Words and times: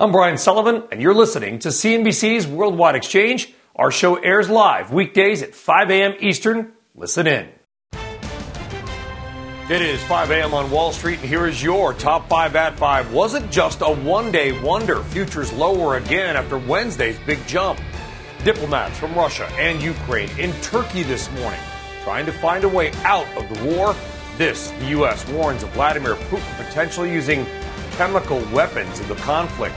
I'm 0.00 0.12
Brian 0.12 0.38
Sullivan, 0.38 0.84
and 0.92 1.02
you're 1.02 1.12
listening 1.12 1.58
to 1.58 1.70
CNBC's 1.70 2.46
Worldwide 2.46 2.94
Exchange. 2.94 3.52
Our 3.74 3.90
show 3.90 4.14
airs 4.14 4.48
live 4.48 4.92
weekdays 4.92 5.42
at 5.42 5.56
5 5.56 5.90
a.m. 5.90 6.14
Eastern. 6.20 6.74
Listen 6.94 7.26
in. 7.26 7.48
It 9.68 9.82
is 9.82 10.00
5 10.04 10.30
a.m. 10.30 10.54
on 10.54 10.70
Wall 10.70 10.92
Street, 10.92 11.18
and 11.18 11.28
here 11.28 11.48
is 11.48 11.60
your 11.60 11.94
top 11.94 12.28
five 12.28 12.54
at 12.54 12.78
five. 12.78 13.12
Wasn't 13.12 13.50
just 13.50 13.80
a 13.80 13.92
one 13.92 14.30
day 14.30 14.52
wonder. 14.62 15.02
Futures 15.02 15.52
lower 15.52 15.96
again 15.96 16.36
after 16.36 16.58
Wednesday's 16.58 17.18
big 17.26 17.44
jump. 17.48 17.80
Diplomats 18.44 18.96
from 19.00 19.12
Russia 19.16 19.46
and 19.58 19.82
Ukraine 19.82 20.30
in 20.38 20.52
Turkey 20.60 21.02
this 21.02 21.28
morning 21.32 21.60
trying 22.04 22.24
to 22.24 22.32
find 22.32 22.62
a 22.62 22.68
way 22.68 22.92
out 23.02 23.26
of 23.36 23.48
the 23.52 23.64
war. 23.64 23.96
This, 24.36 24.70
the 24.78 24.90
U.S. 24.90 25.28
warns 25.30 25.64
of 25.64 25.70
Vladimir 25.70 26.14
Putin 26.14 26.64
potentially 26.64 27.12
using 27.12 27.44
chemical 27.98 28.38
weapons 28.52 29.00
in 29.00 29.08
the 29.08 29.16
conflict. 29.16 29.74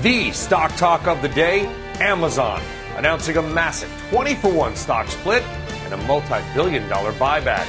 The 0.00 0.32
stock 0.32 0.74
talk 0.74 1.06
of 1.06 1.22
the 1.22 1.28
day 1.28 1.66
Amazon 2.00 2.60
announcing 2.96 3.36
a 3.36 3.42
massive 3.42 3.88
20 4.10 4.34
for 4.34 4.52
1 4.52 4.74
stock 4.74 5.06
split 5.06 5.44
and 5.84 5.94
a 5.94 5.96
multi 6.08 6.42
billion 6.54 6.88
dollar 6.88 7.12
buyback. 7.12 7.68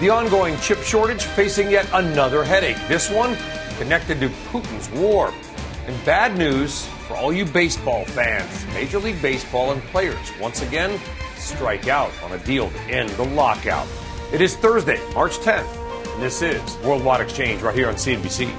The 0.00 0.10
ongoing 0.10 0.58
chip 0.58 0.78
shortage 0.78 1.22
facing 1.22 1.70
yet 1.70 1.88
another 1.92 2.42
headache, 2.42 2.78
this 2.88 3.12
one 3.12 3.36
connected 3.78 4.18
to 4.18 4.28
Putin's 4.50 4.90
war. 4.90 5.32
And 5.86 6.04
bad 6.04 6.36
news 6.36 6.84
for 7.06 7.16
all 7.16 7.32
you 7.32 7.44
baseball 7.44 8.04
fans 8.06 8.66
Major 8.74 8.98
League 8.98 9.22
Baseball 9.22 9.70
and 9.70 9.80
players 9.84 10.32
once 10.40 10.62
again 10.62 11.00
strike 11.36 11.86
out 11.86 12.10
on 12.24 12.32
a 12.32 12.38
deal 12.38 12.70
to 12.70 12.80
end 12.90 13.10
the 13.10 13.22
lockout. 13.22 13.86
It 14.32 14.40
is 14.40 14.56
Thursday, 14.56 15.00
March 15.14 15.38
10th, 15.38 16.12
and 16.12 16.22
this 16.24 16.42
is 16.42 16.76
Worldwide 16.78 17.20
Exchange 17.20 17.62
right 17.62 17.74
here 17.74 17.88
on 17.88 17.94
CNBC. 17.94 18.52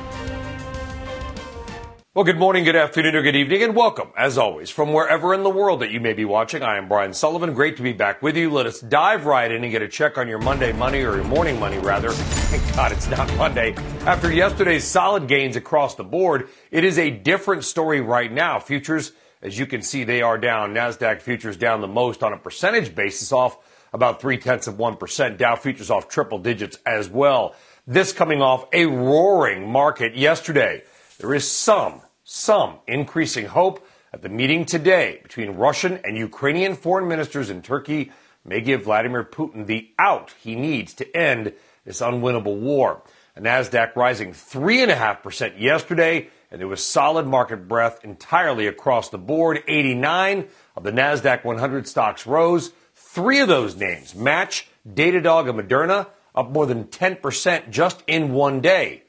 Well, 2.19 2.25
good 2.25 2.37
morning, 2.37 2.65
good 2.65 2.75
afternoon, 2.75 3.15
or 3.15 3.21
good 3.21 3.37
evening, 3.37 3.63
and 3.63 3.73
welcome, 3.73 4.09
as 4.17 4.37
always, 4.37 4.69
from 4.69 4.91
wherever 4.91 5.33
in 5.33 5.43
the 5.43 5.49
world 5.49 5.79
that 5.79 5.91
you 5.91 6.01
may 6.01 6.11
be 6.11 6.25
watching. 6.25 6.61
I 6.61 6.75
am 6.75 6.89
Brian 6.89 7.13
Sullivan. 7.13 7.53
Great 7.53 7.77
to 7.77 7.81
be 7.81 7.93
back 7.93 8.21
with 8.21 8.35
you. 8.35 8.49
Let 8.49 8.65
us 8.65 8.81
dive 8.81 9.25
right 9.25 9.49
in 9.49 9.63
and 9.63 9.71
get 9.71 9.81
a 9.81 9.87
check 9.87 10.17
on 10.17 10.27
your 10.27 10.39
Monday 10.39 10.73
money, 10.73 11.01
or 11.01 11.15
your 11.15 11.23
morning 11.23 11.57
money, 11.61 11.77
rather. 11.77 12.09
Thank 12.11 12.75
God 12.75 12.91
it's 12.91 13.07
not 13.07 13.33
Monday. 13.37 13.73
After 14.01 14.33
yesterday's 14.33 14.83
solid 14.83 15.29
gains 15.29 15.55
across 15.55 15.95
the 15.95 16.03
board, 16.03 16.49
it 16.71 16.83
is 16.83 16.99
a 16.99 17.09
different 17.09 17.63
story 17.63 18.01
right 18.01 18.29
now. 18.29 18.59
Futures, 18.59 19.13
as 19.41 19.57
you 19.57 19.65
can 19.65 19.81
see, 19.81 20.03
they 20.03 20.21
are 20.21 20.37
down. 20.37 20.73
NASDAQ 20.73 21.21
futures 21.21 21.55
down 21.55 21.79
the 21.79 21.87
most 21.87 22.21
on 22.21 22.33
a 22.33 22.37
percentage 22.37 22.93
basis, 22.93 23.31
off 23.31 23.57
about 23.93 24.19
three 24.19 24.37
tenths 24.37 24.67
of 24.67 24.75
1%. 24.75 25.37
Dow 25.37 25.55
futures 25.55 25.89
off 25.89 26.09
triple 26.09 26.39
digits 26.39 26.79
as 26.85 27.07
well. 27.07 27.55
This 27.87 28.11
coming 28.11 28.41
off 28.41 28.65
a 28.73 28.87
roaring 28.87 29.71
market 29.71 30.17
yesterday. 30.17 30.83
There 31.19 31.33
is 31.33 31.49
some 31.49 32.01
some 32.31 32.77
increasing 32.85 33.47
hope 33.47 33.83
that 34.11 34.21
the 34.21 34.29
meeting 34.29 34.63
today 34.63 35.19
between 35.23 35.49
Russian 35.55 35.99
and 36.03 36.15
Ukrainian 36.15 36.75
foreign 36.75 37.07
ministers 37.07 37.49
in 37.49 37.63
Turkey 37.63 38.11
may 38.45 38.61
give 38.61 38.83
Vladimir 38.83 39.23
Putin 39.23 39.65
the 39.65 39.89
out 39.97 40.35
he 40.39 40.55
needs 40.55 40.93
to 40.93 41.17
end 41.17 41.53
this 41.85 42.01
unwinnable 42.01 42.59
war. 42.59 43.01
The 43.33 43.41
NASDAQ 43.41 43.95
rising 43.95 44.33
3.5% 44.33 45.59
yesterday, 45.59 46.29
and 46.51 46.61
there 46.61 46.67
was 46.67 46.85
solid 46.85 47.25
market 47.25 47.67
breadth 47.67 48.05
entirely 48.05 48.67
across 48.67 49.09
the 49.09 49.17
board. 49.17 49.63
89 49.67 50.47
of 50.75 50.83
the 50.83 50.91
NASDAQ 50.91 51.43
100 51.43 51.87
stocks 51.87 52.27
rose. 52.27 52.71
Three 52.93 53.39
of 53.39 53.47
those 53.47 53.75
names 53.75 54.13
match 54.13 54.67
Datadog 54.87 55.49
and 55.49 55.59
Moderna, 55.59 56.05
up 56.35 56.51
more 56.51 56.67
than 56.67 56.83
10% 56.85 57.71
just 57.71 58.03
in 58.05 58.33
one 58.33 58.61
day. 58.61 59.01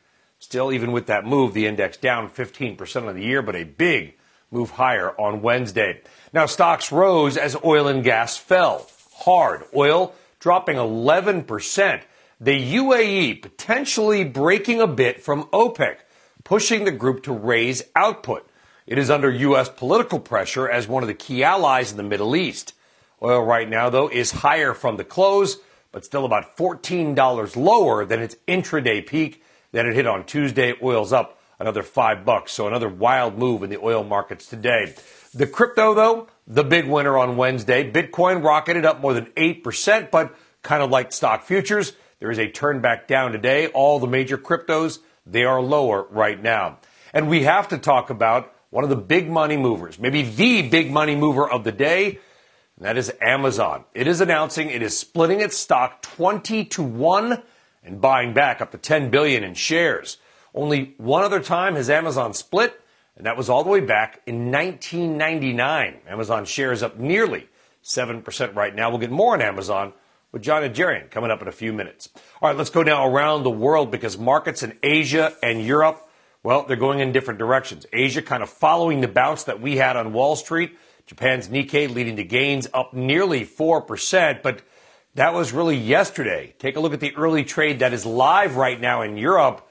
Still, 0.42 0.72
even 0.72 0.90
with 0.92 1.04
that 1.06 1.26
move, 1.26 1.52
the 1.52 1.66
index 1.66 1.98
down 1.98 2.30
15% 2.30 3.06
on 3.06 3.14
the 3.14 3.22
year, 3.22 3.42
but 3.42 3.54
a 3.54 3.64
big 3.64 4.14
move 4.50 4.70
higher 4.70 5.10
on 5.20 5.42
Wednesday. 5.42 6.00
Now, 6.32 6.46
stocks 6.46 6.90
rose 6.90 7.36
as 7.36 7.56
oil 7.62 7.86
and 7.86 8.02
gas 8.02 8.38
fell 8.38 8.88
hard. 9.12 9.64
Oil 9.76 10.14
dropping 10.38 10.76
11%. 10.76 12.02
The 12.40 12.74
UAE 12.74 13.42
potentially 13.42 14.24
breaking 14.24 14.80
a 14.80 14.86
bit 14.86 15.22
from 15.22 15.44
OPEC, 15.52 15.96
pushing 16.42 16.84
the 16.84 16.90
group 16.90 17.22
to 17.24 17.32
raise 17.32 17.82
output. 17.94 18.48
It 18.86 18.96
is 18.96 19.10
under 19.10 19.30
U.S. 19.30 19.68
political 19.68 20.18
pressure 20.18 20.66
as 20.66 20.88
one 20.88 21.02
of 21.02 21.08
the 21.08 21.14
key 21.14 21.44
allies 21.44 21.90
in 21.90 21.98
the 21.98 22.02
Middle 22.02 22.34
East. 22.34 22.72
Oil 23.22 23.44
right 23.44 23.68
now, 23.68 23.90
though, 23.90 24.08
is 24.08 24.30
higher 24.30 24.72
from 24.72 24.96
the 24.96 25.04
close, 25.04 25.58
but 25.92 26.06
still 26.06 26.24
about 26.24 26.56
$14 26.56 27.56
lower 27.56 28.06
than 28.06 28.20
its 28.20 28.36
intraday 28.48 29.06
peak 29.06 29.42
then 29.72 29.86
it 29.86 29.94
hit 29.94 30.06
on 30.06 30.24
Tuesday. 30.24 30.74
Oil's 30.82 31.12
up 31.12 31.40
another 31.58 31.82
five 31.82 32.24
bucks. 32.24 32.52
So 32.52 32.66
another 32.66 32.88
wild 32.88 33.38
move 33.38 33.62
in 33.62 33.70
the 33.70 33.78
oil 33.78 34.02
markets 34.02 34.46
today. 34.46 34.94
The 35.34 35.46
crypto, 35.46 35.94
though, 35.94 36.28
the 36.46 36.64
big 36.64 36.86
winner 36.86 37.16
on 37.16 37.36
Wednesday. 37.36 37.90
Bitcoin 37.90 38.42
rocketed 38.42 38.84
up 38.84 39.00
more 39.00 39.14
than 39.14 39.26
8%, 39.26 40.10
but 40.10 40.34
kind 40.62 40.82
of 40.82 40.90
like 40.90 41.12
stock 41.12 41.44
futures, 41.44 41.92
there 42.18 42.30
is 42.30 42.38
a 42.38 42.50
turn 42.50 42.80
back 42.80 43.06
down 43.06 43.32
today. 43.32 43.68
All 43.68 43.98
the 43.98 44.06
major 44.06 44.36
cryptos, 44.36 44.98
they 45.24 45.44
are 45.44 45.60
lower 45.60 46.06
right 46.10 46.40
now. 46.40 46.78
And 47.12 47.28
we 47.28 47.44
have 47.44 47.68
to 47.68 47.78
talk 47.78 48.10
about 48.10 48.52
one 48.70 48.84
of 48.84 48.90
the 48.90 48.96
big 48.96 49.28
money 49.28 49.56
movers, 49.56 49.98
maybe 49.98 50.22
the 50.22 50.68
big 50.68 50.90
money 50.90 51.16
mover 51.16 51.48
of 51.48 51.64
the 51.64 51.72
day, 51.72 52.18
and 52.76 52.86
that 52.86 52.96
is 52.96 53.12
Amazon. 53.20 53.84
It 53.94 54.06
is 54.06 54.20
announcing 54.20 54.70
it 54.70 54.82
is 54.82 54.98
splitting 54.98 55.40
its 55.40 55.56
stock 55.56 56.02
20 56.02 56.64
to 56.66 56.82
1 56.82 57.42
and 57.82 58.00
buying 58.00 58.32
back 58.32 58.60
up 58.60 58.70
to 58.72 58.78
10 58.78 59.10
billion 59.10 59.42
in 59.42 59.54
shares. 59.54 60.18
Only 60.54 60.94
one 60.98 61.22
other 61.22 61.40
time 61.40 61.76
has 61.76 61.88
Amazon 61.88 62.34
split, 62.34 62.80
and 63.16 63.26
that 63.26 63.36
was 63.36 63.48
all 63.48 63.62
the 63.62 63.70
way 63.70 63.80
back 63.80 64.20
in 64.26 64.50
1999. 64.50 66.00
Amazon 66.08 66.44
shares 66.44 66.82
up 66.82 66.98
nearly 66.98 67.48
7% 67.84 68.54
right 68.54 68.74
now. 68.74 68.90
We'll 68.90 68.98
get 68.98 69.10
more 69.10 69.34
on 69.34 69.42
Amazon 69.42 69.92
with 70.32 70.42
Jon 70.42 70.62
Najarian 70.62 71.10
coming 71.10 71.30
up 71.30 71.42
in 71.42 71.48
a 71.48 71.52
few 71.52 71.72
minutes. 71.72 72.08
All 72.40 72.48
right, 72.48 72.56
let's 72.56 72.70
go 72.70 72.82
now 72.82 73.06
around 73.06 73.42
the 73.42 73.50
world 73.50 73.90
because 73.90 74.18
markets 74.18 74.62
in 74.62 74.78
Asia 74.82 75.34
and 75.42 75.64
Europe, 75.64 76.08
well, 76.42 76.64
they're 76.64 76.76
going 76.76 77.00
in 77.00 77.12
different 77.12 77.38
directions. 77.38 77.86
Asia 77.92 78.22
kind 78.22 78.42
of 78.42 78.50
following 78.50 79.00
the 79.00 79.08
bounce 79.08 79.44
that 79.44 79.60
we 79.60 79.76
had 79.76 79.96
on 79.96 80.12
Wall 80.12 80.36
Street. 80.36 80.76
Japan's 81.06 81.48
Nikkei 81.48 81.92
leading 81.92 82.16
to 82.16 82.24
gains 82.24 82.68
up 82.72 82.94
nearly 82.94 83.44
4%, 83.44 84.42
but 84.42 84.62
that 85.14 85.34
was 85.34 85.52
really 85.52 85.76
yesterday. 85.76 86.54
Take 86.58 86.76
a 86.76 86.80
look 86.80 86.92
at 86.92 87.00
the 87.00 87.14
early 87.16 87.44
trade 87.44 87.80
that 87.80 87.92
is 87.92 88.06
live 88.06 88.56
right 88.56 88.80
now 88.80 89.02
in 89.02 89.16
Europe, 89.16 89.68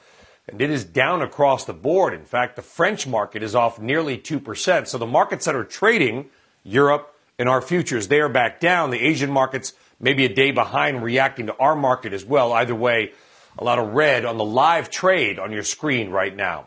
and 0.48 0.62
it 0.62 0.70
is 0.70 0.84
down 0.84 1.22
across 1.22 1.66
the 1.66 1.74
board. 1.74 2.14
In 2.14 2.26
fact, 2.26 2.56
the 2.56 2.62
French 2.62 3.08
market 3.08 3.42
is 3.44 3.56
off 3.56 3.80
nearly 3.80 4.18
2%. 4.18 4.88
So 4.88 4.98
the 4.98 5.06
markets 5.06 5.46
that 5.46 5.56
are 5.56 5.64
trading, 5.64 6.30
Europe 6.64 7.16
and 7.38 7.48
our 7.48 7.62
futures, 7.62 8.08
they 8.08 8.20
are 8.20 8.30
back 8.30 8.60
down. 8.60 8.92
The 8.92 9.00
Asian 9.00 9.32
markets 9.32 9.74
maybe 10.00 10.26
a 10.26 10.34
day 10.34 10.52
behind 10.52 11.04
reacting 11.04 11.48
to 11.48 11.56
our 11.58 11.76
market 11.76 12.14
as 12.14 12.26
well. 12.26 12.52
Either 12.52 12.76
way, 12.76 13.14
a 13.58 13.64
lot 13.64 13.80
of 13.80 13.94
red 13.94 14.26
on 14.26 14.38
the 14.38 14.46
live 14.46 14.90
trade 14.90 15.40
on 15.40 15.52
your 15.52 15.64
screen 15.64 16.10
right 16.10 16.36
now. 16.36 16.66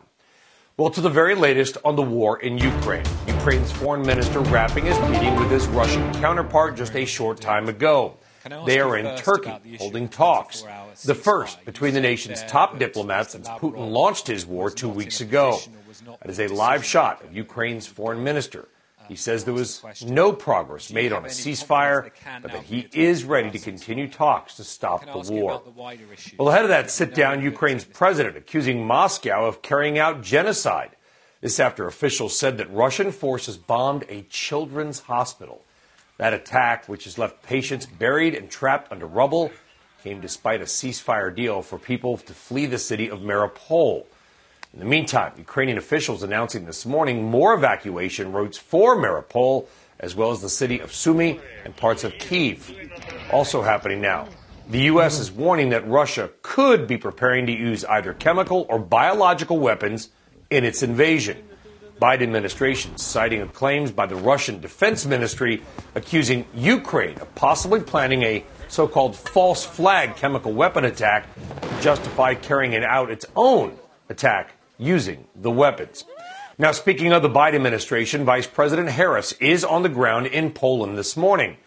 Well, 0.77 0.89
to 0.91 1.01
the 1.01 1.09
very 1.09 1.35
latest 1.35 1.77
on 1.85 1.95
the 1.95 2.01
war 2.01 2.39
in 2.39 2.57
Ukraine. 2.57 3.05
Ukraine's 3.27 3.71
foreign 3.71 4.01
minister 4.01 4.39
wrapping 4.39 4.85
his 4.85 4.99
meeting 5.01 5.35
with 5.35 5.51
his 5.51 5.67
Russian 5.67 6.11
counterpart 6.15 6.75
just 6.75 6.95
a 6.95 7.05
short 7.05 7.39
time 7.39 7.69
ago. 7.69 8.17
They 8.65 8.79
are 8.79 8.97
in 8.97 9.17
Turkey 9.17 9.77
holding 9.77 10.09
talks, 10.09 10.63
the 11.05 11.15
first 11.15 11.63
between 11.65 11.93
the 11.93 12.01
nation's 12.01 12.43
top 12.43 12.77
diplomats 12.77 13.31
since 13.31 13.47
Putin 13.47 13.91
launched 13.91 14.27
his 14.27 14.45
war 14.45 14.69
two 14.69 14.89
weeks 14.89 15.21
ago. 15.21 15.59
That 16.21 16.29
is 16.29 16.39
a 16.39 16.47
live 16.47 16.83
shot 16.83 17.23
of 17.23 17.35
Ukraine's 17.35 17.87
foreign 17.87 18.23
minister. 18.23 18.67
He 19.07 19.15
says 19.15 19.43
there 19.43 19.53
was 19.53 19.83
no 20.05 20.31
progress 20.31 20.91
made 20.91 21.11
on 21.11 21.25
a 21.25 21.27
ceasefire, 21.27 22.11
but 22.41 22.51
that 22.51 22.63
he 22.63 22.87
is 22.93 23.25
ready 23.25 23.51
to 23.51 23.59
continue 23.59 24.07
talks 24.07 24.55
to 24.55 24.63
stop 24.63 25.05
the 25.05 25.31
war. 25.31 25.61
Well, 26.37 26.49
ahead 26.49 26.63
of 26.63 26.69
that 26.69 26.89
sit 26.89 27.13
down, 27.13 27.41
Ukraine's 27.41 27.83
president 27.83 28.37
accusing 28.37 28.85
Moscow 28.85 29.45
of 29.45 29.61
carrying 29.61 29.99
out 29.99 30.21
genocide. 30.21 30.95
This 31.41 31.59
after 31.59 31.85
officials 31.85 32.37
said 32.37 32.57
that 32.57 32.73
Russian 32.73 33.11
forces 33.11 33.57
bombed 33.57 34.05
a 34.07 34.21
children's 34.23 35.01
hospital. 35.01 35.65
That 36.17 36.33
attack, 36.33 36.87
which 36.87 37.05
has 37.05 37.17
left 37.17 37.43
patients 37.43 37.85
buried 37.85 38.35
and 38.35 38.49
trapped 38.49 38.91
under 38.91 39.05
rubble, 39.05 39.51
came 40.03 40.21
despite 40.21 40.61
a 40.61 40.65
ceasefire 40.65 41.33
deal 41.33 41.61
for 41.61 41.79
people 41.79 42.17
to 42.17 42.33
flee 42.33 42.65
the 42.65 42.77
city 42.77 43.09
of 43.09 43.19
Mariupol. 43.21 44.05
In 44.73 44.79
the 44.79 44.85
meantime, 44.85 45.33
Ukrainian 45.37 45.77
officials 45.77 46.23
announcing 46.23 46.65
this 46.65 46.85
morning 46.85 47.23
more 47.23 47.53
evacuation 47.53 48.31
routes 48.31 48.57
for 48.57 48.95
Mariupol, 48.95 49.67
as 49.99 50.15
well 50.15 50.31
as 50.31 50.41
the 50.41 50.49
city 50.49 50.79
of 50.79 50.91
Sumy 50.91 51.39
and 51.63 51.75
parts 51.75 52.03
of 52.03 52.13
Kiev. 52.13 52.71
Also 53.31 53.61
happening 53.61 54.01
now. 54.01 54.27
The 54.69 54.81
U.S. 54.81 55.19
is 55.19 55.31
warning 55.31 55.69
that 55.69 55.87
Russia 55.87 56.29
could 56.41 56.87
be 56.87 56.97
preparing 56.97 57.45
to 57.47 57.51
use 57.51 57.85
either 57.85 58.13
chemical 58.13 58.65
or 58.69 58.79
biological 58.79 59.59
weapons 59.59 60.09
in 60.49 60.63
its 60.63 60.83
invasion. 60.83 61.43
Biden 62.01 62.23
administration 62.23 62.97
citing 62.97 63.47
claims 63.49 63.91
by 63.91 64.05
the 64.05 64.15
Russian 64.15 64.59
Defense 64.59 65.05
Ministry 65.05 65.61
accusing 65.95 66.45
Ukraine 66.53 67.17
of 67.19 67.33
possibly 67.35 67.79
planning 67.79 68.23
a 68.23 68.43
so-called 68.67 69.15
false 69.15 69.65
flag 69.65 70.15
chemical 70.15 70.51
weapon 70.53 70.85
attack 70.85 71.27
to 71.61 71.81
justify 71.81 72.33
carrying 72.33 72.75
out 72.83 73.11
its 73.11 73.25
own 73.35 73.77
attack 74.09 74.53
using 74.77 75.27
the 75.35 75.51
weapons. 75.51 76.03
Now, 76.57 76.71
speaking 76.71 77.11
of 77.13 77.21
the 77.21 77.29
Biden 77.29 77.55
administration, 77.55 78.25
Vice 78.25 78.47
President 78.47 78.89
Harris 78.89 79.31
is 79.33 79.63
on 79.63 79.83
the 79.83 79.89
ground 79.89 80.27
in 80.27 80.51
Poland 80.51 80.97
this 80.97 81.17
morning. 81.17 81.57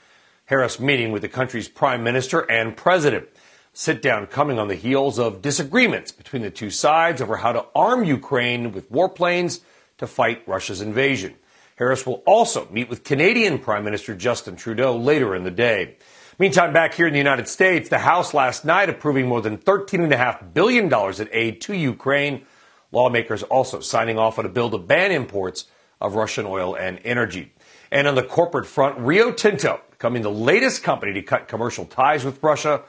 Harris 0.47 0.79
meeting 0.79 1.11
with 1.11 1.23
the 1.23 1.29
country's 1.29 1.69
prime 1.69 2.05
minister 2.05 2.41
and 2.51 2.77
president. 2.77 3.29
Sit 3.73 4.01
down 4.01 4.27
coming 4.27 4.59
on 4.59 4.69
the 4.69 4.75
heels 4.75 5.19
of 5.19 5.43
disagreements 5.43 6.13
between 6.13 6.43
the 6.43 6.51
two 6.51 6.71
sides 6.71 7.21
over 7.21 7.37
how 7.37 7.53
to 7.53 7.67
arm 7.75 8.05
Ukraine 8.05 8.73
with 8.73 8.91
warplanes 8.91 9.61
to 9.99 10.07
fight 10.07 10.47
Russia's 10.47 10.81
invasion. 10.81 11.35
Harris 11.77 12.07
will 12.07 12.23
also 12.27 12.69
meet 12.71 12.89
with 12.89 13.05
Canadian 13.05 13.59
Prime 13.59 13.85
Minister 13.85 14.15
Justin 14.15 14.57
Trudeau 14.57 14.97
later 14.97 15.35
in 15.35 15.45
the 15.45 15.51
day. 15.51 15.97
Meantime, 16.39 16.73
back 16.73 16.95
here 16.95 17.07
in 17.07 17.13
the 17.13 17.19
United 17.19 17.49
States, 17.49 17.89
the 17.89 17.99
House 17.99 18.35
last 18.35 18.65
night 18.65 18.91
approving 18.91 19.27
more 19.27 19.41
than 19.41 19.59
$13.5 19.59 20.53
billion 20.53 20.93
in 20.93 21.29
aid 21.33 21.61
to 21.63 21.75
Ukraine. 21.75 22.45
Lawmakers 22.93 23.43
also 23.45 23.81
signing 23.81 24.19
off 24.19 24.39
on 24.39 24.47
a 24.47 24.49
bill 24.51 24.71
to 24.71 24.79
ban 24.79 25.13
imports 25.13 25.67
of 26.01 26.15
Russian 26.15 26.47
oil 26.47 26.77
and 26.77 27.01
energy. 27.05 27.55
And 27.91 28.07
on 28.07 28.15
the 28.15 28.23
corporate 28.23 28.67
front, 28.67 28.99
Rio 28.99 29.33
Tinto, 29.33 29.81
becoming 29.91 30.23
the 30.23 30.31
latest 30.31 30.83
company 30.83 31.13
to 31.15 31.23
cut 31.23 31.49
commercial 31.49 31.87
ties 31.87 32.25
with 32.25 32.43
Russia, 32.43 32.83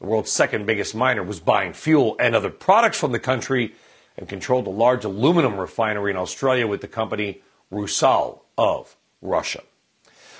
the 0.00 0.06
world's 0.06 0.32
second 0.32 0.66
biggest 0.66 0.94
miner, 0.94 1.22
was 1.22 1.40
buying 1.40 1.72
fuel 1.72 2.16
and 2.18 2.34
other 2.34 2.50
products 2.50 2.98
from 2.98 3.12
the 3.12 3.18
country 3.18 3.74
and 4.16 4.28
controlled 4.28 4.66
a 4.66 4.70
large 4.70 5.04
aluminum 5.04 5.56
refinery 5.56 6.10
in 6.10 6.16
Australia 6.16 6.66
with 6.66 6.80
the 6.80 6.88
company 6.88 7.42
Rusal 7.70 8.42
of 8.56 8.96
Russia. 9.20 9.62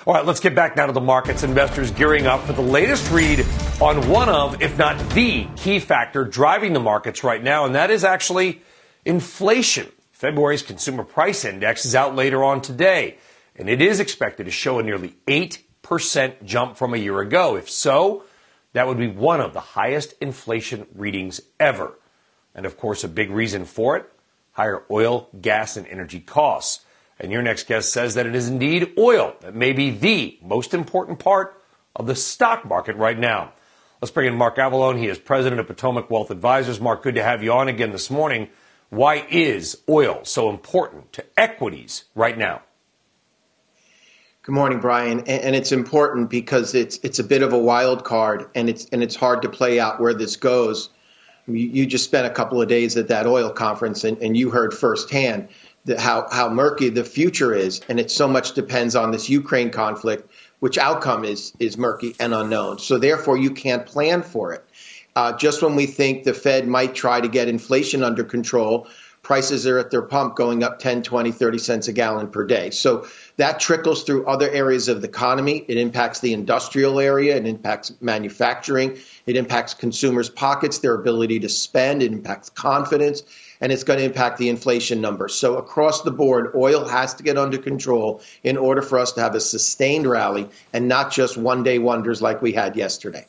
All 0.05 0.13
right, 0.13 0.25
let's 0.25 0.39
get 0.39 0.53
back 0.53 0.75
now 0.77 0.85
to 0.85 0.91
the 0.91 1.01
markets. 1.01 1.41
Investors 1.41 1.89
gearing 1.89 2.27
up 2.27 2.43
for 2.43 2.53
the 2.53 2.61
latest 2.61 3.11
read 3.11 3.43
on 3.81 4.07
one 4.07 4.29
of, 4.29 4.61
if 4.61 4.77
not 4.77 4.97
the 5.09 5.47
key 5.55 5.79
factor 5.79 6.23
driving 6.23 6.73
the 6.73 6.79
markets 6.79 7.23
right 7.23 7.43
now, 7.43 7.65
and 7.65 7.73
that 7.73 7.89
is 7.89 8.03
actually 8.03 8.61
inflation. 9.03 9.87
February's 10.11 10.61
consumer 10.61 11.03
price 11.03 11.43
index 11.43 11.85
is 11.85 11.95
out 11.95 12.15
later 12.15 12.43
on 12.43 12.61
today, 12.61 13.17
and 13.55 13.67
it 13.67 13.81
is 13.81 13.99
expected 13.99 14.45
to 14.45 14.51
show 14.51 14.77
a 14.77 14.83
nearly 14.83 15.15
8% 15.27 16.43
jump 16.45 16.77
from 16.77 16.93
a 16.93 16.97
year 16.97 17.19
ago. 17.19 17.55
If 17.55 17.69
so, 17.69 18.23
that 18.73 18.87
would 18.87 18.97
be 18.97 19.07
one 19.07 19.41
of 19.41 19.53
the 19.53 19.59
highest 19.59 20.13
inflation 20.21 20.85
readings 20.93 21.41
ever. 21.59 21.97
And 22.55 22.65
of 22.65 22.77
course, 22.77 23.03
a 23.03 23.07
big 23.07 23.29
reason 23.29 23.65
for 23.65 23.97
it 23.97 24.09
higher 24.53 24.83
oil, 24.89 25.27
gas, 25.41 25.75
and 25.75 25.85
energy 25.87 26.21
costs. 26.21 26.85
And 27.19 27.31
your 27.31 27.41
next 27.41 27.67
guest 27.67 27.91
says 27.91 28.15
that 28.15 28.25
it 28.25 28.35
is 28.35 28.47
indeed 28.47 28.93
oil 28.97 29.35
that 29.41 29.53
may 29.53 29.73
be 29.73 29.91
the 29.91 30.37
most 30.41 30.73
important 30.73 31.19
part 31.19 31.61
of 31.95 32.07
the 32.07 32.15
stock 32.15 32.65
market 32.65 32.95
right 32.95 33.19
now. 33.19 33.51
Let's 34.01 34.11
bring 34.11 34.27
in 34.27 34.35
Mark 34.35 34.57
Avallone. 34.57 34.97
He 34.97 35.07
is 35.07 35.17
president 35.17 35.59
of 35.59 35.67
Potomac 35.67 36.09
Wealth 36.09 36.31
Advisors. 36.31 36.79
Mark, 36.79 37.03
good 37.03 37.15
to 37.15 37.23
have 37.23 37.43
you 37.43 37.51
on 37.51 37.67
again 37.67 37.91
this 37.91 38.09
morning. 38.09 38.49
Why 38.89 39.25
is 39.29 39.81
oil 39.89 40.21
so 40.23 40.49
important 40.49 41.11
to 41.13 41.25
equities 41.37 42.05
right 42.15 42.37
now? 42.37 42.61
Good 44.43 44.53
morning, 44.53 44.79
Brian. 44.79 45.21
And 45.21 45.55
it's 45.55 45.71
important 45.71 46.29
because 46.29 46.75
it's 46.75 46.99
it's 47.01 47.19
a 47.19 47.23
bit 47.23 47.41
of 47.41 47.51
a 47.51 47.57
wild 47.57 48.03
card, 48.03 48.47
and 48.53 48.69
it's 48.69 48.85
and 48.91 49.01
it's 49.01 49.15
hard 49.15 49.41
to 49.41 49.49
play 49.49 49.79
out 49.79 49.99
where 49.99 50.13
this 50.13 50.35
goes. 50.35 50.89
You 51.47 51.85
just 51.85 52.05
spent 52.05 52.25
a 52.25 52.31
couple 52.31 52.61
of 52.61 52.67
days 52.67 52.97
at 52.97 53.09
that 53.09 53.27
oil 53.27 53.51
conference, 53.51 54.03
and, 54.03 54.17
and 54.17 54.35
you 54.35 54.49
heard 54.49 54.73
firsthand 54.73 55.49
how 55.99 56.27
how 56.31 56.49
murky 56.49 56.89
the 56.89 57.03
future 57.03 57.53
is, 57.53 57.81
and 57.87 57.99
it 57.99 58.09
so 58.09 58.27
much 58.27 58.53
depends 58.53 58.95
on 58.95 59.11
this 59.11 59.29
Ukraine 59.29 59.69
conflict, 59.69 60.31
which 60.59 60.77
outcome 60.77 61.23
is 61.23 61.53
is 61.59 61.77
murky 61.77 62.15
and 62.19 62.33
unknown. 62.33 62.79
So 62.79 62.97
therefore, 62.97 63.37
you 63.37 63.51
can't 63.51 63.85
plan 63.85 64.23
for 64.23 64.53
it. 64.53 64.65
Uh, 65.15 65.31
just 65.37 65.61
when 65.61 65.75
we 65.75 65.85
think 65.85 66.23
the 66.23 66.33
Fed 66.33 66.67
might 66.67 66.93
try 66.93 67.21
to 67.21 67.27
get 67.29 67.47
inflation 67.47 68.03
under 68.03 68.23
control, 68.23 68.87
prices 69.25 69.65
are 69.65 69.79
at 69.79 69.89
their 69.89 70.03
pump 70.03 70.35
going 70.35 70.61
up 70.61 70.77
10, 70.77 71.01
20, 71.01 71.31
30 71.31 71.57
cents 71.57 71.87
a 71.87 71.93
gallon 71.93 72.27
per 72.27 72.45
day. 72.45 72.69
So 72.69 73.07
that 73.37 73.59
trickles 73.59 74.03
through 74.03 74.27
other 74.27 74.47
areas 74.51 74.87
of 74.87 75.01
the 75.01 75.07
economy. 75.07 75.65
It 75.67 75.77
impacts 75.77 76.19
the 76.19 76.31
industrial 76.31 76.99
area, 76.99 77.35
it 77.35 77.47
impacts 77.47 77.91
manufacturing, 78.01 78.95
it 79.25 79.35
impacts 79.35 79.73
consumers' 79.73 80.29
pockets, 80.29 80.77
their 80.77 80.93
ability 80.93 81.39
to 81.39 81.49
spend, 81.49 82.03
it 82.03 82.11
impacts 82.11 82.51
confidence 82.51 83.23
and 83.61 83.71
it's 83.71 83.83
going 83.83 83.97
to 83.97 84.05
impact 84.05 84.37
the 84.37 84.47
inflation 84.47 85.01
number. 85.01 85.27
So 85.27 85.57
across 85.57 86.03
the 86.03 86.11
board, 86.11 86.51
oil 86.53 86.87
has 86.87 87.15
to 87.15 87.23
get 87.23 87.35
under 87.35 87.57
control 87.57 88.21
in 88.43 88.57
order 88.57 88.83
for 88.83 88.99
us 88.99 89.11
to 89.13 89.21
have 89.21 89.33
a 89.33 89.39
sustained 89.39 90.05
rally 90.05 90.47
and 90.71 90.87
not 90.87 91.11
just 91.11 91.35
one 91.35 91.63
day 91.63 91.79
wonders 91.79 92.21
like 92.21 92.43
we 92.43 92.53
had 92.53 92.75
yesterday. 92.75 93.25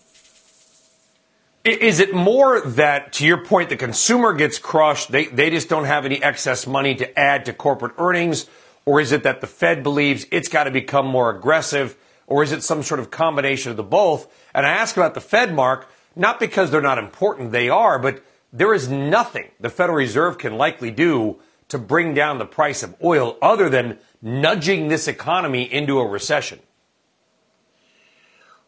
Is 1.67 1.99
it 1.99 2.15
more 2.15 2.61
that, 2.61 3.13
to 3.15 3.27
your 3.27 3.45
point, 3.45 3.71
the 3.71 3.77
consumer 3.77 4.33
gets 4.35 4.57
crushed, 4.57 5.11
they, 5.11 5.25
they 5.25 5.51
just 5.51 5.69
don't 5.69 5.87
have 5.87 6.05
any 6.05 6.23
excess 6.23 6.65
money 6.65 6.95
to 6.95 7.19
add 7.19 7.45
to 7.47 7.53
corporate 7.53 7.95
earnings? 7.99 8.47
Or 8.85 9.01
is 9.01 9.11
it 9.11 9.25
that 9.25 9.41
the 9.41 9.49
Fed 9.49 9.83
believes 9.83 10.27
it's 10.31 10.49
got 10.49 10.65
to 10.65 10.71
become 10.71 11.07
more 11.09 11.29
aggressive? 11.29 11.97
Or 12.29 12.45
is 12.45 12.53
it 12.53 12.63
some 12.63 12.85
sort 12.85 13.01
of 13.01 13.11
combination 13.11 13.73
of 13.73 13.77
the 13.77 13.83
both? 13.83 14.33
And 14.55 14.65
I 14.65 14.71
ask 14.71 14.97
about 14.97 15.15
the 15.15 15.21
Fed, 15.21 15.53
Mark, 15.53 15.89
not 16.15 16.39
because 16.39 16.71
they're 16.71 16.81
not 16.81 16.99
important, 16.99 17.51
they 17.51 17.69
are, 17.69 17.99
but 17.99 18.23
there 18.53 18.73
is 18.73 18.89
nothing 18.89 19.51
the 19.59 19.69
Federal 19.69 19.99
Reserve 19.99 20.39
can 20.39 20.57
likely 20.57 20.93
do 20.93 21.41
to 21.67 21.79
bring 21.79 22.15
down 22.15 22.39
the 22.39 22.47
price 22.47 22.85
of 22.85 22.95
oil 23.03 23.37
other 23.43 23.69
than 23.69 23.99
nudging 24.23 24.87
this 24.87 25.09
economy 25.09 25.65
into 25.65 25.99
a 25.99 26.07
recession. 26.07 26.61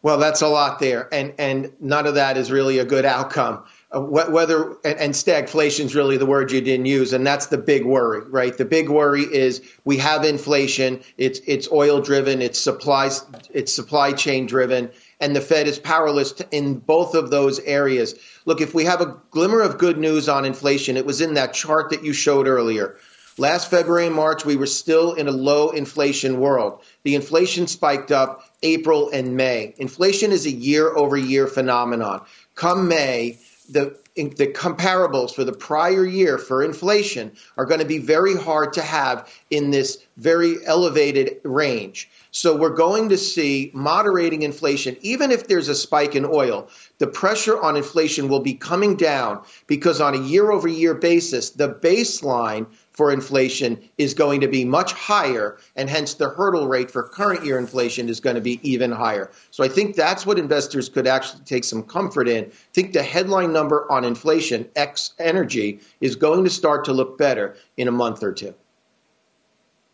Well, 0.00 0.19
that's 0.19 0.43
a 0.43 0.49
lot 0.49 0.79
there, 0.79 1.12
and 1.12 1.35
and 1.39 1.73
none 1.81 2.06
of 2.06 2.15
that 2.15 2.37
is 2.37 2.53
really 2.53 2.79
a 2.79 2.85
good 2.85 3.05
outcome. 3.05 3.65
Uh, 3.91 4.00
whether 4.00 4.77
and, 4.85 4.99
and 4.99 5.15
stagflation 5.15 5.87
is 5.87 5.95
really 5.97 6.19
the 6.19 6.27
word 6.27 6.53
you 6.53 6.61
didn't 6.61 6.87
use, 6.87 7.12
and 7.12 7.27
that's 7.27 7.47
the 7.47 7.59
big 7.59 7.85
worry, 7.85 8.21
right? 8.29 8.56
The 8.56 8.65
big 8.65 8.91
worry 8.91 9.23
is 9.23 9.61
we 9.85 9.97
have 9.97 10.25
inflation. 10.25 11.00
It's 11.17 11.41
it's 11.47 11.71
oil 11.73 12.00
driven. 12.00 12.43
It's 12.43 12.61
supply 12.61 13.11
it's 13.50 13.75
supply 13.75 14.12
chain 14.12 14.47
driven, 14.47 14.90
and 15.21 15.35
the 15.35 15.40
Fed 15.40 15.67
is 15.67 15.81
powerless 15.81 16.33
to, 16.33 16.47
in 16.52 16.78
both 16.78 17.14
of 17.17 17.31
those 17.31 17.59
areas. 17.61 18.14
Look, 18.45 18.61
if 18.61 18.75
we 18.75 18.85
have 18.85 19.00
a 19.00 19.17
glimmer 19.31 19.62
of 19.62 19.78
good 19.78 19.99
news 19.99 20.28
on 20.28 20.45
inflation, 20.45 20.97
it 20.97 21.07
was 21.07 21.21
in 21.21 21.35
that 21.35 21.55
chart 21.55 21.90
that 21.90 22.05
you 22.05 22.12
showed 22.12 22.47
earlier. 22.47 22.99
Last 23.38 23.71
February 23.71 24.07
and 24.07 24.16
March, 24.16 24.45
we 24.45 24.57
were 24.57 24.66
still 24.66 25.14
in 25.14 25.28
a 25.28 25.33
low 25.33 25.71
inflation 25.71 26.40
world. 26.40 26.83
The 27.04 27.14
inflation 27.14 27.68
spiked 27.68 28.11
up 28.11 28.42
April 28.64 29.11
and 29.11 29.37
May. 29.37 29.75
Inflation 29.78 30.33
is 30.33 30.45
a 30.45 30.50
year 30.50 30.95
over 30.97 31.16
year 31.16 31.47
phenomenon. 31.47 32.23
Come 32.57 32.88
May, 32.88 33.38
the 33.71 33.97
the 34.16 34.49
comparables 34.49 35.33
for 35.33 35.45
the 35.45 35.52
prior 35.52 36.04
year 36.04 36.38
for 36.38 36.64
inflation 36.64 37.30
are 37.57 37.64
going 37.64 37.78
to 37.78 37.87
be 37.87 37.99
very 37.99 38.37
hard 38.37 38.73
to 38.73 38.83
have 38.83 39.33
in 39.49 39.71
this 39.71 39.99
very 40.16 40.57
elevated 40.66 41.37
range. 41.45 42.11
So 42.33 42.57
we're 42.57 42.71
going 42.71 43.11
to 43.11 43.16
see 43.16 43.71
moderating 43.73 44.42
inflation, 44.42 44.97
even 45.02 45.30
if 45.30 45.47
there's 45.47 45.68
a 45.68 45.75
spike 45.75 46.16
in 46.16 46.25
oil. 46.25 46.68
The 46.99 47.07
pressure 47.07 47.61
on 47.61 47.76
inflation 47.76 48.28
will 48.28 48.40
be 48.40 48.54
coming 48.54 48.97
down 48.97 49.45
because 49.68 50.00
on 50.00 50.14
a 50.14 50.23
year 50.23 50.50
over 50.50 50.66
year 50.66 50.95
basis, 50.95 51.50
the 51.50 51.68
baseline 51.68 52.66
for 52.99 53.12
inflation 53.12 53.78
is 53.97 54.12
going 54.12 54.40
to 54.40 54.49
be 54.49 54.64
much 54.64 54.93
higher, 54.93 55.57
and 55.76 55.88
hence 55.88 56.14
the 56.14 56.31
hurdle 56.31 56.67
rate 56.67 56.90
for 56.90 57.05
current 57.05 57.45
year 57.45 57.57
inflation 57.57 58.09
is 58.09 58.19
going 58.19 58.35
to 58.35 58.43
be 58.43 58.59
even 58.69 58.90
higher. 58.90 59.31
So 59.52 59.62
I 59.62 59.69
think 59.69 59.95
that's 59.95 60.26
what 60.26 60.37
investors 60.37 60.88
could 60.88 61.07
actually 61.07 61.45
take 61.45 61.62
some 61.62 61.85
comfort 61.85 62.28
in. 62.28 62.47
I 62.47 62.50
think 62.73 62.95
the 62.95 63.05
headline 63.05 63.52
number 63.52 63.87
on 63.88 64.05
inflation, 64.05 64.69
X 64.75 65.14
energy, 65.21 65.78
is 66.00 66.17
going 66.17 66.43
to 66.43 66.50
start 66.50 66.87
to 66.87 66.93
look 66.93 67.17
better 67.17 67.55
in 67.76 67.87
a 67.87 67.93
month 67.93 68.25
or 68.25 68.33
two. 68.33 68.52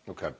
Okay. 0.09 0.31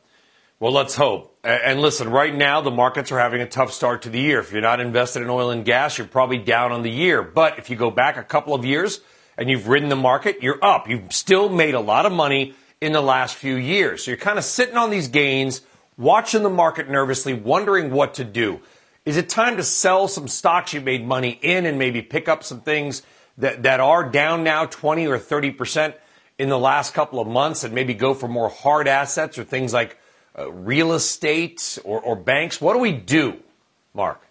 Well, 0.60 0.72
let's 0.72 0.96
hope. 0.96 1.38
And 1.44 1.82
listen, 1.82 2.10
right 2.10 2.34
now 2.34 2.62
the 2.62 2.72
markets 2.72 3.12
are 3.12 3.20
having 3.20 3.42
a 3.42 3.48
tough 3.48 3.74
start 3.74 4.02
to 4.04 4.10
the 4.10 4.20
year. 4.20 4.40
If 4.40 4.52
you're 4.52 4.62
not 4.62 4.80
invested 4.80 5.22
in 5.22 5.30
oil 5.30 5.52
and 5.52 5.64
gas, 5.64 6.00
you're 6.00 6.08
probably 6.08 6.40
down 6.40 6.72
on 6.72 6.82
the 6.82 6.90
year. 6.90 7.22
But 7.22 7.60
if 7.60 7.70
you 7.70 7.76
go 7.76 7.92
back 7.92 8.18
a 8.18 8.24
couple 8.24 8.56
of 8.56 8.66
years, 8.66 9.02
and 9.38 9.50
you've 9.50 9.68
ridden 9.68 9.90
the 9.90 9.96
market, 9.96 10.42
you're 10.42 10.64
up. 10.64 10.90
You've 10.90 11.12
still 11.14 11.50
made 11.50 11.74
a 11.74 11.80
lot 11.80 12.06
of 12.06 12.12
money 12.12 12.54
in 12.82 12.92
the 12.92 13.02
last 13.02 13.36
few 13.36 13.56
years. 13.56 14.04
So 14.04 14.12
you're 14.12 14.18
kind 14.18 14.38
of 14.38 14.44
sitting 14.44 14.78
on 14.78 14.90
these 14.90 15.08
gains, 15.08 15.62
watching 15.98 16.44
the 16.44 16.50
market 16.50 16.90
nervously, 16.90 17.34
wondering 17.34 17.92
what 17.92 18.16
to 18.16 18.24
do. 18.24 18.62
Is 19.06 19.18
it 19.18 19.30
time 19.30 19.58
to 19.58 19.64
sell 19.64 20.08
some 20.08 20.28
stocks 20.28 20.74
you 20.74 20.82
made 20.82 21.06
money 21.06 21.40
in 21.42 21.66
and 21.66 21.78
maybe 21.78 22.02
pick 22.02 22.28
up 22.28 22.44
some 22.44 22.62
things 22.62 23.04
that, 23.38 23.64
that 23.64 23.80
are 23.80 24.10
down 24.10 24.44
now 24.44 24.66
20 24.66 25.08
or 25.08 25.20
30%? 25.20 25.96
in 26.38 26.50
the 26.50 26.60
last 26.60 26.94
couple 26.94 27.20
of 27.20 27.28
months 27.28 27.64
and 27.64 27.74
maybe 27.74 27.94
go 27.94 28.14
for 28.14 28.28
more 28.28 28.50
hard 28.50 28.88
assets 28.88 29.38
or 29.38 29.44
things 29.44 29.74
like 29.74 29.98
uh, 30.38 30.52
real 30.52 30.94
estate 30.94 31.80
or, 31.84 32.00
or 32.02 32.16
banks? 32.16 32.60
What 32.60 32.74
do 32.74 32.80
we 32.80 32.92
do, 32.92 33.38
Mark? 33.94 34.22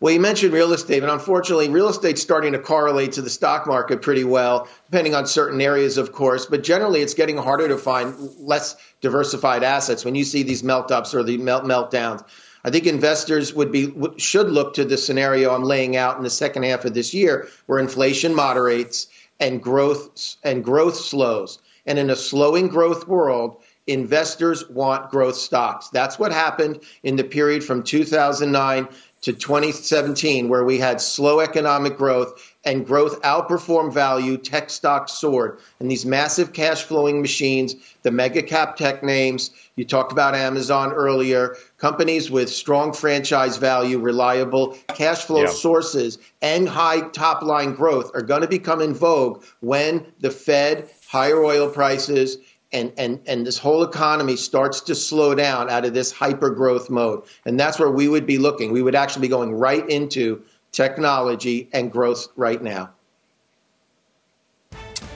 Well, 0.00 0.14
you 0.14 0.20
mentioned 0.20 0.54
real 0.54 0.72
estate, 0.72 1.02
and 1.02 1.12
unfortunately, 1.12 1.68
real 1.68 1.90
estate's 1.90 2.22
starting 2.22 2.54
to 2.54 2.58
correlate 2.58 3.12
to 3.12 3.22
the 3.22 3.28
stock 3.28 3.66
market 3.66 4.00
pretty 4.00 4.24
well, 4.24 4.66
depending 4.86 5.14
on 5.14 5.26
certain 5.26 5.60
areas, 5.60 5.98
of 5.98 6.12
course. 6.12 6.46
But 6.46 6.62
generally, 6.62 7.02
it's 7.02 7.12
getting 7.12 7.36
harder 7.36 7.68
to 7.68 7.76
find 7.76 8.14
less 8.38 8.76
diversified 9.02 9.62
assets 9.62 10.02
when 10.02 10.14
you 10.14 10.24
see 10.24 10.42
these 10.42 10.64
melt 10.64 10.90
ups 10.90 11.14
or 11.14 11.22
the 11.22 11.36
melt 11.36 11.64
meltdowns. 11.64 12.24
I 12.64 12.70
think 12.70 12.86
investors 12.86 13.52
would 13.52 13.70
be 13.70 13.92
should 14.16 14.50
look 14.50 14.72
to 14.74 14.86
the 14.86 14.96
scenario 14.96 15.54
I'm 15.54 15.64
laying 15.64 15.96
out 15.96 16.16
in 16.16 16.22
the 16.22 16.30
second 16.30 16.62
half 16.62 16.86
of 16.86 16.94
this 16.94 17.12
year, 17.12 17.48
where 17.66 17.78
inflation 17.78 18.34
moderates 18.34 19.06
and 19.38 19.62
growth 19.62 20.36
and 20.42 20.64
growth 20.64 20.96
slows. 20.96 21.58
And 21.84 21.98
in 21.98 22.08
a 22.08 22.16
slowing 22.16 22.68
growth 22.68 23.06
world, 23.06 23.62
investors 23.86 24.68
want 24.68 25.10
growth 25.10 25.36
stocks. 25.36 25.88
That's 25.88 26.18
what 26.18 26.32
happened 26.32 26.80
in 27.02 27.16
the 27.16 27.24
period 27.24 27.64
from 27.64 27.82
2009 27.82 28.88
to 29.22 29.34
2017, 29.34 30.48
where 30.48 30.64
we 30.64 30.78
had 30.78 31.00
slow 31.00 31.40
economic 31.40 31.98
growth 31.98 32.54
and 32.64 32.86
growth 32.86 33.20
outperformed 33.22 33.92
value, 33.92 34.38
tech 34.38 34.70
stocks 34.70 35.12
soared. 35.12 35.58
And 35.78 35.90
these 35.90 36.06
massive 36.06 36.54
cash 36.54 36.84
flowing 36.84 37.20
machines, 37.20 37.74
the 38.02 38.10
mega 38.10 38.42
cap 38.42 38.76
tech 38.76 39.02
names, 39.02 39.50
you 39.76 39.84
talked 39.84 40.12
about 40.12 40.34
Amazon 40.34 40.92
earlier, 40.92 41.56
companies 41.76 42.30
with 42.30 42.48
strong 42.48 42.92
franchise 42.92 43.58
value, 43.58 43.98
reliable 43.98 44.78
cash 44.88 45.24
flow 45.24 45.42
yeah. 45.42 45.50
sources, 45.50 46.18
and 46.40 46.68
high 46.68 47.00
top 47.10 47.42
line 47.42 47.74
growth 47.74 48.10
are 48.14 48.22
going 48.22 48.42
to 48.42 48.48
become 48.48 48.80
in 48.80 48.94
vogue 48.94 49.42
when 49.60 50.06
the 50.20 50.30
Fed, 50.30 50.88
higher 51.08 51.42
oil 51.42 51.68
prices, 51.68 52.38
and, 52.72 52.92
and, 52.96 53.20
and 53.26 53.46
this 53.46 53.58
whole 53.58 53.82
economy 53.82 54.36
starts 54.36 54.80
to 54.82 54.94
slow 54.94 55.34
down 55.34 55.68
out 55.70 55.84
of 55.84 55.94
this 55.94 56.12
hyper 56.12 56.50
growth 56.50 56.88
mode. 56.88 57.22
And 57.44 57.58
that's 57.58 57.78
where 57.78 57.90
we 57.90 58.08
would 58.08 58.26
be 58.26 58.38
looking. 58.38 58.72
We 58.72 58.82
would 58.82 58.94
actually 58.94 59.22
be 59.22 59.28
going 59.28 59.52
right 59.52 59.88
into 59.88 60.42
technology 60.72 61.68
and 61.72 61.90
growth 61.90 62.28
right 62.36 62.62
now. 62.62 62.90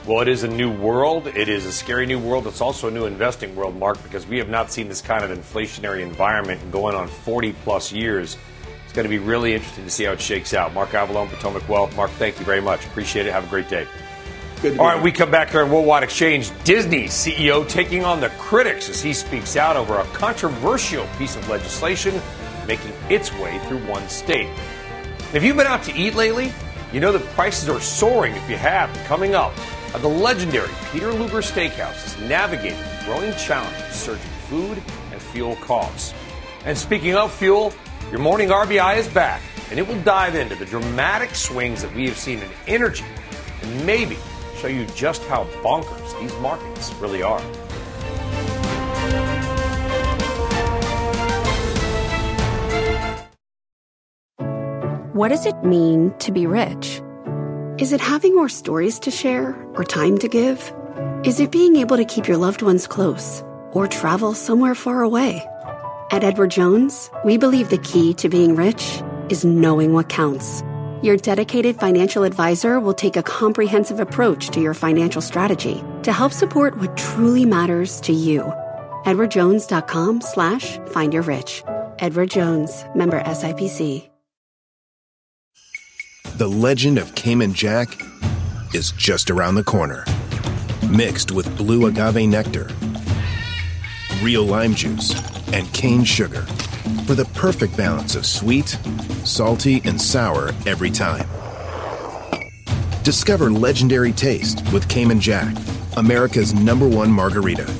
Well, 0.05 0.21
it 0.21 0.27
is 0.27 0.43
a 0.43 0.47
new 0.47 0.69
world. 0.69 1.27
It 1.27 1.49
is 1.49 1.65
a 1.65 1.71
scary 1.71 2.05
new 2.05 2.19
world. 2.19 2.45
It's 2.45 2.61
also 2.61 2.89
a 2.89 2.91
new 2.91 3.05
investing 3.05 3.55
world, 3.55 3.75
Mark, 3.75 4.01
because 4.03 4.27
we 4.27 4.37
have 4.37 4.49
not 4.49 4.71
seen 4.71 4.87
this 4.87 5.01
kind 5.01 5.23
of 5.23 5.35
inflationary 5.35 6.01
environment 6.01 6.71
going 6.71 6.93
on 6.93 7.07
40 7.07 7.53
plus 7.63 7.91
years. 7.91 8.37
It's 8.83 8.93
going 8.93 9.05
to 9.05 9.09
be 9.09 9.17
really 9.17 9.55
interesting 9.55 9.83
to 9.83 9.89
see 9.89 10.03
how 10.03 10.11
it 10.11 10.21
shakes 10.21 10.53
out. 10.53 10.73
Mark 10.75 10.89
Avallone, 10.91 11.29
Potomac 11.29 11.67
Wealth. 11.67 11.95
Mark, 11.95 12.11
thank 12.11 12.37
you 12.37 12.45
very 12.45 12.61
much. 12.61 12.85
Appreciate 12.85 13.25
it. 13.25 13.33
Have 13.33 13.45
a 13.45 13.49
great 13.49 13.67
day. 13.67 13.87
Good 14.65 14.79
All 14.79 14.87
right, 14.87 14.99
we 14.99 15.11
come 15.11 15.29
back 15.29 15.51
here 15.51 15.61
on 15.61 15.69
Worldwide 15.69 16.01
Exchange. 16.01 16.51
Disney 16.63 17.03
CEO 17.03 17.69
taking 17.69 18.03
on 18.03 18.19
the 18.19 18.29
critics 18.29 18.89
as 18.89 18.99
he 18.99 19.13
speaks 19.13 19.55
out 19.55 19.75
over 19.75 19.99
a 19.99 20.03
controversial 20.05 21.05
piece 21.19 21.35
of 21.35 21.47
legislation 21.47 22.19
making 22.65 22.91
its 23.07 23.31
way 23.33 23.59
through 23.67 23.77
one 23.85 24.09
state. 24.09 24.49
If 25.35 25.43
you've 25.43 25.55
been 25.55 25.67
out 25.67 25.83
to 25.83 25.93
eat 25.93 26.15
lately, 26.15 26.51
you 26.91 26.99
know 26.99 27.11
that 27.11 27.21
prices 27.35 27.69
are 27.69 27.79
soaring 27.79 28.33
if 28.33 28.49
you 28.49 28.55
have. 28.57 28.91
Coming 29.05 29.35
up, 29.35 29.53
uh, 29.93 29.99
the 29.99 30.07
legendary 30.07 30.71
Peter 30.91 31.13
Luger 31.13 31.41
Steakhouse 31.41 32.07
is 32.07 32.27
navigating 32.27 32.79
the 32.79 33.05
growing 33.05 33.35
challenge 33.35 33.77
of 33.77 33.93
surging 33.93 34.25
food 34.49 34.81
and 35.11 35.21
fuel 35.21 35.57
costs. 35.57 36.15
And 36.65 36.75
speaking 36.75 37.13
of 37.13 37.31
fuel, 37.31 37.71
your 38.09 38.19
morning 38.19 38.49
RBI 38.49 38.97
is 38.97 39.07
back, 39.09 39.43
and 39.69 39.77
it 39.77 39.87
will 39.87 40.01
dive 40.01 40.33
into 40.33 40.55
the 40.55 40.65
dramatic 40.65 41.35
swings 41.35 41.83
that 41.83 41.93
we 41.93 42.07
have 42.07 42.17
seen 42.17 42.39
in 42.39 42.49
energy 42.65 43.05
and 43.61 43.85
maybe 43.85 44.17
show 44.55 44.67
you 44.67 44.85
just 44.95 45.23
how 45.23 45.43
bonkers 45.63 46.19
these 46.19 46.33
markets 46.39 46.93
really 46.95 47.21
are. 47.21 47.41
What 55.13 55.29
does 55.29 55.45
it 55.45 55.63
mean 55.63 56.13
to 56.19 56.31
be 56.31 56.45
rich? 56.45 57.01
Is 57.77 57.93
it 57.93 58.01
having 58.01 58.35
more 58.35 58.49
stories 58.49 58.99
to 58.99 59.11
share 59.11 59.55
or 59.75 59.83
time 59.83 60.17
to 60.17 60.27
give? 60.27 60.73
Is 61.23 61.39
it 61.39 61.51
being 61.51 61.77
able 61.77 61.97
to 61.97 62.05
keep 62.05 62.27
your 62.27 62.37
loved 62.37 62.61
ones 62.61 62.85
close 62.85 63.41
or 63.71 63.87
travel 63.87 64.33
somewhere 64.33 64.75
far 64.75 65.01
away? 65.01 65.41
At 66.11 66.23
Edward 66.23 66.51
Jones, 66.51 67.09
we 67.23 67.37
believe 67.37 67.69
the 67.69 67.77
key 67.77 68.13
to 68.15 68.29
being 68.29 68.55
rich 68.55 69.01
is 69.29 69.43
knowing 69.43 69.93
what 69.93 70.09
counts 70.09 70.61
your 71.01 71.17
dedicated 71.17 71.75
financial 71.75 72.23
advisor 72.23 72.79
will 72.79 72.93
take 72.93 73.17
a 73.17 73.23
comprehensive 73.23 73.99
approach 73.99 74.49
to 74.49 74.61
your 74.61 74.73
financial 74.73 75.21
strategy 75.21 75.83
to 76.03 76.11
help 76.11 76.31
support 76.31 76.77
what 76.77 76.95
truly 76.95 77.45
matters 77.45 77.99
to 78.01 78.13
you. 78.13 78.41
EdwardJones.com 79.05 80.21
slash 80.21 80.77
find 80.87 81.13
your 81.13 81.23
rich. 81.23 81.63
Edward 81.99 82.29
Jones, 82.29 82.83
member 82.95 83.21
SIPC. 83.21 84.09
The 86.37 86.47
legend 86.49 86.97
of 86.97 87.15
Cayman 87.15 87.53
Jack 87.53 87.97
is 88.73 88.91
just 88.91 89.31
around 89.31 89.55
the 89.55 89.63
corner. 89.63 90.03
Mixed 90.89 91.31
with 91.31 91.55
blue 91.57 91.85
agave 91.85 92.27
nectar, 92.27 92.69
real 94.21 94.43
lime 94.43 94.75
juice, 94.75 95.13
and 95.53 95.71
cane 95.71 96.03
sugar 96.03 96.45
for 97.05 97.15
the 97.15 97.25
perfect 97.33 97.77
balance 97.77 98.15
of 98.15 98.25
sweet, 98.25 98.77
salty, 99.23 99.81
and 99.85 100.01
sour 100.01 100.49
every 100.65 100.89
time. 100.89 101.27
Discover 103.03 103.51
legendary 103.51 104.11
taste 104.11 104.61
with 104.73 104.89
Cayman 104.89 105.19
Jack, 105.19 105.55
America's 105.97 106.53
number 106.53 106.87
one 106.87 107.11
margarita. 107.11 107.71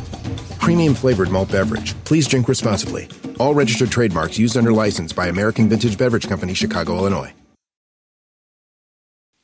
Premium 0.60 0.94
flavored 0.94 1.29
malt 1.29 1.51
beverage. 1.51 1.96
Please 2.03 2.27
drink 2.27 2.48
responsibly. 2.48 3.08
All 3.39 3.53
registered 3.53 3.91
trademarks 3.91 4.38
used 4.38 4.55
under 4.58 4.72
license 4.72 5.13
by 5.13 5.27
American 5.27 5.67
Vintage 5.70 5.98
Beverage 5.98 6.27
Company, 6.27 6.53
Chicago, 6.53 6.98
Illinois. 6.98 7.34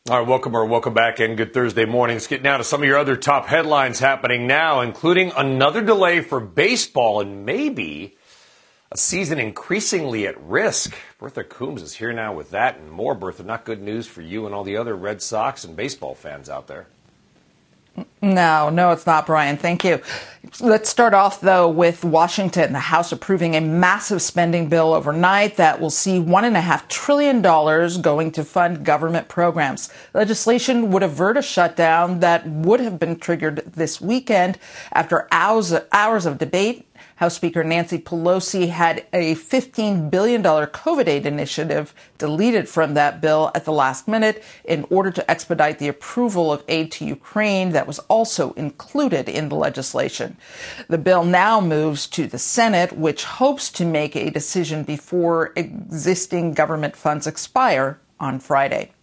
All 0.09 0.19
right, 0.19 0.27
welcome 0.27 0.55
or 0.55 0.65
welcome 0.65 0.95
back 0.95 1.19
and 1.19 1.38
good 1.38 1.53
Thursday 1.53 1.85
morning. 1.85 2.15
Let's 2.15 2.27
get 2.27 2.41
now 2.41 2.57
to 2.57 2.63
some 2.63 2.81
of 2.81 2.88
your 2.88 2.97
other 2.97 3.15
top 3.15 3.45
headlines 3.45 4.00
happening 4.00 4.47
now, 4.47 4.81
including 4.81 5.31
another 5.38 5.81
delay 5.81 6.21
for 6.21 6.39
baseball 6.39 7.21
and 7.21 7.45
maybe 7.45 8.17
a 8.91 8.98
season 8.98 9.39
increasingly 9.39 10.27
at 10.27 10.41
risk. 10.41 10.93
Bertha 11.17 11.45
Coombs 11.45 11.81
is 11.81 11.95
here 11.95 12.12
now 12.12 12.33
with 12.33 12.51
that 12.51 12.77
and 12.77 12.91
more. 12.91 13.15
Bertha, 13.15 13.43
not 13.43 13.63
good 13.63 13.81
news 13.81 14.05
for 14.05 14.21
you 14.21 14.45
and 14.45 14.53
all 14.53 14.65
the 14.65 14.75
other 14.75 14.95
Red 14.95 15.21
Sox 15.21 15.63
and 15.63 15.75
baseball 15.75 16.13
fans 16.13 16.50
out 16.50 16.67
there. 16.67 16.88
No, 18.21 18.69
no, 18.69 18.91
it's 18.91 19.05
not, 19.05 19.25
Brian. 19.25 19.57
Thank 19.57 19.83
you. 19.83 20.01
Let's 20.62 20.89
start 20.89 21.13
off, 21.13 21.41
though, 21.41 21.67
with 21.67 22.05
Washington, 22.05 22.71
the 22.71 22.79
House 22.79 23.12
approving 23.12 23.55
a 23.55 23.62
massive 23.62 24.21
spending 24.21 24.69
bill 24.69 24.93
overnight 24.93 25.57
that 25.57 25.81
will 25.81 25.89
see 25.89 26.17
$1.5 26.17 26.88
trillion 26.88 27.41
going 28.01 28.31
to 28.31 28.43
fund 28.45 28.86
government 28.86 29.27
programs. 29.27 29.89
Legislation 30.13 30.91
would 30.91 31.03
avert 31.03 31.36
a 31.36 31.41
shutdown 31.41 32.21
that 32.21 32.48
would 32.48 32.79
have 32.79 32.98
been 32.98 33.17
triggered 33.17 33.57
this 33.74 34.00
weekend 34.00 34.57
after 34.93 35.27
hours, 35.31 35.74
hours 35.91 36.25
of 36.25 36.38
debate 36.38 36.88
House 37.21 37.35
Speaker 37.35 37.63
Nancy 37.63 37.99
Pelosi 37.99 38.69
had 38.69 39.05
a 39.13 39.35
$15 39.35 40.09
billion 40.09 40.41
COVID 40.41 41.07
aid 41.07 41.27
initiative 41.27 41.93
deleted 42.17 42.67
from 42.67 42.95
that 42.95 43.21
bill 43.21 43.51
at 43.53 43.63
the 43.63 43.71
last 43.71 44.07
minute 44.07 44.43
in 44.65 44.87
order 44.89 45.11
to 45.11 45.29
expedite 45.29 45.77
the 45.77 45.87
approval 45.87 46.51
of 46.51 46.63
aid 46.67 46.91
to 46.93 47.05
Ukraine 47.05 47.73
that 47.73 47.85
was 47.85 47.99
also 48.09 48.53
included 48.53 49.29
in 49.29 49.49
the 49.49 49.55
legislation. 49.55 50.35
The 50.87 50.97
bill 50.97 51.23
now 51.23 51.61
moves 51.61 52.07
to 52.07 52.25
the 52.25 52.39
Senate, 52.39 52.91
which 52.97 53.23
hopes 53.23 53.69
to 53.73 53.85
make 53.85 54.15
a 54.15 54.31
decision 54.31 54.81
before 54.81 55.53
existing 55.55 56.55
government 56.55 56.95
funds 56.95 57.27
expire 57.27 57.99
on 58.19 58.39
Friday. 58.39 58.93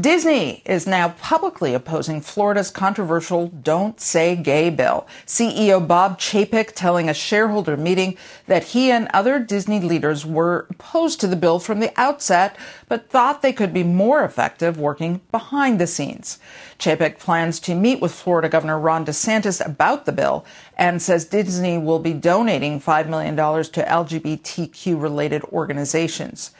Disney 0.00 0.62
is 0.64 0.86
now 0.86 1.10
publicly 1.20 1.74
opposing 1.74 2.22
Florida's 2.22 2.70
controversial 2.70 3.48
Don't 3.48 4.00
Say 4.00 4.34
Gay 4.34 4.70
bill. 4.70 5.06
CEO 5.26 5.86
Bob 5.86 6.18
Chapek 6.18 6.72
telling 6.74 7.10
a 7.10 7.14
shareholder 7.14 7.76
meeting 7.76 8.16
that 8.46 8.64
he 8.64 8.90
and 8.90 9.06
other 9.12 9.38
Disney 9.38 9.80
leaders 9.80 10.24
were 10.24 10.66
opposed 10.70 11.20
to 11.20 11.26
the 11.26 11.36
bill 11.36 11.58
from 11.58 11.80
the 11.80 11.92
outset, 12.00 12.56
but 12.88 13.10
thought 13.10 13.42
they 13.42 13.52
could 13.52 13.74
be 13.74 13.84
more 13.84 14.24
effective 14.24 14.78
working 14.78 15.20
behind 15.30 15.78
the 15.78 15.86
scenes. 15.86 16.38
Chapek 16.78 17.18
plans 17.18 17.60
to 17.60 17.74
meet 17.74 18.00
with 18.00 18.14
Florida 18.14 18.48
Governor 18.48 18.78
Ron 18.78 19.04
DeSantis 19.04 19.64
about 19.64 20.06
the 20.06 20.12
bill 20.12 20.46
and 20.78 21.02
says 21.02 21.26
Disney 21.26 21.76
will 21.76 21.98
be 21.98 22.14
donating 22.14 22.80
$5 22.80 23.08
million 23.08 23.36
to 23.36 23.42
LGBTQ 23.82 25.00
related 25.00 25.44
organizations. 25.44 26.52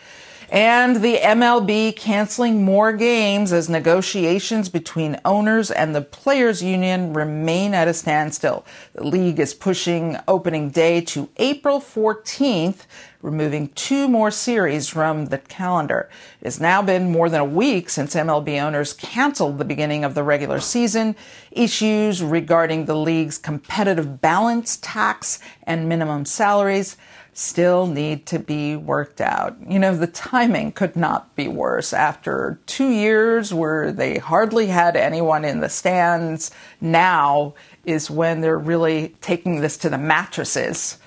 And 0.53 0.97
the 0.97 1.17
MLB 1.17 1.97
canceling 1.97 2.63
more 2.63 2.93
games 2.93 3.55
as 3.55 3.71
negotiations 3.71 4.69
between 4.69 5.19
owners 5.25 5.71
and 5.71 5.95
the 5.95 6.03
players 6.03 6.63
union 6.63 7.15
remain 7.15 7.73
at 7.73 7.89
a 7.89 7.95
standstill. 7.95 8.63
The 8.93 9.03
league 9.03 9.41
is 9.41 9.55
pushing 9.55 10.19
opening 10.29 10.69
day 10.69 11.01
to 11.07 11.31
April 11.39 11.81
14th. 11.81 12.81
Removing 13.23 13.69
two 13.69 14.09
more 14.09 14.31
series 14.31 14.89
from 14.89 15.27
the 15.27 15.39
calendar. 15.39 16.11
It 16.41 16.47
has 16.47 16.61
now 16.61 16.83
been 16.83 17.11
more 17.11 17.29
than 17.29 17.41
a 17.41 17.45
week 17.45 17.89
since 17.89 18.15
MLB 18.15 18.61
owners 18.61 18.93
canceled 18.93 19.59
the 19.59 19.65
beginning 19.65 20.05
of 20.05 20.15
the 20.15 20.25
regular 20.25 20.61
season. 20.61 21.15
Issues 21.53 22.23
regarding 22.23 22.85
the 22.85 22.97
league's 22.97 23.39
competitive 23.39 24.21
balance 24.21 24.79
tax 24.83 25.39
and 25.63 25.89
minimum 25.89 26.25
salaries 26.25 26.97
still 27.35 27.87
need 27.87 28.27
to 28.27 28.39
be 28.39 28.77
worked 28.77 29.21
out. 29.21 29.57
You 29.67 29.79
know, 29.79 29.97
the 29.97 30.07
timing 30.07 30.73
could 30.73 30.97
not 30.97 31.35
be 31.35 31.49
worse. 31.49 31.93
After 31.93 32.61
two 32.67 32.91
years 32.91 33.55
where 33.55 33.91
they 33.93 34.19
hardly 34.19 34.67
had 34.67 34.97
anyone 34.97 35.45
in 35.45 35.61
the 35.61 35.69
stands, 35.69 36.51
now 36.81 37.55
is 37.85 38.11
when 38.11 38.41
they're 38.41 38.59
really 38.59 39.15
taking 39.21 39.61
this 39.61 39.79
to 39.79 39.89
the 39.89 39.99
mattresses. 39.99 40.99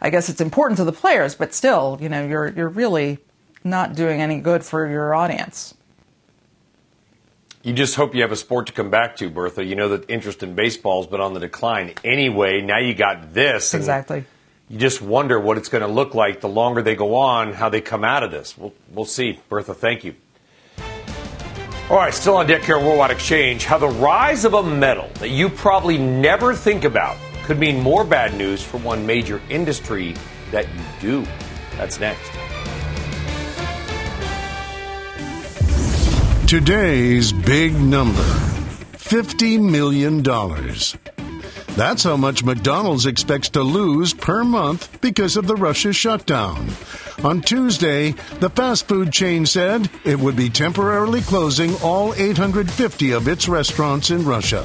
I 0.00 0.10
guess 0.10 0.28
it's 0.28 0.40
important 0.40 0.78
to 0.78 0.84
the 0.84 0.92
players, 0.92 1.34
but 1.34 1.54
still, 1.54 1.98
you 2.00 2.08
know, 2.08 2.26
you're 2.26 2.48
you're 2.48 2.68
really 2.68 3.18
not 3.62 3.94
doing 3.94 4.20
any 4.20 4.40
good 4.40 4.64
for 4.64 4.88
your 4.88 5.14
audience. 5.14 5.74
You 7.62 7.74
just 7.74 7.94
hope 7.94 8.14
you 8.14 8.22
have 8.22 8.32
a 8.32 8.36
sport 8.36 8.68
to 8.68 8.72
come 8.72 8.88
back 8.88 9.16
to, 9.16 9.28
Bertha. 9.28 9.62
You 9.62 9.74
know 9.74 9.88
that 9.90 10.08
interest 10.08 10.42
in 10.42 10.54
baseball's 10.54 11.06
been 11.06 11.20
on 11.20 11.34
the 11.34 11.40
decline 11.40 11.92
anyway. 12.02 12.62
Now 12.62 12.78
you 12.78 12.94
got 12.94 13.34
this. 13.34 13.74
Exactly 13.74 14.24
you 14.70 14.78
just 14.78 15.02
wonder 15.02 15.38
what 15.38 15.58
it's 15.58 15.68
going 15.68 15.82
to 15.82 15.88
look 15.88 16.14
like 16.14 16.40
the 16.40 16.48
longer 16.48 16.80
they 16.80 16.94
go 16.94 17.16
on, 17.16 17.52
how 17.52 17.68
they 17.68 17.80
come 17.80 18.04
out 18.04 18.22
of 18.22 18.30
this. 18.30 18.56
We'll, 18.56 18.72
we'll 18.92 19.04
see. 19.04 19.40
Bertha, 19.48 19.74
thank 19.74 20.04
you. 20.04 20.14
All 21.90 21.96
right, 21.96 22.14
still 22.14 22.36
on 22.36 22.46
deck 22.46 22.62
here 22.62 22.76
at 22.76 22.84
Worldwide 22.84 23.10
Exchange, 23.10 23.64
how 23.64 23.78
the 23.78 23.88
rise 23.88 24.44
of 24.44 24.54
a 24.54 24.62
metal 24.62 25.10
that 25.14 25.30
you 25.30 25.48
probably 25.48 25.98
never 25.98 26.54
think 26.54 26.84
about 26.84 27.16
could 27.50 27.58
mean 27.58 27.82
more 27.82 28.04
bad 28.04 28.32
news 28.34 28.62
for 28.62 28.76
one 28.76 29.04
major 29.04 29.42
industry 29.50 30.14
that 30.52 30.68
you 30.68 30.80
do. 31.00 31.26
That's 31.76 31.98
next. 31.98 32.30
Today's 36.48 37.32
big 37.32 37.74
number 37.74 38.22
$50 38.22 39.68
million. 39.68 40.22
That's 41.74 42.04
how 42.04 42.16
much 42.16 42.44
McDonald's 42.44 43.06
expects 43.06 43.48
to 43.48 43.62
lose 43.64 44.14
per 44.14 44.44
month 44.44 45.00
because 45.00 45.36
of 45.36 45.48
the 45.48 45.56
Russia 45.56 45.92
shutdown. 45.92 46.68
On 47.24 47.40
Tuesday, 47.40 48.12
the 48.38 48.50
fast 48.50 48.86
food 48.86 49.12
chain 49.12 49.44
said 49.44 49.90
it 50.04 50.20
would 50.20 50.36
be 50.36 50.50
temporarily 50.50 51.22
closing 51.22 51.74
all 51.82 52.14
850 52.14 53.10
of 53.10 53.26
its 53.26 53.48
restaurants 53.48 54.12
in 54.12 54.24
Russia. 54.24 54.64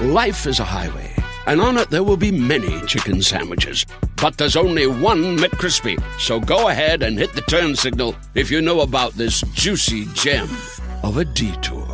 Life 0.00 0.46
is 0.46 0.60
a 0.60 0.64
highway 0.64 1.14
and 1.46 1.60
on 1.60 1.76
it 1.76 1.90
there 1.90 2.04
will 2.04 2.16
be 2.16 2.30
many 2.30 2.80
chicken 2.86 3.20
sandwiches. 3.22 3.84
But 4.20 4.38
there's 4.38 4.56
only 4.56 4.86
one 4.86 5.36
McCrispy. 5.36 6.00
So 6.18 6.38
go 6.38 6.68
ahead 6.68 7.02
and 7.02 7.18
hit 7.18 7.32
the 7.32 7.40
turn 7.42 7.74
signal 7.74 8.14
if 8.34 8.50
you 8.50 8.60
know 8.62 8.80
about 8.80 9.12
this 9.14 9.42
juicy 9.52 10.06
gem 10.14 10.48
of 11.02 11.16
a 11.16 11.24
detour. 11.24 11.86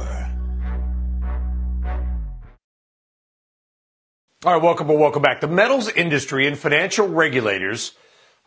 All 4.45 4.53
right, 4.53 4.63
welcome 4.63 4.91
or 4.91 4.99
welcome 4.99 5.23
back. 5.23 5.41
The 5.41 5.49
metals 5.49 5.89
industry 5.89 6.47
and 6.47 6.59
financial 6.59 7.09
regulators 7.09 7.93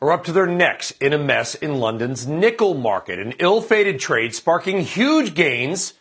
are 0.02 0.12
up 0.12 0.24
to 0.26 0.32
their 0.32 0.48
necks 0.48 0.92
in 1.02 1.12
a 1.12 1.18
mess 1.18 1.56
in 1.56 1.80
London's 1.80 2.26
nickel 2.28 2.76
market. 2.76 3.20
An 3.20 3.34
ill 3.40 3.62
fated 3.62 4.00
trade 4.00 4.34
sparking 4.34 4.82
huge 4.82 5.34
gains, 5.34 5.96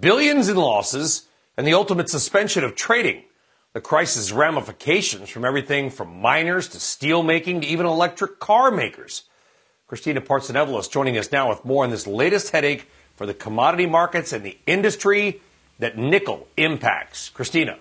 billions 0.00 0.48
in 0.48 0.56
losses, 0.56 1.26
and 1.56 1.66
the 1.66 1.74
ultimate 1.74 2.08
suspension 2.08 2.64
of 2.64 2.74
trading 2.74 3.24
the 3.72 3.80
crisis 3.80 4.32
ramifications 4.32 5.30
from 5.30 5.44
everything 5.44 5.88
from 5.88 6.20
miners 6.20 6.68
to 6.68 6.78
steel 6.78 7.22
making 7.22 7.62
to 7.62 7.66
even 7.66 7.86
electric 7.86 8.38
car 8.38 8.70
makers. 8.70 9.24
Christina 9.86 10.20
Partsinevelos 10.20 10.90
joining 10.90 11.16
us 11.16 11.32
now 11.32 11.48
with 11.48 11.64
more 11.64 11.84
on 11.84 11.90
this 11.90 12.06
latest 12.06 12.50
headache 12.50 12.86
for 13.16 13.26
the 13.26 13.34
commodity 13.34 13.86
markets 13.86 14.32
and 14.32 14.44
the 14.44 14.58
industry 14.66 15.40
that 15.78 15.96
nickel 15.96 16.48
impacts. 16.56 17.30
Christina. 17.30 17.78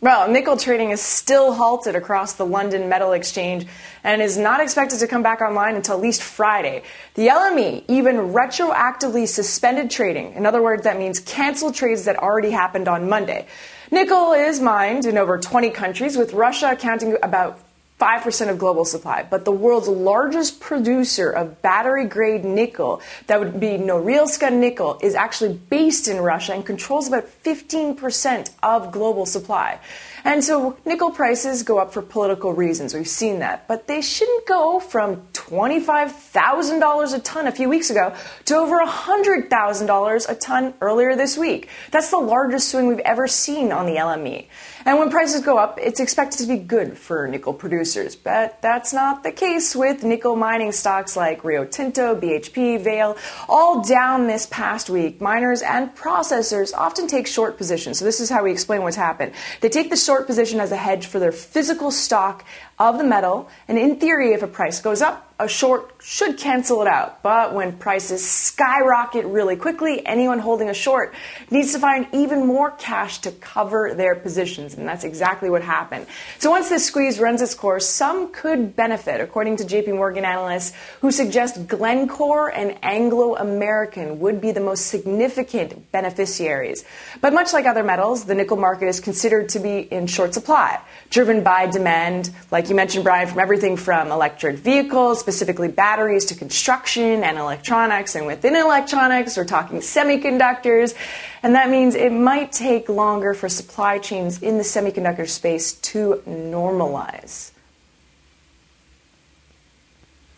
Well, 0.00 0.30
nickel 0.30 0.56
trading 0.56 0.90
is 0.90 1.00
still 1.00 1.52
halted 1.52 1.96
across 1.96 2.34
the 2.34 2.46
London 2.46 2.88
Metal 2.88 3.10
Exchange 3.10 3.66
and 4.04 4.22
is 4.22 4.38
not 4.38 4.60
expected 4.60 5.00
to 5.00 5.08
come 5.08 5.24
back 5.24 5.40
online 5.40 5.74
until 5.74 5.96
at 5.96 6.00
least 6.00 6.22
Friday. 6.22 6.84
The 7.14 7.26
LME 7.26 7.82
even 7.88 8.14
retroactively 8.32 9.26
suspended 9.26 9.90
trading. 9.90 10.34
In 10.34 10.46
other 10.46 10.62
words, 10.62 10.84
that 10.84 10.98
means 10.98 11.18
canceled 11.18 11.74
trades 11.74 12.04
that 12.04 12.16
already 12.16 12.52
happened 12.52 12.86
on 12.86 13.08
Monday. 13.08 13.48
Nickel 13.90 14.34
is 14.34 14.60
mined 14.60 15.04
in 15.04 15.18
over 15.18 15.36
20 15.36 15.70
countries, 15.70 16.16
with 16.16 16.32
Russia 16.32 16.70
accounting 16.70 17.16
about 17.24 17.58
5% 17.98 18.48
of 18.48 18.58
global 18.58 18.84
supply. 18.84 19.26
But 19.28 19.44
the 19.44 19.52
world's 19.52 19.88
largest 19.88 20.60
producer 20.60 21.30
of 21.30 21.60
battery 21.62 22.04
grade 22.04 22.44
nickel, 22.44 23.02
that 23.26 23.40
would 23.40 23.58
be 23.58 23.70
Norilsk 23.70 24.52
Nickel, 24.52 24.98
is 25.02 25.14
actually 25.14 25.54
based 25.54 26.06
in 26.06 26.18
Russia 26.18 26.52
and 26.54 26.64
controls 26.64 27.08
about 27.08 27.26
15% 27.42 28.50
of 28.62 28.92
global 28.92 29.26
supply. 29.26 29.80
And 30.28 30.44
so 30.44 30.76
nickel 30.84 31.10
prices 31.10 31.62
go 31.62 31.78
up 31.78 31.94
for 31.94 32.02
political 32.02 32.52
reasons. 32.52 32.92
We've 32.92 33.08
seen 33.08 33.38
that. 33.38 33.66
But 33.66 33.86
they 33.86 34.02
shouldn't 34.02 34.46
go 34.46 34.78
from 34.78 35.22
$25,000 35.32 37.14
a 37.14 37.18
ton 37.20 37.46
a 37.46 37.52
few 37.52 37.70
weeks 37.70 37.88
ago 37.88 38.14
to 38.44 38.56
over 38.56 38.78
$100,000 38.78 40.28
a 40.28 40.34
ton 40.34 40.74
earlier 40.82 41.16
this 41.16 41.38
week. 41.38 41.70
That's 41.90 42.10
the 42.10 42.18
largest 42.18 42.68
swing 42.68 42.88
we've 42.88 42.98
ever 42.98 43.26
seen 43.26 43.72
on 43.72 43.86
the 43.86 43.92
LME. 43.92 44.48
And 44.84 44.98
when 44.98 45.10
prices 45.10 45.40
go 45.40 45.56
up, 45.56 45.78
it's 45.80 46.00
expected 46.00 46.38
to 46.40 46.46
be 46.46 46.58
good 46.58 46.98
for 46.98 47.26
nickel 47.26 47.54
producers. 47.54 48.14
But 48.14 48.60
that's 48.60 48.92
not 48.92 49.22
the 49.22 49.32
case 49.32 49.74
with 49.74 50.02
nickel 50.02 50.36
mining 50.36 50.72
stocks 50.72 51.16
like 51.16 51.42
Rio 51.42 51.64
Tinto, 51.64 52.18
BHP, 52.18 52.82
Vale, 52.82 53.16
all 53.48 53.82
down 53.82 54.26
this 54.26 54.46
past 54.46 54.90
week. 54.90 55.20
Miners 55.20 55.62
and 55.62 55.94
processors 55.94 56.74
often 56.74 57.06
take 57.06 57.26
short 57.26 57.56
positions. 57.56 57.98
So 57.98 58.04
this 58.04 58.20
is 58.20 58.28
how 58.28 58.44
we 58.44 58.52
explain 58.52 58.82
what's 58.82 58.96
happened. 58.96 59.32
They 59.60 59.68
take 59.68 59.88
the 59.88 59.96
short 59.96 60.17
position 60.26 60.60
as 60.60 60.72
a 60.72 60.76
hedge 60.76 61.06
for 61.06 61.18
their 61.18 61.32
physical 61.32 61.90
stock 61.90 62.44
of 62.78 62.98
the 62.98 63.04
metal. 63.04 63.48
And 63.66 63.78
in 63.78 63.96
theory, 63.96 64.32
if 64.32 64.42
a 64.42 64.46
price 64.46 64.80
goes 64.80 65.02
up, 65.02 65.28
a 65.40 65.46
short 65.46 65.94
should 66.02 66.36
cancel 66.36 66.82
it 66.82 66.88
out. 66.88 67.22
But 67.22 67.54
when 67.54 67.76
prices 67.78 68.28
skyrocket 68.28 69.24
really 69.24 69.54
quickly, 69.54 70.04
anyone 70.04 70.40
holding 70.40 70.68
a 70.68 70.74
short 70.74 71.14
needs 71.48 71.72
to 71.74 71.78
find 71.78 72.08
even 72.12 72.44
more 72.44 72.72
cash 72.72 73.18
to 73.18 73.30
cover 73.30 73.94
their 73.94 74.16
positions. 74.16 74.74
And 74.74 74.88
that's 74.88 75.04
exactly 75.04 75.48
what 75.48 75.62
happened. 75.62 76.06
So 76.40 76.50
once 76.50 76.68
this 76.68 76.84
squeeze 76.84 77.20
runs 77.20 77.40
its 77.40 77.54
course, 77.54 77.88
some 77.88 78.32
could 78.32 78.74
benefit, 78.74 79.20
according 79.20 79.58
to 79.58 79.64
JP 79.64 79.94
Morgan 79.94 80.24
analysts 80.24 80.72
who 81.00 81.12
suggest 81.12 81.68
Glencore 81.68 82.48
and 82.52 82.76
Anglo 82.82 83.36
American 83.36 84.18
would 84.18 84.40
be 84.40 84.50
the 84.50 84.60
most 84.60 84.86
significant 84.86 85.92
beneficiaries. 85.92 86.84
But 87.20 87.32
much 87.32 87.52
like 87.52 87.64
other 87.64 87.84
metals, 87.84 88.24
the 88.24 88.34
nickel 88.34 88.56
market 88.56 88.88
is 88.88 88.98
considered 88.98 89.50
to 89.50 89.60
be 89.60 89.78
in 89.78 90.08
short 90.08 90.34
supply, 90.34 90.80
driven 91.10 91.42
by 91.42 91.66
demand, 91.66 92.30
like 92.50 92.68
you 92.68 92.74
mentioned, 92.74 93.04
Brian, 93.04 93.26
from 93.28 93.38
everything 93.38 93.76
from 93.76 94.10
electric 94.10 94.56
vehicles 94.56 95.20
specifically 95.20 95.68
batteries 95.68 96.26
to 96.26 96.34
construction 96.34 97.24
and 97.24 97.38
electronics. 97.38 98.14
And 98.14 98.26
within 98.26 98.54
electronics, 98.54 99.36
we're 99.36 99.44
talking 99.44 99.78
semiconductors. 99.78 100.94
And 101.42 101.54
that 101.54 101.70
means 101.70 101.94
it 101.94 102.12
might 102.12 102.52
take 102.52 102.88
longer 102.88 103.34
for 103.34 103.48
supply 103.48 103.98
chains 103.98 104.42
in 104.42 104.58
the 104.58 104.64
semiconductor 104.64 105.28
space 105.28 105.72
to 105.72 106.22
normalize. 106.26 107.52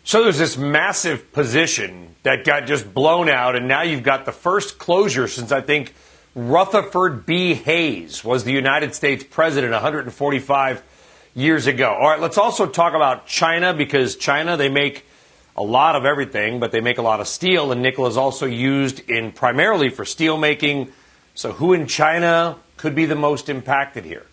So 0.03 0.23
there's 0.23 0.39
this 0.39 0.57
massive 0.57 1.31
position 1.31 2.15
that 2.23 2.43
got 2.43 2.65
just 2.65 2.93
blown 2.93 3.29
out, 3.29 3.55
and 3.55 3.67
now 3.67 3.83
you've 3.83 4.03
got 4.03 4.25
the 4.25 4.31
first 4.31 4.77
closure 4.77 5.27
since 5.27 5.51
I 5.51 5.61
think 5.61 5.93
Rutherford 6.33 7.25
B. 7.25 7.55
Hayes 7.55 8.23
was 8.23 8.45
the 8.45 8.53
United 8.53 8.95
States 8.95 9.21
president 9.21 9.73
145 9.73 10.81
years 11.35 11.67
ago. 11.67 11.89
All 11.89 12.09
right, 12.09 12.21
let's 12.21 12.37
also 12.37 12.67
talk 12.67 12.93
about 12.93 13.27
China 13.27 13.73
because 13.73 14.15
China, 14.15 14.55
they 14.55 14.69
make 14.69 15.05
a 15.57 15.63
lot 15.63 15.97
of 15.97 16.05
everything, 16.05 16.61
but 16.61 16.71
they 16.71 16.79
make 16.79 16.97
a 16.97 17.01
lot 17.01 17.19
of 17.19 17.27
steel, 17.27 17.73
and 17.73 17.81
nickel 17.81 18.07
is 18.07 18.15
also 18.15 18.45
used 18.45 19.09
in 19.09 19.33
primarily 19.33 19.89
for 19.89 20.05
steel 20.05 20.37
making. 20.37 20.93
So, 21.35 21.51
who 21.51 21.73
in 21.73 21.85
China 21.87 22.57
could 22.77 22.95
be 22.95 23.05
the 23.05 23.15
most 23.15 23.49
impacted 23.49 24.05
here? 24.05 24.25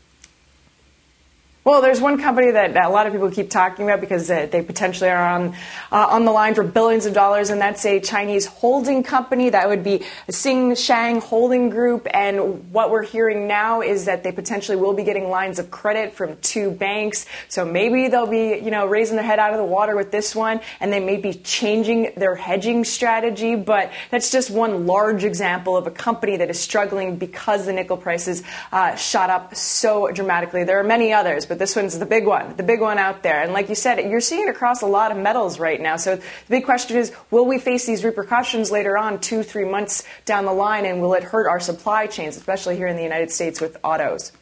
Well, 1.69 1.83
there's 1.83 2.01
one 2.01 2.19
company 2.19 2.53
that 2.53 2.83
a 2.83 2.89
lot 2.89 3.07
of 3.07 3.13
people 3.13 3.31
keep 3.31 3.51
talking 3.51 3.85
about 3.85 4.01
because 4.01 4.31
uh, 4.31 4.49
they 4.51 4.63
potentially 4.63 5.11
are 5.11 5.23
on 5.23 5.55
uh, 5.93 6.07
on 6.09 6.25
the 6.25 6.33
line 6.33 6.55
for 6.55 6.65
billions 6.65 7.05
of 7.05 7.13
dollars, 7.13 7.51
and 7.51 7.61
that's 7.61 7.85
a 7.85 8.01
Chinese 8.01 8.47
holding 8.47 9.03
company. 9.03 9.51
That 9.51 9.69
would 9.69 9.85
be 9.85 10.03
Tsingshan 10.31 11.21
Holding 11.21 11.69
Group. 11.69 12.07
And 12.11 12.73
what 12.73 12.91
we're 12.91 13.05
hearing 13.05 13.49
now 13.49 13.83
is 13.83 14.07
that 14.07 14.25
they 14.25 14.33
potentially 14.33 14.79
will 14.79 14.95
be 14.95 15.05
getting 15.05 15.29
lines 15.29 15.59
of 15.59 15.71
credit 15.71 16.15
from 16.15 16.39
two 16.39 16.71
banks. 16.71 17.27
So 17.51 17.67
maybe 17.67 18.09
they'll 18.09 18.27
be, 18.27 18.59
you 18.65 18.71
know, 18.71 18.87
raising 18.87 19.17
their 19.17 19.27
head 19.27 19.39
out 19.39 19.53
of 19.53 19.59
the 19.59 19.65
water 19.67 19.95
with 19.95 20.11
this 20.11 20.35
one, 20.35 20.63
and 20.81 20.91
they 20.91 21.01
may 21.01 21.19
be 21.19 21.35
changing 21.35 22.15
their 22.17 22.35
hedging 22.35 22.87
strategy. 22.87 23.57
But 23.57 23.93
that's 24.11 24.31
just 24.31 24.51
one 24.51 24.87
large 24.87 25.23
example 25.23 25.77
of 25.77 25.87
a 25.87 25.91
company 25.91 26.39
that 26.39 26.49
is 26.49 26.59
struggling 26.59 27.17
because 27.17 27.67
the 27.67 27.75
nickel 27.75 27.99
prices 27.99 28.43
uh, 28.73 28.97
shot 28.97 29.29
up 29.29 29.55
so 29.55 30.11
dramatically. 30.11 30.65
There 30.65 30.81
are 30.81 30.85
many 30.85 31.13
others, 31.13 31.45
but 31.45 31.58
this 31.59 31.77
one's 31.77 31.99
the 31.99 32.07
big 32.07 32.27
one, 32.27 32.57
the 32.57 32.63
big 32.63 32.81
one 32.81 32.99
out 32.99 33.23
there. 33.23 33.43
And 33.43 33.53
like 33.53 33.69
you 33.69 33.75
said, 33.75 33.99
you're 34.11 34.21
seeing 34.21 34.47
it 34.47 34.51
across 34.51 34.83
a 34.83 34.87
lot 34.87 35.11
of 35.11 35.19
metals 35.19 35.59
right 35.59 35.81
now. 35.81 35.97
So 35.97 36.17
the 36.17 36.23
big 36.49 36.65
question 36.65 36.97
is, 36.97 37.13
will 37.31 37.47
we 37.47 37.59
face 37.59 37.87
these 37.87 38.05
repercussions 38.05 38.71
later 38.71 38.97
on, 38.97 39.21
two, 39.21 39.43
three 39.43 39.65
months 39.65 40.05
down 40.25 40.45
the 40.45 40.53
line, 40.53 40.87
and 40.87 41.01
will 41.01 41.15
it 41.15 41.25
hurt 41.25 41.49
our 41.49 41.61
supply 41.61 42.07
chains, 42.07 42.37
especially 42.37 42.77
here 42.77 42.87
in 42.87 42.97
the 42.97 43.03
United 43.03 43.31
States 43.31 43.61
with 43.61 43.77
autos? 43.83 44.33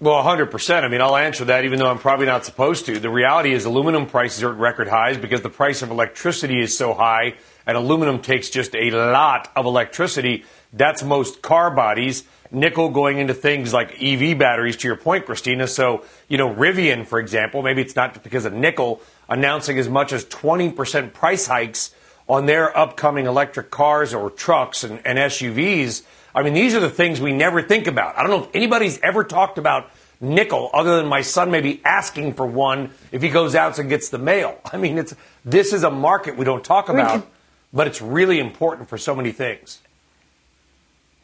Well, 0.00 0.24
100%. 0.24 0.82
I 0.82 0.88
mean, 0.88 1.02
I'll 1.02 1.16
answer 1.16 1.44
that 1.44 1.66
even 1.66 1.78
though 1.78 1.90
I'm 1.90 1.98
probably 1.98 2.24
not 2.24 2.46
supposed 2.46 2.86
to. 2.86 2.98
The 2.98 3.10
reality 3.10 3.52
is 3.52 3.66
aluminum 3.66 4.06
prices 4.06 4.42
are 4.42 4.50
at 4.50 4.58
record 4.58 4.88
highs 4.88 5.18
because 5.18 5.42
the 5.42 5.50
price 5.50 5.82
of 5.82 5.90
electricity 5.90 6.58
is 6.58 6.74
so 6.74 6.94
high, 6.94 7.34
and 7.66 7.76
aluminum 7.76 8.22
takes 8.22 8.48
just 8.48 8.74
a 8.74 8.90
lot 8.90 9.52
of 9.54 9.66
electricity. 9.66 10.44
That's 10.72 11.02
most 11.02 11.42
car 11.42 11.70
bodies 11.70 12.24
nickel 12.52 12.88
going 12.90 13.18
into 13.18 13.34
things 13.34 13.72
like 13.72 14.02
EV 14.02 14.38
batteries, 14.38 14.76
to 14.78 14.88
your 14.88 14.96
point, 14.96 15.26
Christina. 15.26 15.66
So, 15.66 16.04
you 16.28 16.38
know, 16.38 16.52
Rivian, 16.52 17.06
for 17.06 17.18
example, 17.18 17.62
maybe 17.62 17.82
it's 17.82 17.96
not 17.96 18.22
because 18.22 18.44
of 18.44 18.52
nickel, 18.52 19.00
announcing 19.28 19.78
as 19.78 19.88
much 19.88 20.12
as 20.12 20.24
20% 20.24 21.12
price 21.12 21.46
hikes 21.46 21.94
on 22.28 22.46
their 22.46 22.76
upcoming 22.76 23.26
electric 23.26 23.70
cars 23.70 24.14
or 24.14 24.30
trucks 24.30 24.84
and, 24.84 25.04
and 25.04 25.18
SUVs. 25.18 26.02
I 26.34 26.42
mean, 26.42 26.54
these 26.54 26.74
are 26.74 26.80
the 26.80 26.90
things 26.90 27.20
we 27.20 27.32
never 27.32 27.62
think 27.62 27.86
about. 27.86 28.16
I 28.16 28.22
don't 28.22 28.30
know 28.30 28.44
if 28.44 28.54
anybody's 28.54 29.00
ever 29.00 29.24
talked 29.24 29.58
about 29.58 29.90
nickel 30.20 30.70
other 30.72 30.96
than 30.96 31.06
my 31.06 31.22
son 31.22 31.50
maybe 31.50 31.80
asking 31.84 32.34
for 32.34 32.46
one 32.46 32.90
if 33.10 33.22
he 33.22 33.30
goes 33.30 33.54
out 33.54 33.78
and 33.78 33.88
gets 33.88 34.10
the 34.10 34.18
mail. 34.18 34.58
I 34.72 34.76
mean, 34.76 34.98
it's 34.98 35.14
this 35.44 35.72
is 35.72 35.82
a 35.82 35.90
market 35.90 36.36
we 36.36 36.44
don't 36.44 36.64
talk 36.64 36.88
about, 36.88 37.26
but 37.72 37.86
it's 37.86 38.00
really 38.00 38.38
important 38.38 38.88
for 38.88 38.98
so 38.98 39.14
many 39.14 39.32
things. 39.32 39.80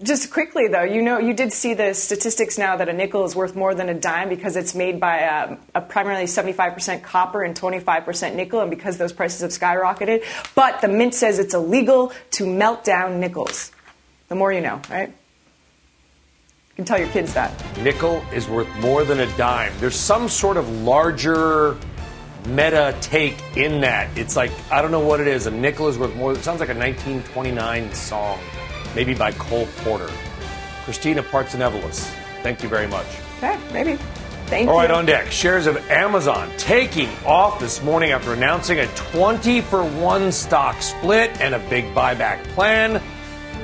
Just 0.03 0.31
quickly, 0.31 0.69
though, 0.69 0.83
you 0.83 1.01
know, 1.01 1.19
you 1.19 1.33
did 1.33 1.55
see 1.55 1.73
the 1.73 1.95
statistics 1.95 2.59
now 2.59 2.77
that 2.77 2.87
a 2.91 2.93
nickel 2.93 3.25
is 3.25 3.35
worth 3.35 3.57
more 3.57 3.75
than 3.75 3.89
a 3.89 3.95
dime 3.95 4.29
because 4.29 4.55
it's 4.55 4.75
made 4.75 5.01
by 5.01 5.21
a, 5.21 5.53
um, 5.53 5.59
a 5.75 5.81
primarily 5.81 6.27
75% 6.27 7.03
copper 7.03 7.43
and 7.43 7.59
25% 7.59 8.35
nickel, 8.35 8.61
and 8.61 8.69
because 8.69 8.99
those 8.99 9.15
prices 9.15 9.41
have 9.41 9.53
skyrocketed. 9.53 10.23
But 10.55 10.83
the 10.83 10.89
mint 10.89 11.15
says 11.15 11.39
it's 11.39 11.55
illegal 11.55 12.13
to 12.33 12.47
melt 12.47 12.85
down 12.85 13.21
nickels. 13.21 13.73
The 14.29 14.35
more 14.35 14.53
you 14.53 14.61
know, 14.61 14.83
right? 14.91 15.09
You 15.09 16.75
can 16.77 16.85
tell 16.85 16.99
your 16.99 17.09
kids 17.09 17.33
that. 17.33 17.55
Nickel 17.79 18.23
is 18.35 18.47
worth 18.47 18.69
more 18.81 19.03
than 19.03 19.21
a 19.21 19.37
dime. 19.39 19.73
There's 19.79 19.97
some 19.97 20.29
sort 20.29 20.59
of 20.59 20.69
larger 20.83 21.75
meta 22.49 22.95
take 23.01 23.39
in 23.57 23.81
that. 23.81 24.11
It's 24.19 24.37
like, 24.37 24.51
I 24.71 24.83
don't 24.83 24.91
know 24.91 25.01
what 25.01 25.21
it 25.21 25.27
is. 25.27 25.47
A 25.47 25.51
nickel 25.51 25.89
is 25.89 25.97
worth 25.97 26.15
more. 26.17 26.33
It 26.33 26.45
sounds 26.45 26.61
like 26.61 26.69
a 26.69 26.75
1929 26.75 27.95
song 27.95 28.39
maybe 28.97 29.15
by 29.15 29.31
Cole 29.33 29.69
Porter. 29.77 30.11
Christina 30.85 31.23
Partsinevelos, 31.23 32.11
thank 32.43 32.63
you 32.63 32.69
very 32.69 32.89
much. 32.89 33.07
Okay, 33.37 33.59
maybe. 33.73 33.99
Thank 34.47 34.69
All 34.69 34.77
you. 34.77 34.81
right, 34.81 34.91
on 34.91 35.05
deck, 35.07 35.31
shares 35.31 35.67
of 35.67 35.77
Amazon 35.91 36.51
taking 36.57 37.09
off 37.27 37.61
this 37.61 37.83
morning 37.83 38.13
after 38.13 38.33
announcing 38.33 38.79
a 38.79 38.87
20 38.87 39.61
for 39.61 39.85
1 39.85 40.33
stock 40.33 40.81
split 40.81 41.31
and 41.41 41.55
a 41.55 41.59
big 41.69 41.85
buyback 41.95 42.43
plan. 42.55 43.03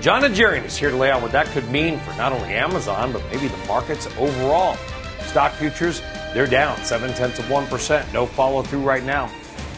Jon 0.01 0.23
Najarian 0.23 0.65
is 0.65 0.77
here 0.77 0.91
to 0.91 0.97
lay 0.97 1.11
out 1.11 1.23
what 1.23 1.31
that 1.33 1.47
could 1.47 1.71
mean 1.71 1.99
for 2.01 2.13
not 2.17 2.33
only 2.33 2.53
Amazon, 2.53 3.13
but 3.13 3.23
maybe 3.33 3.47
the 3.47 3.67
markets 3.69 4.09
overall. 4.19 4.77
Stock 5.21 5.53
futures, 5.53 6.03
they're 6.35 6.49
down 6.49 6.77
7 6.85 7.15
tenths 7.15 7.39
of 7.39 7.45
1%. 7.47 8.13
No 8.13 8.27
follow 8.27 8.63
through 8.63 8.83
right 8.83 9.05
now. 9.05 9.31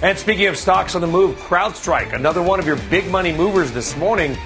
And 0.03 0.19
speaking 0.19 0.47
of 0.47 0.57
stocks 0.57 0.95
on 0.95 1.03
the 1.03 1.07
move, 1.07 1.37
CrowdStrike, 1.37 2.15
another 2.15 2.43
one 2.43 2.59
of 2.59 2.67
your 2.67 2.77
big 2.89 3.11
money 3.11 3.33
movers 3.33 3.73
this 3.73 3.97
morning, 3.97 4.37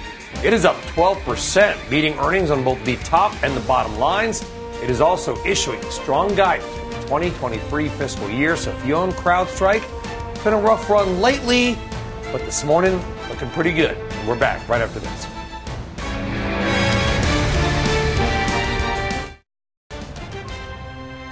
it 0.43 0.53
is 0.53 0.63
up 0.63 0.77
12%, 0.93 1.89
beating 1.89 2.17
earnings 2.19 2.49
on 2.49 2.63
both 2.63 2.83
the 2.85 2.95
top 2.97 3.33
and 3.43 3.55
the 3.55 3.61
bottom 3.61 3.97
lines. 3.99 4.45
It 4.81 4.89
is 4.89 5.01
also 5.01 5.35
issuing 5.45 5.81
strong 5.91 6.33
guidance 6.33 6.69
for 6.77 6.85
the 6.89 7.01
2023 7.01 7.89
fiscal 7.89 8.29
year. 8.29 8.55
So 8.55 8.71
if 8.71 8.85
you 8.85 8.95
own 8.95 9.11
CrowdStrike, 9.11 9.83
it's 10.31 10.43
been 10.43 10.53
a 10.53 10.59
rough 10.59 10.89
run 10.89 11.19
lately, 11.19 11.77
but 12.31 12.39
this 12.41 12.63
morning 12.63 13.01
looking 13.27 13.49
pretty 13.49 13.73
good. 13.73 13.97
we're 14.25 14.39
back 14.39 14.67
right 14.69 14.81
after 14.81 14.99
this. 14.99 15.27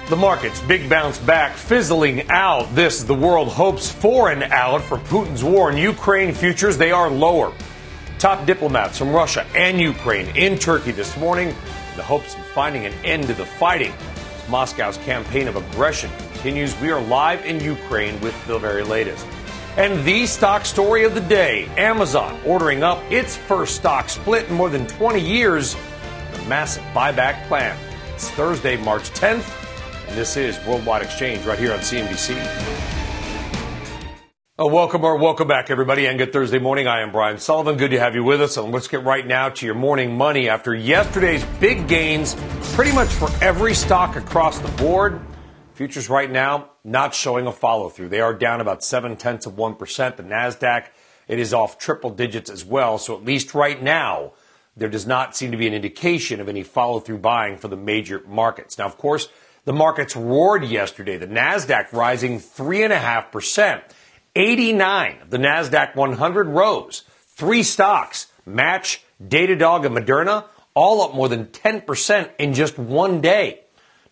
The 0.09 0.15
markets, 0.15 0.61
big 0.61 0.89
bounce 0.89 1.17
back, 1.17 1.55
fizzling 1.57 2.29
out. 2.29 2.73
This, 2.73 3.03
the 3.03 3.13
world 3.13 3.49
hopes 3.49 3.91
for 3.91 4.31
an 4.31 4.43
out 4.43 4.81
for 4.81 4.97
Putin's 4.97 5.43
war 5.43 5.69
in 5.69 5.77
Ukraine 5.77 6.33
futures. 6.33 6.77
They 6.77 6.91
are 6.91 7.09
lower. 7.09 7.53
Top 8.19 8.47
diplomats 8.47 8.97
from 8.97 9.11
Russia 9.11 9.45
and 9.53 9.79
Ukraine 9.79 10.35
in 10.35 10.57
Turkey 10.57 10.89
this 10.89 11.15
morning 11.17 11.49
in 11.49 11.97
the 11.97 12.03
hopes 12.03 12.33
of 12.33 12.43
finding 12.47 12.83
an 12.87 12.93
end 13.05 13.27
to 13.27 13.33
the 13.35 13.45
fighting. 13.45 13.93
As 14.35 14.49
Moscow's 14.49 14.97
campaign 14.97 15.47
of 15.47 15.55
aggression 15.55 16.09
continues, 16.33 16.79
we 16.81 16.89
are 16.89 16.99
live 16.99 17.45
in 17.45 17.59
Ukraine 17.59 18.19
with 18.19 18.33
the 18.47 18.57
very 18.57 18.81
latest. 18.81 19.27
And 19.77 20.03
the 20.03 20.25
stock 20.25 20.65
story 20.65 21.03
of 21.03 21.13
the 21.13 21.21
day 21.21 21.67
Amazon 21.77 22.39
ordering 22.43 22.81
up 22.81 22.99
its 23.11 23.35
first 23.35 23.75
stock 23.75 24.09
split 24.09 24.49
in 24.49 24.55
more 24.55 24.71
than 24.71 24.87
20 24.87 25.19
years, 25.19 25.75
a 25.75 26.45
massive 26.47 26.83
buyback 26.95 27.47
plan. 27.47 27.77
It's 28.15 28.31
Thursday, 28.31 28.77
March 28.77 29.11
10th, 29.11 29.47
and 30.07 30.17
this 30.17 30.37
is 30.37 30.57
Worldwide 30.65 31.03
Exchange 31.03 31.45
right 31.45 31.59
here 31.59 31.71
on 31.71 31.79
CNBC. 31.81 32.96
Uh, 34.59 34.65
welcome 34.65 35.03
or 35.03 35.15
welcome 35.15 35.47
back, 35.47 35.69
everybody, 35.69 36.07
and 36.07 36.17
good 36.17 36.33
Thursday 36.33 36.57
morning. 36.57 36.87
I 36.87 37.01
am 37.01 37.11
Brian 37.11 37.37
Sullivan. 37.37 37.77
Good 37.77 37.91
to 37.91 37.99
have 37.99 38.15
you 38.15 38.23
with 38.23 38.41
us. 38.41 38.57
And 38.57 38.71
let's 38.71 38.87
get 38.87 39.03
right 39.03 39.23
now 39.23 39.49
to 39.49 39.65
your 39.67 39.75
morning 39.75 40.17
money. 40.17 40.49
After 40.49 40.73
yesterday's 40.73 41.45
big 41.59 41.87
gains, 41.87 42.35
pretty 42.73 42.91
much 42.91 43.07
for 43.09 43.29
every 43.39 43.75
stock 43.75 44.15
across 44.15 44.57
the 44.57 44.69
board, 44.69 45.21
futures 45.75 46.09
right 46.09 46.31
now 46.31 46.71
not 46.83 47.13
showing 47.13 47.45
a 47.45 47.51
follow 47.51 47.87
through. 47.89 48.09
They 48.09 48.19
are 48.19 48.33
down 48.33 48.59
about 48.59 48.83
seven 48.83 49.15
tenths 49.15 49.45
of 49.45 49.59
one 49.59 49.75
percent. 49.75 50.17
The 50.17 50.23
Nasdaq 50.23 50.87
it 51.27 51.37
is 51.37 51.53
off 51.53 51.77
triple 51.77 52.09
digits 52.09 52.49
as 52.49 52.65
well. 52.65 52.97
So 52.97 53.15
at 53.15 53.23
least 53.23 53.53
right 53.53 53.79
now, 53.79 54.33
there 54.75 54.89
does 54.89 55.05
not 55.05 55.37
seem 55.37 55.51
to 55.51 55.57
be 55.57 55.67
an 55.67 55.75
indication 55.75 56.41
of 56.41 56.49
any 56.49 56.63
follow 56.63 56.99
through 56.99 57.19
buying 57.19 57.57
for 57.57 57.67
the 57.67 57.77
major 57.77 58.23
markets. 58.27 58.79
Now, 58.79 58.85
of 58.85 58.97
course, 58.97 59.29
the 59.65 59.73
markets 59.73 60.15
roared 60.15 60.63
yesterday. 60.63 61.17
The 61.17 61.27
Nasdaq 61.27 61.93
rising 61.93 62.39
three 62.39 62.81
and 62.81 62.91
a 62.91 62.97
half 62.97 63.31
percent. 63.31 63.83
89 64.35 65.19
of 65.21 65.29
the 65.29 65.37
NASDAQ 65.37 65.95
100 65.95 66.47
rose. 66.47 67.03
Three 67.35 67.63
stocks, 67.63 68.27
Match, 68.45 69.03
Datadog, 69.23 69.85
and 69.85 69.95
Moderna, 69.95 70.45
all 70.73 71.01
up 71.01 71.15
more 71.15 71.27
than 71.29 71.45
10% 71.47 72.29
in 72.37 72.53
just 72.53 72.77
one 72.77 73.21
day. 73.21 73.61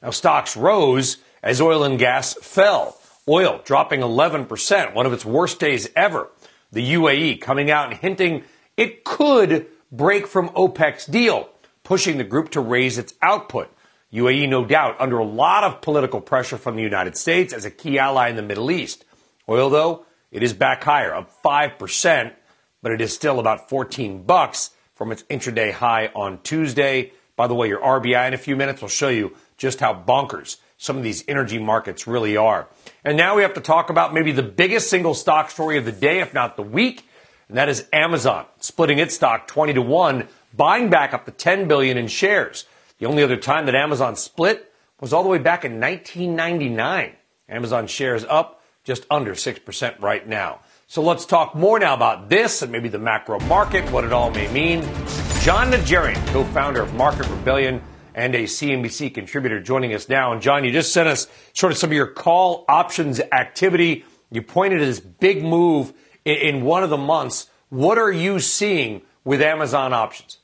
Now, 0.02 0.10
stocks 0.10 0.58
rose 0.58 1.18
as 1.44 1.62
oil 1.62 1.84
and 1.84 2.00
gas 2.00 2.34
fell. 2.34 2.98
Oil 3.28 3.62
dropping 3.64 4.02
11%, 4.02 4.94
one 4.94 5.06
of 5.06 5.14
its 5.14 5.26
worst 5.26 5.60
days 5.60 5.90
ever. 5.96 6.30
The 6.72 6.94
UAE 6.94 7.40
coming 7.40 7.72
out 7.72 7.92
and 7.92 8.00
hinting 8.00 8.44
it 8.78 9.04
could 9.04 9.68
break 9.92 10.28
from 10.28 10.50
OPEC's 10.50 11.06
deal, 11.06 11.50
pushing 11.84 12.18
the 12.18 12.24
group 12.24 12.50
to 12.52 12.60
raise 12.60 12.98
its 12.98 13.14
output. 13.22 13.72
UAE, 14.12 14.50
no 14.50 14.66
doubt, 14.66 14.96
under 15.00 15.20
a 15.20 15.26
lot 15.26 15.64
of 15.64 15.82
political 15.82 16.22
pressure 16.22 16.58
from 16.58 16.76
the 16.76 16.82
United 16.82 17.16
States 17.16 17.54
as 17.54 17.66
a 17.66 17.72
key 17.72 17.98
ally 17.98 18.30
in 18.30 18.36
the 18.36 18.42
Middle 18.42 18.72
East. 18.72 19.05
Oil, 19.48 19.70
though, 19.70 20.06
it 20.32 20.44
is 20.44 20.54
back 20.54 20.84
higher, 20.84 21.14
up 21.14 21.32
5%, 21.44 22.34
but 22.82 22.92
it 22.92 23.02
is 23.02 23.14
still 23.14 23.40
about 23.40 23.70
14 23.70 24.24
bucks 24.24 24.72
from 24.94 25.12
its 25.12 25.24
intraday 25.24 25.72
high 25.72 26.08
on 26.16 26.42
Tuesday. 26.42 27.12
By 27.36 27.48
the 27.48 27.54
way, 27.56 27.68
your 27.68 27.82
RBI 27.82 28.28
in 28.28 28.34
a 28.34 28.38
few 28.38 28.56
minutes 28.56 28.82
will 28.82 28.90
show 28.90 29.10
you 29.10 29.36
just 29.58 29.80
how 29.80 29.94
bonkers 29.94 30.58
some 30.78 30.98
of 30.98 31.04
these 31.04 31.24
energy 31.28 31.60
markets 31.60 32.08
really 32.08 32.36
are. 32.36 32.68
And 33.04 33.18
now 33.18 33.36
we 33.36 33.44
have 33.44 33.54
to 33.54 33.62
talk 33.62 33.90
about 33.90 34.14
maybe 34.14 34.32
the 34.32 34.44
biggest 34.44 34.90
single 34.90 35.14
stock 35.14 35.50
story 35.50 35.78
of 35.78 35.86
the 35.86 35.92
day, 35.92 36.20
if 36.20 36.34
not 36.34 36.56
the 36.56 36.64
week, 36.64 37.08
and 37.48 37.58
that 37.58 37.70
is 37.70 37.88
Amazon 37.94 38.46
splitting 38.60 39.00
its 39.00 39.16
stock 39.16 39.48
20 39.48 39.74
to 39.74 39.82
1, 39.82 40.28
buying 40.56 40.90
back 40.90 41.14
up 41.14 41.26
to 41.26 41.32
10 41.32 41.68
billion 41.68 41.98
in 41.98 42.08
shares. 42.08 42.66
The 42.98 43.06
only 43.06 43.24
other 43.24 43.38
time 43.38 43.68
that 43.68 43.76
Amazon 43.76 44.16
split 44.16 44.72
was 45.00 45.14
all 45.14 45.24
the 45.24 45.30
way 45.30 45.38
back 45.38 45.64
in 45.64 45.80
1999. 45.80 47.14
Amazon 47.48 47.88
shares 47.88 48.26
up 48.26 48.55
just 48.86 49.06
under 49.12 49.34
6% 49.34 50.02
right 50.02 50.26
now. 50.26 50.62
So 50.88 51.02
let's 51.02 51.26
talk 51.26 51.56
more 51.56 51.80
now 51.80 51.96
about 51.96 52.30
this 52.30 52.62
and 52.62 52.72
maybe 52.72 52.88
the 52.88 53.00
macro 53.00 53.40
market, 53.42 53.92
what 53.92 54.06
it 54.06 54.14
all 54.14 54.30
may 54.30 54.48
mean. 54.54 54.82
Jon 55.42 55.72
Najarian, 55.72 56.26
co-founder 56.28 56.82
of 56.82 56.94
Market 56.94 57.28
Rebellion 57.28 57.82
and 58.14 58.34
a 58.36 58.44
CNBC 58.44 59.14
contributor 59.14 59.60
joining 59.60 59.94
us 59.94 60.08
now. 60.08 60.32
And 60.32 60.42
Jon, 60.42 60.64
you 60.64 60.72
just 60.72 60.94
sent 60.94 61.10
us 61.10 61.28
sort 61.54 61.74
of 61.74 61.78
some 61.78 61.90
of 61.90 61.94
your 61.96 62.08
call 62.08 62.64
options 62.70 63.20
activity. 63.20 64.06
You 64.32 64.44
pointed 64.44 64.82
at 64.82 64.86
this 64.86 65.00
big 65.00 65.44
move 65.44 65.92
in, 66.24 66.38
in 66.38 66.64
one 66.64 66.84
of 66.84 66.92
the 66.92 66.98
months. 66.98 67.50
What 67.70 67.98
are 67.98 68.12
you 68.12 68.40
seeing 68.40 69.02
with 69.24 69.42
Amazon 69.42 69.94
options? 69.94 70.38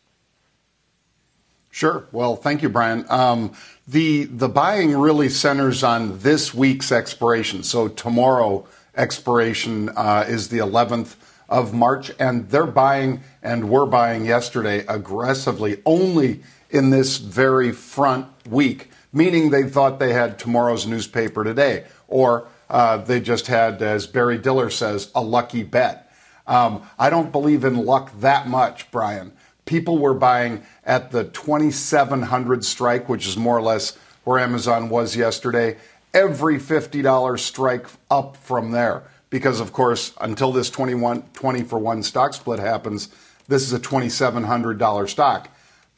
Sure. 1.69 2.05
Well, 2.11 2.35
thank 2.35 2.61
you, 2.61 2.69
Brian. 2.69 3.05
Um, 3.09 3.53
the 3.87 4.25
the 4.25 4.49
buying 4.49 4.97
really 4.97 5.29
centers 5.29 5.83
on 5.83 6.19
this 6.19 6.53
week's 6.53 6.91
expiration. 6.91 7.63
So 7.63 7.87
tomorrow 7.87 8.67
expiration 8.95 9.89
uh, 9.89 10.25
is 10.27 10.49
the 10.49 10.59
11th 10.59 11.15
of 11.49 11.73
March, 11.73 12.11
and 12.19 12.49
they're 12.49 12.65
buying 12.65 13.21
and 13.41 13.69
we're 13.69 13.85
buying 13.85 14.25
yesterday 14.25 14.85
aggressively 14.87 15.81
only 15.85 16.41
in 16.69 16.89
this 16.89 17.17
very 17.17 17.71
front 17.71 18.27
week, 18.47 18.89
meaning 19.11 19.49
they 19.49 19.63
thought 19.63 19.99
they 19.99 20.13
had 20.13 20.39
tomorrow's 20.39 20.87
newspaper 20.87 21.43
today, 21.43 21.85
or 22.07 22.47
uh, 22.69 22.97
they 22.97 23.19
just 23.19 23.47
had, 23.47 23.81
as 23.81 24.07
Barry 24.07 24.37
Diller 24.37 24.69
says, 24.69 25.11
a 25.13 25.21
lucky 25.21 25.63
bet. 25.63 26.09
Um, 26.47 26.83
I 26.97 27.09
don't 27.09 27.31
believe 27.31 27.65
in 27.65 27.85
luck 27.85 28.11
that 28.19 28.47
much, 28.47 28.89
Brian. 28.91 29.33
People 29.65 29.97
were 29.97 30.13
buying 30.13 30.63
at 30.83 31.11
the 31.11 31.25
2700 31.25 32.65
strike, 32.65 33.07
which 33.07 33.27
is 33.27 33.37
more 33.37 33.57
or 33.57 33.61
less 33.61 33.97
where 34.23 34.39
Amazon 34.39 34.89
was 34.89 35.15
yesterday. 35.15 35.77
Every 36.13 36.57
$50 36.57 37.39
strike 37.39 37.87
up 38.09 38.37
from 38.37 38.71
there. 38.71 39.03
Because, 39.29 39.61
of 39.61 39.71
course, 39.71 40.13
until 40.19 40.51
this 40.51 40.69
21, 40.69 41.23
20 41.33 41.63
for 41.63 41.79
1 41.79 42.03
stock 42.03 42.33
split 42.33 42.59
happens, 42.59 43.07
this 43.47 43.63
is 43.63 43.71
a 43.71 43.79
$2,700 43.79 45.09
stock 45.09 45.49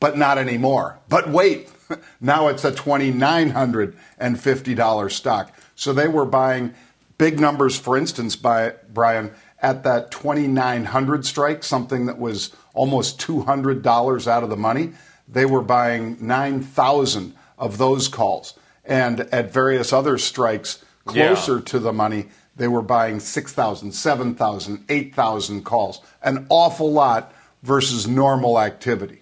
but 0.03 0.17
not 0.17 0.37
anymore. 0.37 0.99
But 1.07 1.29
wait, 1.29 1.69
now 2.19 2.49
it's 2.49 2.65
a 2.65 2.73
$2,950 2.73 5.11
stock. 5.11 5.53
So 5.75 5.93
they 5.93 6.09
were 6.09 6.25
buying 6.25 6.73
big 7.17 7.39
numbers, 7.39 7.79
for 7.79 7.95
instance, 7.95 8.35
by 8.35 8.73
Brian, 8.93 9.31
at 9.63 9.83
that 9.83 10.11
2,900 10.11 11.25
strike, 11.25 11.63
something 11.63 12.05
that 12.05 12.19
was 12.19 12.53
almost 12.73 13.19
$200 13.19 14.27
out 14.27 14.43
of 14.43 14.49
the 14.49 14.57
money. 14.57 14.91
They 15.27 15.45
were 15.45 15.61
buying 15.61 16.17
9,000 16.19 17.33
of 17.57 17.77
those 17.77 18.09
calls. 18.09 18.53
And 18.85 19.21
at 19.21 19.53
various 19.53 19.93
other 19.93 20.17
strikes 20.17 20.83
closer 21.05 21.55
yeah. 21.55 21.63
to 21.63 21.79
the 21.79 21.93
money, 21.93 22.25
they 22.55 22.67
were 22.67 22.81
buying 22.81 23.19
6,000, 23.19 23.93
7,000, 23.93 24.85
8,000 24.89 25.63
calls. 25.63 26.01
An 26.21 26.45
awful 26.49 26.91
lot 26.91 27.33
versus 27.63 28.07
normal 28.07 28.59
activity. 28.59 29.21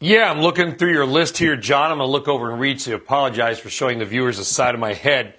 Yeah, 0.00 0.30
I'm 0.30 0.40
looking 0.40 0.76
through 0.76 0.92
your 0.92 1.06
list 1.06 1.38
here, 1.38 1.56
Jon. 1.56 1.90
I'm 1.90 1.98
going 1.98 2.08
to 2.08 2.12
look 2.12 2.28
over 2.28 2.50
and 2.50 2.60
read, 2.60 2.80
so 2.80 2.94
apologize 2.94 3.58
for 3.58 3.70
showing 3.70 3.98
the 3.98 4.04
viewers 4.04 4.38
the 4.38 4.44
side 4.44 4.74
of 4.74 4.80
my 4.80 4.92
head. 4.92 5.34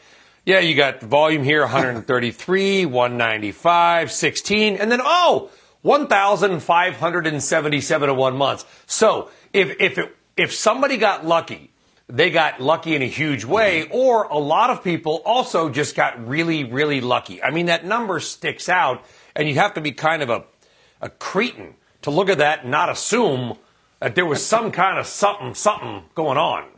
Yeah, 0.47 0.59
you 0.59 0.75
got 0.75 1.01
the 1.01 1.07
volume 1.07 1.43
here 1.43 1.59
133, 1.59 2.85
195, 2.85 4.11
16, 4.13 4.77
and 4.77 4.89
then, 4.89 5.01
oh, 5.03 5.49
1,577 5.81 8.09
in 8.09 8.15
one 8.15 8.37
month. 8.37 8.83
So 8.85 9.29
if, 9.51 9.75
if, 9.81 9.97
it, 9.97 10.15
if 10.37 10.53
somebody 10.53 10.95
got 10.95 11.25
lucky, 11.25 11.73
they 12.07 12.29
got 12.29 12.61
lucky 12.61 12.95
in 12.95 13.01
a 13.01 13.07
huge 13.07 13.43
way, 13.43 13.89
or 13.91 14.23
a 14.23 14.37
lot 14.37 14.69
of 14.69 14.85
people 14.85 15.21
also 15.25 15.69
just 15.69 15.97
got 15.97 16.25
really, 16.25 16.63
really 16.63 17.01
lucky. 17.01 17.43
I 17.43 17.51
mean, 17.51 17.65
that 17.65 17.83
number 17.83 18.21
sticks 18.21 18.69
out, 18.69 19.03
and 19.35 19.49
you 19.49 19.55
have 19.55 19.73
to 19.73 19.81
be 19.81 19.91
kind 19.91 20.23
of 20.23 20.29
a, 20.29 20.45
a 21.01 21.09
cretin 21.09 21.75
to 22.03 22.09
look 22.09 22.29
at 22.29 22.37
that 22.37 22.61
and 22.61 22.71
not 22.71 22.89
assume 22.89 23.57
that 23.99 24.15
there 24.15 24.25
was 24.25 24.45
some 24.45 24.71
kind 24.71 24.97
of 24.97 25.07
something, 25.07 25.53
something 25.55 26.03
going 26.15 26.37
on. 26.37 26.69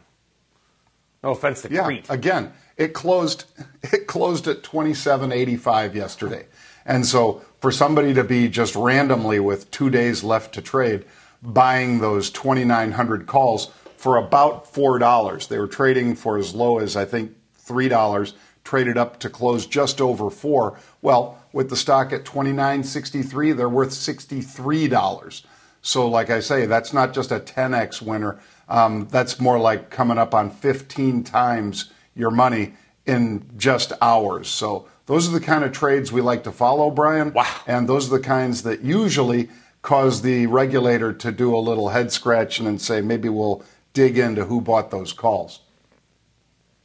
No 1.24 1.32
offense 1.32 1.62
to 1.62 1.72
yeah, 1.72 1.84
Crete. 1.84 2.08
Again, 2.10 2.52
it 2.80 2.94
closed 2.94 3.46
it 3.84 4.08
closed 4.08 4.48
at 4.48 4.64
27.85 4.64 5.94
yesterday. 5.94 6.48
And 6.86 7.06
so 7.06 7.44
for 7.60 7.72
somebody 7.72 8.14
to 8.16 8.24
be 8.24 8.48
just 8.48 8.76
randomly 8.76 9.40
with 9.40 9.70
2 9.70 9.92
days 9.92 10.24
left 10.24 10.56
to 10.56 10.62
trade 10.62 11.06
buying 11.44 12.00
those 12.00 12.30
2900 12.32 13.28
calls 13.28 13.68
for 13.96 14.18
about 14.18 14.74
$4. 14.74 15.48
They 15.48 15.60
were 15.60 15.68
trading 15.68 16.16
for 16.16 16.38
as 16.38 16.56
low 16.56 16.80
as 16.80 16.96
I 16.96 17.06
think 17.06 17.36
$3, 17.66 18.34
traded 18.64 18.98
up 18.98 19.20
to 19.20 19.30
close 19.30 19.66
just 19.66 20.02
over 20.02 20.30
4. 20.30 20.80
Well, 21.02 21.38
with 21.54 21.70
the 21.70 21.76
stock 21.76 22.14
at 22.14 22.24
29.63, 22.24 23.56
they're 23.56 23.70
worth 23.70 23.92
$63. 23.92 25.44
So, 25.82 26.08
like 26.08 26.30
I 26.30 26.40
say, 26.40 26.66
that's 26.66 26.94
not 26.94 27.14
just 27.14 27.32
a 27.32 27.40
10x 27.40 28.02
winner. 28.02 28.40
Um, 28.68 29.08
that's 29.10 29.40
more 29.40 29.60
like 29.60 29.90
coming 29.90 30.18
up 30.18 30.34
on 30.34 30.50
15 30.50 31.24
times 31.24 31.92
your 32.20 32.32
money 32.32 32.74
in 33.06 33.50
just 33.58 33.94
hours. 34.02 34.48
So, 34.48 34.88
those 35.10 35.28
are 35.28 35.32
the 35.32 35.44
kind 35.44 35.64
of 35.64 35.72
trades 35.72 36.12
we 36.12 36.22
like 36.22 36.44
to 36.44 36.52
follow, 36.52 36.92
Brian. 36.92 37.34
Wow. 37.34 37.62
And 37.66 37.90
those 37.90 38.14
are 38.14 38.20
the 38.20 38.24
kinds 38.24 38.62
that 38.62 38.82
usually 38.82 39.50
cause 39.82 40.22
the 40.22 40.46
regulator 40.46 41.14
to 41.14 41.32
do 41.32 41.56
a 41.56 41.58
little 41.58 41.90
head 41.90 42.12
scratching 42.12 42.68
and 42.68 42.80
say, 42.80 43.02
maybe 43.02 43.28
we'll 43.28 43.64
dig 43.94 44.20
into 44.20 44.46
who 44.46 44.62
bought 44.62 44.92
those 44.92 45.12
calls. 45.12 45.62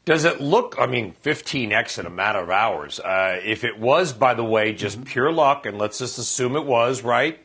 Does 0.06 0.24
it 0.24 0.40
look, 0.40 0.76
I 0.78 0.86
mean, 0.86 1.14
15x 1.22 1.98
in 1.98 2.06
a 2.06 2.10
matter 2.10 2.38
of 2.38 2.48
hours? 2.48 2.98
Uh, 2.98 3.40
if 3.42 3.62
it 3.62 3.78
was, 3.78 4.14
by 4.14 4.32
the 4.32 4.44
way, 4.44 4.72
just 4.72 4.96
mm-hmm. 4.96 5.04
pure 5.04 5.30
luck, 5.32 5.66
and 5.66 5.78
let's 5.78 5.98
just 5.98 6.18
assume 6.18 6.56
it 6.56 6.64
was, 6.64 7.02
right? 7.02 7.38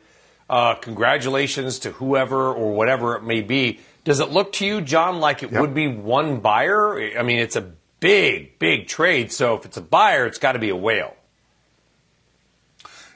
Uh, 0.48 0.74
congratulations 0.74 1.78
to 1.80 1.92
whoever 1.92 2.52
or 2.52 2.72
whatever 2.72 3.16
it 3.16 3.22
may 3.22 3.40
be. 3.40 3.80
Does 4.04 4.20
it 4.20 4.30
look 4.30 4.52
to 4.54 4.66
you, 4.66 4.80
Jon, 4.80 5.20
like 5.20 5.42
it 5.42 5.52
yep. 5.52 5.60
would 5.60 5.74
be 5.74 5.88
one 5.88 6.40
buyer? 6.40 7.18
I 7.18 7.22
mean, 7.22 7.38
it's 7.38 7.56
a 7.56 7.72
big, 8.00 8.58
big 8.58 8.88
trade. 8.88 9.30
So 9.30 9.54
if 9.54 9.64
it's 9.64 9.76
a 9.76 9.82
buyer, 9.82 10.26
it's 10.26 10.38
got 10.38 10.52
to 10.52 10.58
be 10.58 10.70
a 10.70 10.76
whale. 10.76 11.14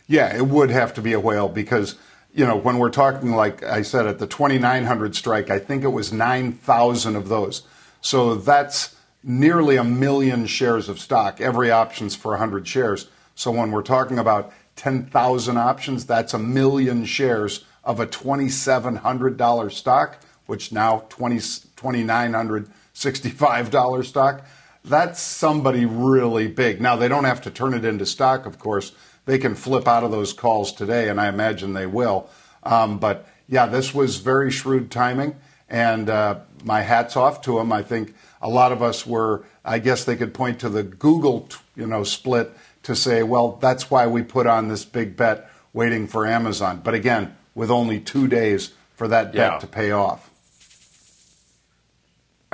Yeah, 0.06 0.36
it 0.36 0.46
would 0.46 0.70
have 0.70 0.94
to 0.94 1.00
be 1.00 1.14
a 1.14 1.20
whale 1.20 1.48
because, 1.48 1.96
you 2.34 2.46
know, 2.46 2.56
when 2.56 2.78
we're 2.78 2.90
talking, 2.90 3.32
like 3.32 3.62
I 3.62 3.82
said, 3.82 4.06
at 4.06 4.18
the 4.18 4.26
2,900 4.26 5.16
strike, 5.16 5.50
I 5.50 5.58
think 5.58 5.82
it 5.82 5.88
was 5.88 6.12
9,000 6.12 7.16
of 7.16 7.28
those. 7.28 7.62
So 8.02 8.34
that's 8.34 8.94
nearly 9.22 9.76
a 9.76 9.84
million 9.84 10.46
shares 10.46 10.90
of 10.90 11.00
stock. 11.00 11.40
Every 11.40 11.70
option's 11.70 12.14
for 12.14 12.32
100 12.32 12.68
shares. 12.68 13.08
So 13.34 13.50
when 13.50 13.70
we're 13.70 13.82
talking 13.82 14.18
about 14.18 14.52
10,000 14.76 15.56
options, 15.56 16.04
that's 16.04 16.34
a 16.34 16.38
million 16.38 17.06
shares 17.06 17.64
of 17.82 18.00
a 18.00 18.06
$2,700 18.06 19.72
stock, 19.72 20.18
which 20.46 20.72
now 20.72 21.04
$20, 21.08 21.66
$2,965 21.76 24.04
stock. 24.04 24.44
That's 24.84 25.20
somebody 25.20 25.86
really 25.86 26.46
big. 26.46 26.80
Now, 26.80 26.96
they 26.96 27.08
don't 27.08 27.24
have 27.24 27.40
to 27.42 27.50
turn 27.50 27.72
it 27.72 27.84
into 27.84 28.04
stock, 28.04 28.44
of 28.44 28.58
course. 28.58 28.92
They 29.24 29.38
can 29.38 29.54
flip 29.54 29.88
out 29.88 30.04
of 30.04 30.10
those 30.10 30.34
calls 30.34 30.72
today, 30.72 31.08
and 31.08 31.18
I 31.18 31.28
imagine 31.28 31.72
they 31.72 31.86
will. 31.86 32.28
Um, 32.62 32.98
but 32.98 33.26
yeah, 33.48 33.66
this 33.66 33.94
was 33.94 34.18
very 34.18 34.50
shrewd 34.50 34.90
timing, 34.90 35.36
and 35.70 36.10
uh, 36.10 36.40
my 36.64 36.82
hat's 36.82 37.16
off 37.16 37.40
to 37.42 37.56
them. 37.58 37.72
I 37.72 37.82
think 37.82 38.14
a 38.42 38.48
lot 38.48 38.72
of 38.72 38.82
us 38.82 39.06
were, 39.06 39.44
I 39.64 39.78
guess 39.78 40.04
they 40.04 40.16
could 40.16 40.34
point 40.34 40.60
to 40.60 40.68
the 40.68 40.82
Google, 40.82 41.48
you 41.74 41.86
know, 41.86 42.04
split 42.04 42.54
to 42.82 42.94
say, 42.94 43.22
well, 43.22 43.52
that's 43.62 43.90
why 43.90 44.06
we 44.06 44.22
put 44.22 44.46
on 44.46 44.68
this 44.68 44.84
big 44.84 45.16
bet 45.16 45.50
waiting 45.72 46.06
for 46.06 46.26
Amazon. 46.26 46.82
But 46.84 46.92
again, 46.92 47.34
with 47.54 47.70
only 47.70 48.00
two 48.00 48.28
days 48.28 48.72
for 48.94 49.08
that 49.08 49.32
bet 49.32 49.52
yeah. 49.52 49.58
to 49.58 49.66
pay 49.66 49.90
off. 49.90 50.30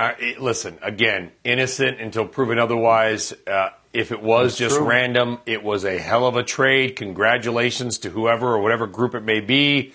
Uh, 0.00 0.14
it, 0.18 0.40
listen, 0.40 0.78
again, 0.80 1.30
innocent 1.44 2.00
until 2.00 2.26
proven 2.26 2.58
otherwise. 2.58 3.34
Uh, 3.46 3.68
if 3.92 4.12
it 4.12 4.22
was 4.22 4.52
that's 4.52 4.58
just 4.58 4.76
true. 4.76 4.88
random, 4.88 5.38
it 5.44 5.62
was 5.62 5.84
a 5.84 5.98
hell 5.98 6.26
of 6.26 6.36
a 6.36 6.42
trade. 6.42 6.96
Congratulations 6.96 7.98
to 7.98 8.08
whoever 8.08 8.46
or 8.54 8.62
whatever 8.62 8.86
group 8.86 9.14
it 9.14 9.20
may 9.20 9.40
be. 9.40 9.92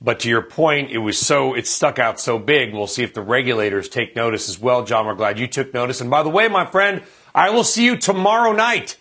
But 0.00 0.18
to 0.20 0.28
your 0.28 0.42
point, 0.42 0.90
it 0.90 0.98
was 0.98 1.16
so 1.16 1.54
it 1.54 1.68
stuck 1.68 2.00
out 2.00 2.18
so 2.18 2.40
big. 2.40 2.74
We'll 2.74 2.88
see 2.88 3.04
if 3.04 3.14
the 3.14 3.22
regulators 3.22 3.88
take 3.88 4.16
notice 4.16 4.48
as 4.48 4.58
well. 4.58 4.84
Jon, 4.84 5.06
we're 5.06 5.14
glad 5.14 5.38
you 5.38 5.46
took 5.46 5.72
notice. 5.72 6.00
And 6.00 6.10
by 6.10 6.24
the 6.24 6.28
way, 6.28 6.48
my 6.48 6.66
friend, 6.66 7.04
I 7.32 7.50
will 7.50 7.62
see 7.62 7.84
you 7.84 7.96
tomorrow 7.96 8.50
night 8.50 8.96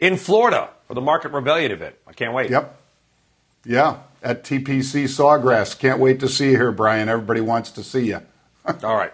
in 0.00 0.16
Florida 0.16 0.70
for 0.88 0.94
the 0.94 1.02
Market 1.02 1.32
Rebellion 1.32 1.70
event. 1.70 1.96
I 2.06 2.14
can't 2.14 2.32
wait. 2.32 2.50
Yep. 2.50 2.80
Yeah, 3.66 3.98
at 4.22 4.42
TPC 4.42 5.04
Sawgrass. 5.04 5.78
Can't 5.78 5.98
wait 5.98 6.20
to 6.20 6.30
see 6.30 6.52
you 6.52 6.56
here, 6.56 6.72
Brian. 6.72 7.10
Everybody 7.10 7.42
wants 7.42 7.72
to 7.72 7.84
see 7.84 8.06
you. 8.06 8.22
All 8.82 8.96
right. 8.96 9.12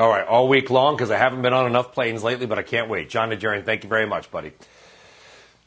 All 0.00 0.08
right, 0.08 0.26
all 0.26 0.48
week 0.48 0.70
long 0.70 0.96
because 0.96 1.10
I 1.10 1.18
haven't 1.18 1.42
been 1.42 1.52
on 1.52 1.66
enough 1.66 1.92
planes 1.92 2.24
lately, 2.24 2.46
but 2.46 2.58
I 2.58 2.62
can't 2.62 2.88
wait. 2.88 3.10
Jon 3.10 3.28
Najarian, 3.28 3.66
thank 3.66 3.82
you 3.82 3.90
very 3.90 4.06
much, 4.06 4.30
buddy. 4.30 4.52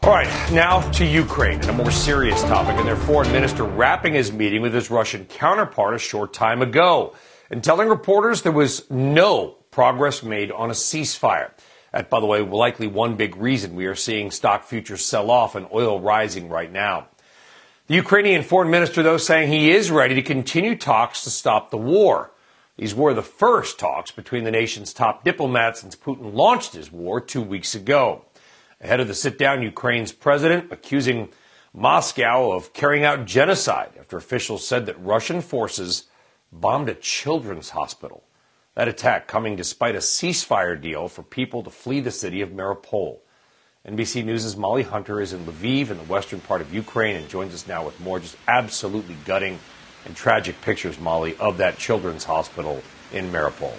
All 0.02 0.10
right, 0.10 0.52
now 0.52 0.82
to 0.94 1.06
Ukraine 1.06 1.60
and 1.62 1.70
a 1.70 1.74
more 1.74 1.92
serious 1.92 2.42
topic, 2.42 2.76
and 2.78 2.88
their 2.88 2.96
foreign 2.96 3.32
minister 3.32 3.64
wrapping 3.64 4.16
his 4.16 4.32
meeting 4.32 4.64
with 4.64 4.74
his 4.74 4.90
Russian 4.90 5.26
counterpart 5.26 5.94
a 5.94 6.00
short 6.00 6.34
time 6.34 6.64
ago 6.64 7.14
and 7.52 7.64
telling 7.64 7.88
reporters 7.88 8.42
there 8.42 8.52
was 8.52 8.90
no 8.90 9.50
progress 9.70 10.24
made 10.24 10.52
on 10.52 10.72
a 10.72 10.74
ceasefire. 10.74 11.52
That, 11.92 12.10
by 12.10 12.20
the 12.20 12.26
way, 12.26 12.42
likely 12.42 12.88
one 12.88 13.16
big 13.16 13.38
reason 13.38 13.76
we 13.76 13.86
are 13.86 13.94
seeing 13.94 14.32
stock 14.32 14.64
futures 14.64 15.06
sell 15.06 15.30
off 15.30 15.54
and 15.54 15.68
oil 15.72 16.00
rising 16.00 16.50
right 16.50 16.72
now. 16.72 17.08
The 17.86 17.94
Ukrainian 17.94 18.42
foreign 18.42 18.72
minister, 18.72 19.04
though, 19.04 19.18
saying 19.18 19.50
he 19.50 19.70
is 19.70 19.92
ready 19.92 20.16
to 20.16 20.24
continue 20.24 20.76
talks 20.76 21.24
to 21.24 21.30
stop 21.30 21.70
the 21.70 21.78
war. 21.78 22.33
These 22.78 22.96
were 22.96 23.14
the 23.14 23.22
first 23.22 23.78
talks 23.78 24.10
between 24.10 24.44
the 24.44 24.52
nation's 24.52 24.94
top 24.94 25.24
diplomats 25.24 25.82
since 25.82 25.96
Putin 25.96 26.34
launched 26.34 26.74
his 26.74 26.92
war 26.92 27.22
two 27.22 27.42
weeks 27.42 27.76
ago. 27.76 28.26
Ahead 28.82 29.00
of 29.00 29.08
the 29.08 29.14
sit 29.14 29.38
down, 29.38 29.62
Ukraine's 29.62 30.12
president 30.12 30.72
accusing 30.72 31.30
Moscow 31.72 32.52
of 32.52 32.74
carrying 32.74 33.06
out 33.06 33.26
genocide 33.26 33.92
after 34.00 34.18
officials 34.18 34.68
said 34.68 34.86
that 34.88 35.04
Russian 35.04 35.42
forces 35.42 36.06
bombed 36.52 36.90
a 36.90 36.96
children's 36.96 37.70
hospital. 37.70 38.24
That 38.76 38.88
attack 38.88 39.28
coming 39.28 39.56
despite 39.56 39.96
a 39.96 40.00
ceasefire 40.00 40.80
deal 40.80 41.08
for 41.08 41.22
people 41.22 41.62
to 41.64 41.70
flee 41.70 42.00
the 42.00 42.12
city 42.12 42.42
of 42.42 42.50
Mariupol. 42.50 43.20
NBC 43.88 44.26
News' 44.26 44.58
Molly 44.58 44.84
Hunter 44.84 45.22
is 45.22 45.34
in 45.34 45.46
Lviv 45.46 45.92
in 45.92 45.98
the 45.98 46.04
western 46.04 46.40
part 46.40 46.62
of 46.62 46.74
Ukraine 46.74 47.16
and 47.16 47.30
joins 47.30 47.54
us 47.54 47.68
now 47.68 47.86
with 47.86 48.00
more 48.00 48.20
just 48.20 48.38
absolutely 48.48 49.16
gutting 49.26 49.60
and 50.06 50.16
tragic 50.16 50.62
pictures, 50.62 51.00
Molly, 51.00 51.36
of 51.38 51.58
that 51.58 51.78
children's 51.78 52.24
hospital 52.24 52.84
in 53.12 53.32
Mariupol. 53.32 53.74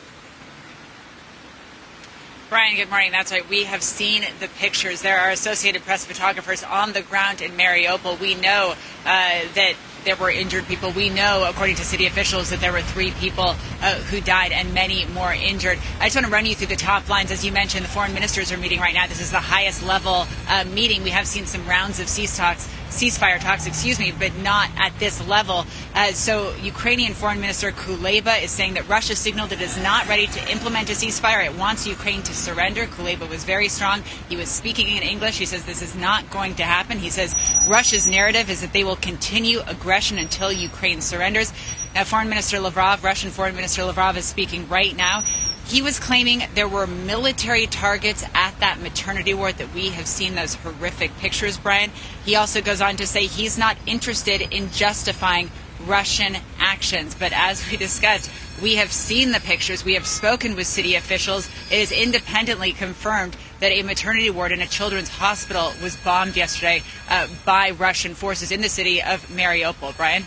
Brian, 2.51 2.77
good 2.77 2.91
morning. 2.91 3.11
That's 3.11 3.33
right. 3.33 3.49
We 3.49 3.65
have 3.65 3.83
seen 3.83 4.23
the 4.39 4.49
pictures. 4.49 5.03
There 5.03 5.19
are 5.19 5.31
Associated 5.31 5.83
Press 5.83 6.05
photographers 6.05 6.63
on 6.63 6.93
the 6.93 7.03
ground 7.03 7.41
in 7.41 7.53
Mariupol. 7.53 8.21
We 8.21 8.35
know 8.35 8.75
uh, 9.05 9.41
that 9.55 9.75
there 10.05 10.17
were 10.17 10.31
injured 10.31 10.67
people. 10.67 10.91
We 10.91 11.09
know, 11.09 11.47
according 11.49 11.77
to 11.77 11.85
city 11.85 12.07
officials, 12.07 12.51
that 12.51 12.61
there 12.61 12.73
were 12.73 12.83
three 12.83 13.11
people 13.13 13.55
uh, 13.83 13.95
who 14.11 14.21
died 14.21 14.53
and 14.53 14.73
many 14.75 15.07
more 15.07 15.33
injured. 15.33 15.79
I 16.01 16.05
just 16.05 16.17
want 16.17 16.27
to 16.27 16.33
run 16.33 16.47
you 16.47 16.55
through 16.55 16.69
the 16.69 16.77
top 16.77 17.09
lines. 17.09 17.31
As 17.31 17.45
you 17.45 17.53
mentioned, 17.53 17.85
the 17.85 17.89
foreign 17.89 18.15
ministers 18.15 18.53
are 18.53 18.57
meeting 18.59 18.81
right 18.81 18.95
now. 18.95 19.07
This 19.07 19.21
is 19.21 19.31
the 19.31 19.41
highest 19.41 19.85
level 19.85 20.27
uh, 20.49 20.65
meeting. 20.65 21.03
We 21.03 21.11
have 21.11 21.27
seen 21.27 21.47
some 21.47 21.67
rounds 21.67 22.01
of 22.01 22.09
cease 22.09 22.37
talks 22.37 22.69
ceasefire 22.95 23.41
talks, 23.41 23.67
excuse 23.67 23.99
me, 23.99 24.13
but 24.17 24.35
not 24.39 24.71
at 24.77 24.97
this 24.99 25.27
level. 25.27 25.67
Uh, 25.95 26.13
so 26.13 26.55
Ukrainian 26.63 27.13
Foreign 27.13 27.41
Minister 27.41 27.73
Kuleba 27.73 28.43
is 28.43 28.51
saying 28.51 28.75
that 28.75 28.89
Russia 28.89 29.17
signaled 29.17 29.53
it 29.53 29.61
is 29.61 29.77
not 29.83 30.09
ready 30.09 30.27
to 30.29 30.51
implement 30.51 30.89
a 30.91 30.93
ceasefire. 30.93 31.45
It 31.45 31.59
wants 31.59 31.87
Ukraine 31.87 32.23
to 32.23 32.35
surrender. 32.35 32.87
Kuleba 32.87 33.29
was 33.29 33.45
very 33.45 33.69
strong. 33.69 34.03
He 34.29 34.37
was 34.37 34.49
speaking 34.49 34.89
in 34.89 35.03
English. 35.03 35.39
He 35.39 35.47
says 35.47 35.65
this 35.65 35.83
is 35.83 35.97
not 35.97 36.31
going 36.31 36.55
to 36.57 36.63
happen. 36.63 36.99
He 36.99 37.11
says 37.11 37.35
Russia's 37.67 38.09
narrative 38.09 38.49
is 38.49 38.61
that 38.61 38.73
they 38.73 38.85
will 38.85 38.97
continue 38.97 39.61
aggression 39.95 40.19
until 40.19 40.51
Ukraine 40.51 41.01
surrenders. 41.01 41.53
Now, 41.95 42.03
Foreign 42.03 42.29
Minister 42.29 42.59
Lavrov, 42.59 43.05
Russian 43.05 43.31
Foreign 43.31 43.55
Minister 43.55 43.85
Lavrov, 43.85 44.17
is 44.17 44.25
speaking 44.25 44.69
right 44.69 44.97
now. 44.97 45.23
He 45.67 45.83
was 45.83 46.01
claiming 46.01 46.43
there 46.57 46.67
were 46.67 46.89
military 46.89 47.67
targets 47.69 48.25
at 48.35 48.59
that 48.59 48.81
maternity 48.81 49.35
ward 49.35 49.59
that 49.59 49.73
we 49.73 49.91
have 49.91 50.09
seen 50.09 50.35
those 50.35 50.57
horrific 50.57 51.17
pictures, 51.19 51.59
Brian. 51.59 51.93
He 52.25 52.35
also 52.35 52.61
goes 52.61 52.81
on 52.81 52.97
to 52.97 53.07
say 53.07 53.27
he's 53.27 53.57
not 53.57 53.77
interested 53.87 54.41
in 54.41 54.73
justifying 54.73 55.49
Russian 55.87 56.39
actions. 56.59 57.15
But 57.15 57.33
as 57.33 57.65
we 57.71 57.77
discussed, 57.77 58.33
we 58.61 58.75
have 58.75 58.91
seen 58.91 59.31
the 59.31 59.39
pictures. 59.39 59.85
We 59.85 59.95
have 59.95 60.09
spoken 60.09 60.57
with 60.57 60.67
city 60.67 60.97
officials. 60.97 61.49
It 61.71 61.79
is 61.79 61.93
independently 61.93 62.73
confirmed 62.73 63.37
that 63.65 63.73
a 63.73 63.83
maternity 63.83 64.29
ward 64.29 64.53
in 64.53 64.61
a 64.61 64.67
children's 64.67 65.09
hospital 65.09 65.73
was 65.83 65.97
bombed 65.97 66.37
yesterday 66.37 66.83
uh, 67.09 67.27
by 67.47 67.71
Russian 67.71 68.13
forces 68.13 68.53
in 68.53 68.61
the 68.61 68.69
city 68.69 69.01
of 69.01 69.27
Mariupol. 69.29 69.97
Brian? 69.97 70.27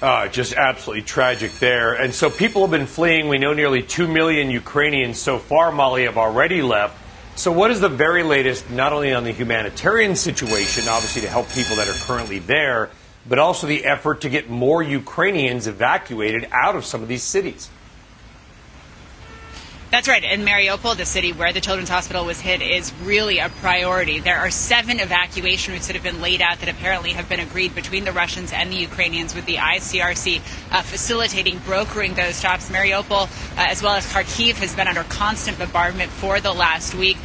Uh, 0.00 0.28
just 0.28 0.54
absolutely 0.54 1.02
tragic 1.02 1.52
there. 1.58 1.92
And 1.92 2.14
so 2.14 2.30
people 2.30 2.62
have 2.62 2.70
been 2.70 2.86
fleeing. 2.86 3.28
We 3.28 3.36
know 3.36 3.52
nearly 3.52 3.82
2 3.82 4.08
million 4.08 4.50
Ukrainians 4.50 5.18
so 5.18 5.38
far, 5.38 5.70
Molly, 5.72 6.04
have 6.04 6.16
already 6.16 6.62
left. 6.62 6.96
So, 7.36 7.52
what 7.52 7.70
is 7.70 7.80
the 7.80 7.90
very 7.90 8.22
latest, 8.22 8.70
not 8.70 8.94
only 8.94 9.12
on 9.12 9.24
the 9.24 9.32
humanitarian 9.32 10.16
situation, 10.16 10.88
obviously 10.88 11.20
to 11.20 11.28
help 11.28 11.50
people 11.50 11.76
that 11.76 11.86
are 11.86 12.06
currently 12.06 12.38
there, 12.38 12.88
but 13.28 13.38
also 13.38 13.66
the 13.66 13.84
effort 13.84 14.22
to 14.22 14.30
get 14.30 14.48
more 14.48 14.82
Ukrainians 14.82 15.66
evacuated 15.66 16.48
out 16.50 16.76
of 16.76 16.86
some 16.86 17.02
of 17.02 17.08
these 17.08 17.22
cities? 17.22 17.68
That's 19.90 20.06
right. 20.06 20.22
And 20.22 20.46
Mariupol, 20.46 20.96
the 20.96 21.04
city 21.04 21.32
where 21.32 21.52
the 21.52 21.60
Children's 21.60 21.88
Hospital 21.88 22.24
was 22.24 22.40
hit, 22.40 22.62
is 22.62 22.92
really 23.02 23.38
a 23.38 23.48
priority. 23.48 24.20
There 24.20 24.38
are 24.38 24.48
seven 24.48 25.00
evacuation 25.00 25.74
routes 25.74 25.88
that 25.88 25.94
have 25.94 26.04
been 26.04 26.20
laid 26.20 26.40
out 26.40 26.60
that 26.60 26.68
apparently 26.68 27.10
have 27.10 27.28
been 27.28 27.40
agreed 27.40 27.74
between 27.74 28.04
the 28.04 28.12
Russians 28.12 28.52
and 28.52 28.70
the 28.70 28.76
Ukrainians, 28.76 29.34
with 29.34 29.46
the 29.46 29.56
ICRC 29.56 30.42
uh, 30.70 30.82
facilitating, 30.82 31.58
brokering 31.58 32.14
those 32.14 32.36
stops. 32.36 32.70
Mariupol, 32.70 33.22
uh, 33.22 33.26
as 33.56 33.82
well 33.82 33.94
as 33.94 34.06
Kharkiv, 34.06 34.54
has 34.58 34.76
been 34.76 34.86
under 34.86 35.02
constant 35.02 35.58
bombardment 35.58 36.12
for 36.12 36.38
the 36.38 36.52
last 36.52 36.94
week 36.94 37.16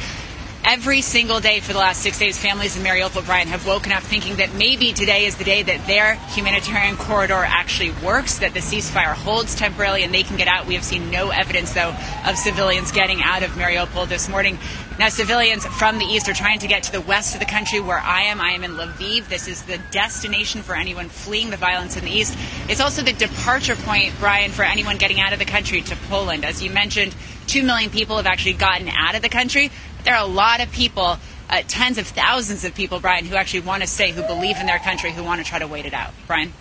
every 0.66 1.00
single 1.00 1.38
day 1.38 1.60
for 1.60 1.72
the 1.72 1.78
last 1.78 2.02
six 2.02 2.18
days, 2.18 2.36
families 2.36 2.76
in 2.76 2.82
Mariupol, 2.82 3.24
Brian, 3.24 3.46
have 3.46 3.64
woken 3.66 3.92
up 3.92 4.02
thinking 4.02 4.34
that 4.36 4.52
maybe 4.54 4.92
today 4.92 5.24
is 5.24 5.36
the 5.36 5.44
day 5.44 5.62
that 5.62 5.86
their 5.86 6.14
humanitarian 6.34 6.96
corridor 6.96 7.44
actually 7.46 7.92
works, 8.04 8.38
that 8.40 8.52
the 8.52 8.58
ceasefire 8.58 9.14
holds 9.14 9.54
temporarily 9.54 10.02
and 10.02 10.12
they 10.12 10.24
can 10.24 10.36
get 10.36 10.48
out. 10.48 10.66
We 10.66 10.74
have 10.74 10.82
seen 10.82 11.08
no 11.08 11.30
evidence, 11.30 11.72
though, 11.72 11.94
of 12.26 12.36
civilians 12.36 12.90
getting 12.90 13.22
out 13.22 13.44
of 13.44 13.50
Mariupol 13.50 14.08
this 14.08 14.28
morning. 14.28 14.58
Now, 14.98 15.08
civilians 15.08 15.64
from 15.64 15.98
the 15.98 16.04
east 16.04 16.28
are 16.28 16.34
trying 16.34 16.58
to 16.58 16.66
get 16.66 16.82
to 16.84 16.92
the 16.92 17.02
west 17.02 17.34
of 17.34 17.40
the 17.40 17.46
country 17.46 17.78
where 17.78 18.00
I 18.00 18.22
am. 18.22 18.40
I 18.40 18.50
am 18.50 18.64
in 18.64 18.72
Lviv. 18.72 19.28
This 19.28 19.46
is 19.46 19.62
the 19.62 19.78
destination 19.92 20.62
for 20.62 20.74
anyone 20.74 21.08
fleeing 21.08 21.50
the 21.50 21.56
violence 21.56 21.96
in 21.96 22.04
the 22.04 22.10
east. 22.10 22.36
It's 22.68 22.80
also 22.80 23.02
the 23.02 23.12
departure 23.12 23.76
point, 23.76 24.14
Brian, 24.18 24.50
for 24.50 24.64
anyone 24.64 24.96
getting 24.96 25.20
out 25.20 25.32
of 25.32 25.38
the 25.38 25.44
country 25.44 25.82
to 25.82 25.96
Poland. 26.08 26.44
As 26.44 26.62
you 26.62 26.70
mentioned, 26.70 27.14
two 27.46 27.62
million 27.62 27.90
people 27.90 28.16
have 28.16 28.26
actually 28.26 28.54
gotten 28.54 28.88
out 28.88 29.14
of 29.14 29.22
the 29.22 29.28
country. 29.28 29.70
There 30.04 30.14
are 30.14 30.22
a 30.22 30.28
lot 30.28 30.60
of 30.60 30.70
people, 30.72 31.18
uh, 31.48 31.62
tens 31.66 31.98
of 31.98 32.06
thousands 32.06 32.64
of 32.64 32.74
people, 32.74 33.00
Brian, 33.00 33.24
who 33.24 33.36
actually 33.36 33.60
want 33.60 33.82
to 33.82 33.88
stay, 33.88 34.12
who 34.12 34.22
believe 34.22 34.56
in 34.58 34.66
their 34.66 34.78
country, 34.78 35.12
who 35.12 35.22
want 35.24 35.40
to 35.40 35.46
try 35.46 35.58
to 35.58 35.66
wait 35.66 35.86
it 35.86 35.94
out. 35.94 36.12
Brian? 36.26 36.52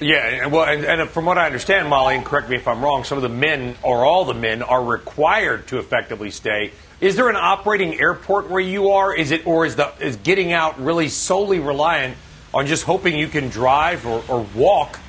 Yeah, 0.00 0.46
well, 0.46 0.64
and, 0.64 0.84
and, 0.84 1.10
from 1.10 1.24
what 1.24 1.38
I 1.38 1.46
understand, 1.46 1.88
Molly, 1.88 2.14
and 2.14 2.24
correct 2.24 2.48
me 2.48 2.54
if 2.54 2.68
I'm 2.68 2.82
wrong, 2.82 3.02
some 3.02 3.18
of 3.18 3.22
the 3.22 3.28
men, 3.28 3.74
or 3.82 4.04
all 4.04 4.24
the 4.24 4.34
men, 4.34 4.62
are 4.62 4.84
required 4.84 5.66
to 5.68 5.78
effectively 5.78 6.30
stay. 6.30 6.70
Is 7.00 7.16
there 7.16 7.28
an 7.28 7.36
operating 7.36 7.98
airport 8.00 8.48
where 8.48 8.60
you 8.60 8.90
are? 8.90 9.12
Is 9.12 9.32
it, 9.32 9.44
or 9.44 9.66
is 9.66 9.74
the 9.74 9.92
is 9.98 10.16
getting 10.16 10.52
out 10.52 10.80
really 10.80 11.08
solely 11.08 11.58
reliant 11.58 12.16
on 12.54 12.66
just 12.66 12.84
hoping 12.84 13.18
you 13.18 13.26
can 13.26 13.48
drive 13.48 14.06
or, 14.06 14.22
or 14.28 14.46
walk 14.54 15.00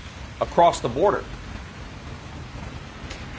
across 0.42 0.80
the 0.80 0.90
border? 0.90 1.24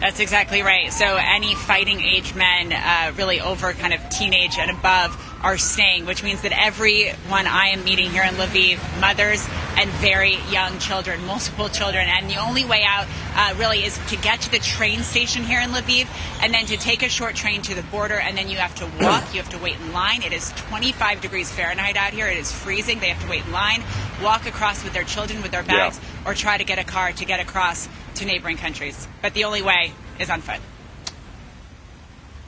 That's 0.00 0.18
exactly 0.18 0.62
right. 0.62 0.90
So 0.90 1.16
any 1.16 1.54
fighting 1.54 2.00
age 2.00 2.34
men, 2.34 2.72
uh, 2.72 3.12
really 3.16 3.40
over 3.40 3.74
kind 3.74 3.92
of 3.92 4.08
teenage 4.08 4.58
and 4.58 4.70
above, 4.70 5.14
are 5.42 5.56
staying, 5.56 6.06
which 6.06 6.22
means 6.22 6.42
that 6.42 6.52
everyone 6.52 7.46
I 7.46 7.68
am 7.68 7.84
meeting 7.84 8.10
here 8.10 8.24
in 8.24 8.34
Lviv, 8.34 8.78
mothers 9.00 9.46
and 9.76 9.88
very 9.90 10.36
young 10.50 10.78
children, 10.78 11.24
multiple 11.24 11.68
children, 11.68 12.06
and 12.08 12.28
the 12.28 12.36
only 12.36 12.64
way 12.64 12.82
out 12.84 13.06
uh, 13.34 13.54
really 13.58 13.84
is 13.84 13.98
to 14.08 14.16
get 14.16 14.40
to 14.42 14.50
the 14.50 14.58
train 14.58 15.00
station 15.00 15.42
here 15.42 15.60
in 15.60 15.70
Lviv, 15.70 16.06
and 16.42 16.52
then 16.52 16.66
to 16.66 16.76
take 16.76 17.02
a 17.02 17.08
short 17.08 17.34
train 17.34 17.62
to 17.62 17.74
the 17.74 17.82
border, 17.84 18.18
and 18.18 18.36
then 18.36 18.48
you 18.48 18.56
have 18.56 18.74
to 18.76 18.84
walk. 19.02 19.24
You 19.32 19.40
have 19.40 19.50
to 19.50 19.58
wait 19.58 19.76
in 19.80 19.92
line. 19.92 20.22
It 20.22 20.32
is 20.32 20.52
25 20.68 21.20
degrees 21.20 21.50
Fahrenheit 21.50 21.96
out 21.96 22.12
here. 22.12 22.26
It 22.26 22.36
is 22.36 22.52
freezing. 22.52 23.00
They 23.00 23.08
have 23.08 23.22
to 23.22 23.30
wait 23.30 23.44
in 23.44 23.52
line, 23.52 23.82
walk 24.22 24.46
across 24.46 24.84
with 24.84 24.92
their 24.92 25.04
children 25.04 25.42
with 25.42 25.52
their 25.52 25.62
bags, 25.62 25.98
yeah. 26.02 26.30
or 26.30 26.34
try 26.34 26.58
to 26.58 26.64
get 26.64 26.78
a 26.78 26.84
car 26.84 27.12
to 27.12 27.24
get 27.24 27.40
across 27.40 27.88
to 28.16 28.24
neighboring 28.24 28.56
countries. 28.56 29.08
But 29.22 29.34
the 29.34 29.44
only 29.44 29.62
way 29.62 29.92
is 30.18 30.30
on 30.30 30.40
foot 30.40 30.60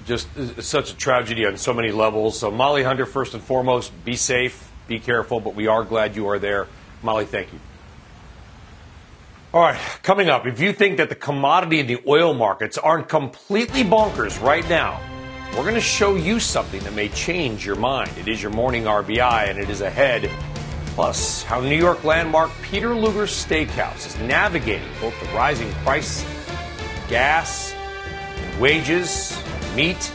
just 0.06 0.28
uh, 0.36 0.60
such 0.60 0.92
a 0.92 0.96
tragedy 0.96 1.46
on 1.46 1.56
so 1.56 1.72
many 1.72 1.90
levels. 1.90 2.38
So, 2.38 2.50
Molly 2.50 2.82
Hunter, 2.82 3.06
first 3.06 3.34
and 3.34 3.42
foremost, 3.42 3.92
be 4.04 4.16
safe, 4.16 4.70
be 4.86 4.98
careful, 4.98 5.40
but 5.40 5.54
we 5.54 5.66
are 5.66 5.84
glad 5.84 6.16
you 6.16 6.28
are 6.28 6.38
there. 6.38 6.68
Molly, 7.02 7.24
thank 7.24 7.52
you. 7.52 7.60
All 9.54 9.60
right, 9.60 9.78
coming 10.02 10.30
up, 10.30 10.46
if 10.46 10.60
you 10.60 10.72
think 10.72 10.96
that 10.96 11.10
the 11.10 11.14
commodity 11.14 11.80
and 11.80 11.88
the 11.88 12.00
oil 12.06 12.32
markets 12.32 12.78
aren't 12.78 13.08
completely 13.08 13.84
bonkers 13.84 14.40
right 14.42 14.66
now, 14.68 15.00
we're 15.50 15.62
going 15.62 15.74
to 15.74 15.80
show 15.80 16.14
you 16.14 16.40
something 16.40 16.82
that 16.84 16.94
may 16.94 17.08
change 17.08 17.66
your 17.66 17.76
mind. 17.76 18.10
It 18.16 18.28
is 18.28 18.40
your 18.40 18.50
morning 18.50 18.84
RBI, 18.84 19.50
and 19.50 19.58
it 19.58 19.68
is 19.68 19.82
ahead. 19.82 20.30
Plus, 20.94 21.42
how 21.44 21.58
New 21.58 21.74
York 21.76 22.04
landmark 22.04 22.50
Peter 22.60 22.94
Luger's 22.94 23.30
Steakhouse 23.30 24.06
is 24.06 24.18
navigating 24.20 24.88
both 25.00 25.18
the 25.20 25.26
rising 25.34 25.72
price, 25.84 26.22
of 26.22 27.06
gas, 27.08 27.72
and 27.72 28.60
wages, 28.60 29.42
meat, 29.74 30.12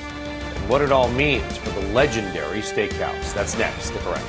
and 0.53 0.69
what 0.69 0.81
it 0.81 0.91
all 0.91 1.09
means 1.09 1.57
for 1.57 1.71
the 1.71 1.87
legendary 1.93 2.59
steakhouse. 2.59 3.33
That's 3.33 3.57
next. 3.57 3.85
Stick 3.85 4.05
around. 4.05 4.21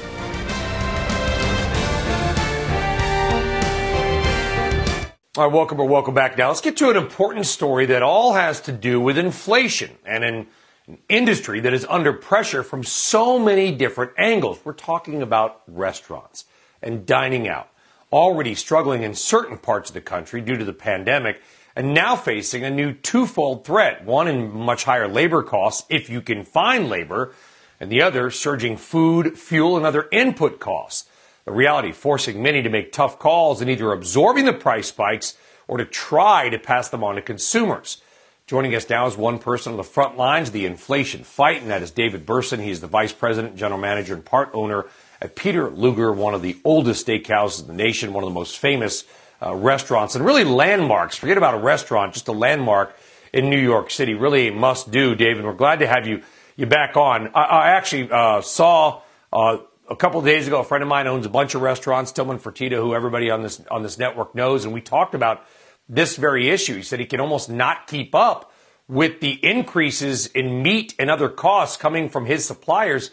All 5.36 5.44
right, 5.44 5.52
welcome 5.52 5.78
or 5.78 5.86
welcome 5.86 6.14
back 6.14 6.38
now. 6.38 6.48
Let's 6.48 6.62
get 6.62 6.78
to 6.78 6.88
an 6.88 6.96
important 6.96 7.44
story 7.44 7.84
that 7.86 8.02
all 8.02 8.32
has 8.32 8.62
to 8.62 8.72
do 8.72 8.98
with 8.98 9.18
inflation 9.18 9.90
and 10.06 10.24
an, 10.24 10.46
an 10.88 10.98
industry 11.08 11.60
that 11.60 11.74
is 11.74 11.86
under 11.88 12.14
pressure 12.14 12.62
from 12.62 12.82
so 12.82 13.38
many 13.38 13.70
different 13.72 14.12
angles. 14.16 14.58
We're 14.64 14.72
talking 14.72 15.20
about 15.20 15.60
restaurants 15.68 16.46
and 16.82 17.04
dining 17.04 17.46
out, 17.46 17.68
already 18.10 18.54
struggling 18.54 19.02
in 19.02 19.14
certain 19.14 19.58
parts 19.58 19.90
of 19.90 19.94
the 19.94 20.00
country 20.00 20.40
due 20.40 20.56
to 20.56 20.64
the 20.64 20.72
pandemic 20.72 21.42
and 21.76 21.92
now 21.92 22.16
facing 22.16 22.64
a 22.64 22.70
new 22.70 22.92
twofold 22.92 23.66
threat. 23.66 24.04
One 24.04 24.28
in 24.28 24.50
much 24.50 24.84
higher 24.84 25.06
labor 25.06 25.42
costs, 25.42 25.86
if 25.90 26.08
you 26.08 26.22
can 26.22 26.42
find 26.42 26.88
labor, 26.88 27.34
and 27.78 27.90
the 27.90 28.02
other, 28.02 28.30
surging 28.30 28.76
food, 28.76 29.38
fuel, 29.38 29.76
and 29.76 29.86
other 29.86 30.08
input 30.10 30.58
costs. 30.58 31.08
The 31.44 31.52
reality 31.52 31.92
forcing 31.92 32.42
many 32.42 32.62
to 32.62 32.68
make 32.68 32.92
tough 32.92 33.18
calls 33.18 33.60
and 33.60 33.70
either 33.70 33.92
absorbing 33.92 34.46
the 34.46 34.52
price 34.52 34.88
spikes 34.88 35.36
or 35.68 35.76
to 35.76 35.84
try 35.84 36.48
to 36.48 36.58
pass 36.58 36.88
them 36.88 37.04
on 37.04 37.14
to 37.14 37.22
consumers. 37.22 38.02
Joining 38.48 38.74
us 38.74 38.88
now 38.88 39.06
is 39.06 39.14
one 39.14 39.38
person 39.38 39.72
on 39.72 39.76
the 39.76 39.84
front 39.84 40.16
lines 40.16 40.48
of 40.48 40.54
the 40.54 40.64
inflation 40.64 41.22
fight, 41.22 41.60
and 41.60 41.70
that 41.70 41.82
is 41.82 41.90
David 41.90 42.24
Berson. 42.24 42.60
He's 42.60 42.80
the 42.80 42.86
vice 42.86 43.12
president, 43.12 43.56
general 43.56 43.78
manager, 43.78 44.14
and 44.14 44.24
part 44.24 44.48
owner 44.54 44.86
at 45.20 45.36
Peter 45.36 45.68
Luger, 45.68 46.10
one 46.10 46.32
of 46.32 46.40
the 46.40 46.56
oldest 46.64 47.06
steakhouses 47.06 47.60
in 47.60 47.66
the 47.66 47.74
nation, 47.74 48.14
one 48.14 48.24
of 48.24 48.30
the 48.30 48.32
most 48.32 48.56
famous 48.56 49.04
uh, 49.42 49.54
restaurants, 49.54 50.14
and 50.14 50.24
really 50.24 50.44
landmarks. 50.44 51.14
Forget 51.14 51.36
about 51.36 51.52
a 51.52 51.58
restaurant, 51.58 52.14
just 52.14 52.26
a 52.28 52.32
landmark 52.32 52.96
in 53.34 53.50
New 53.50 53.60
York 53.60 53.90
City. 53.90 54.14
Really 54.14 54.48
a 54.48 54.52
must 54.52 54.90
do, 54.90 55.14
David. 55.14 55.44
We're 55.44 55.52
glad 55.52 55.80
to 55.80 55.86
have 55.86 56.06
you 56.06 56.22
you 56.56 56.64
back 56.64 56.96
on. 56.96 57.28
I, 57.34 57.42
I 57.42 57.68
actually 57.72 58.10
uh, 58.10 58.40
saw 58.40 59.02
uh, 59.30 59.58
a 59.90 59.96
couple 59.96 60.22
days 60.22 60.46
ago 60.46 60.60
a 60.60 60.64
friend 60.64 60.80
of 60.80 60.88
mine 60.88 61.06
owns 61.06 61.26
a 61.26 61.30
bunch 61.30 61.54
of 61.54 61.60
restaurants, 61.60 62.12
Tillman 62.12 62.38
Fertitta, 62.38 62.76
who 62.76 62.94
everybody 62.94 63.28
on 63.28 63.42
this 63.42 63.60
on 63.70 63.82
this 63.82 63.98
network 63.98 64.34
knows, 64.34 64.64
and 64.64 64.72
we 64.72 64.80
talked 64.80 65.14
about 65.14 65.44
this 65.88 66.16
very 66.16 66.48
issue. 66.50 66.76
He 66.76 66.82
said 66.82 67.00
he 67.00 67.06
can 67.06 67.20
almost 67.20 67.48
not 67.48 67.86
keep 67.86 68.14
up 68.14 68.52
with 68.86 69.20
the 69.20 69.32
increases 69.44 70.26
in 70.26 70.62
meat 70.62 70.94
and 70.98 71.10
other 71.10 71.28
costs 71.28 71.76
coming 71.76 72.08
from 72.08 72.26
his 72.26 72.44
suppliers. 72.44 73.10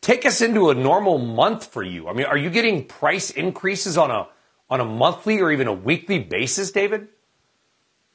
Take 0.00 0.24
us 0.24 0.40
into 0.40 0.70
a 0.70 0.74
normal 0.74 1.18
month 1.18 1.66
for 1.66 1.82
you. 1.82 2.08
I 2.08 2.14
mean, 2.14 2.26
are 2.26 2.36
you 2.36 2.50
getting 2.50 2.86
price 2.86 3.30
increases 3.30 3.98
on 3.98 4.10
a 4.10 4.28
on 4.70 4.80
a 4.80 4.84
monthly 4.84 5.40
or 5.40 5.50
even 5.50 5.66
a 5.66 5.72
weekly 5.72 6.18
basis, 6.18 6.70
David? 6.70 7.08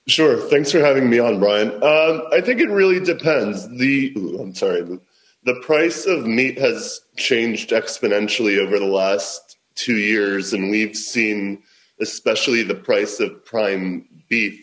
Sure. 0.08 0.38
Thanks 0.38 0.72
for 0.72 0.80
having 0.80 1.10
me 1.10 1.20
on, 1.20 1.40
Brian. 1.40 1.72
Um, 1.84 2.24
I 2.32 2.40
think 2.42 2.62
it 2.62 2.70
really 2.70 3.00
depends. 3.00 3.68
The 3.70 4.14
ooh, 4.18 4.40
I'm 4.40 4.54
sorry. 4.54 5.00
The 5.44 5.62
price 5.62 6.06
of 6.06 6.26
meat 6.26 6.58
has 6.58 7.02
changed 7.18 7.70
exponentially 7.70 8.58
over 8.58 8.80
the 8.80 8.86
last 8.86 9.58
two 9.76 9.98
years, 9.98 10.54
and 10.54 10.72
we've 10.72 10.96
seen, 10.96 11.62
especially 12.02 12.64
the 12.64 12.76
price 12.76 13.20
of 13.20 13.46
prime 13.46 14.08
beef, 14.30 14.62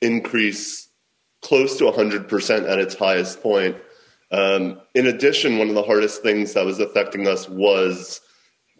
increase 0.00 0.88
close 1.42 1.76
to 1.78 1.84
100% 1.84 2.68
at 2.68 2.78
its 2.78 2.94
highest 2.94 3.42
point. 3.42 3.76
Um, 4.30 4.80
in 4.94 5.06
addition, 5.06 5.58
one 5.58 5.68
of 5.68 5.74
the 5.74 5.82
hardest 5.82 6.22
things 6.22 6.52
that 6.54 6.64
was 6.64 6.80
affecting 6.80 7.26
us 7.26 7.48
was 7.48 8.20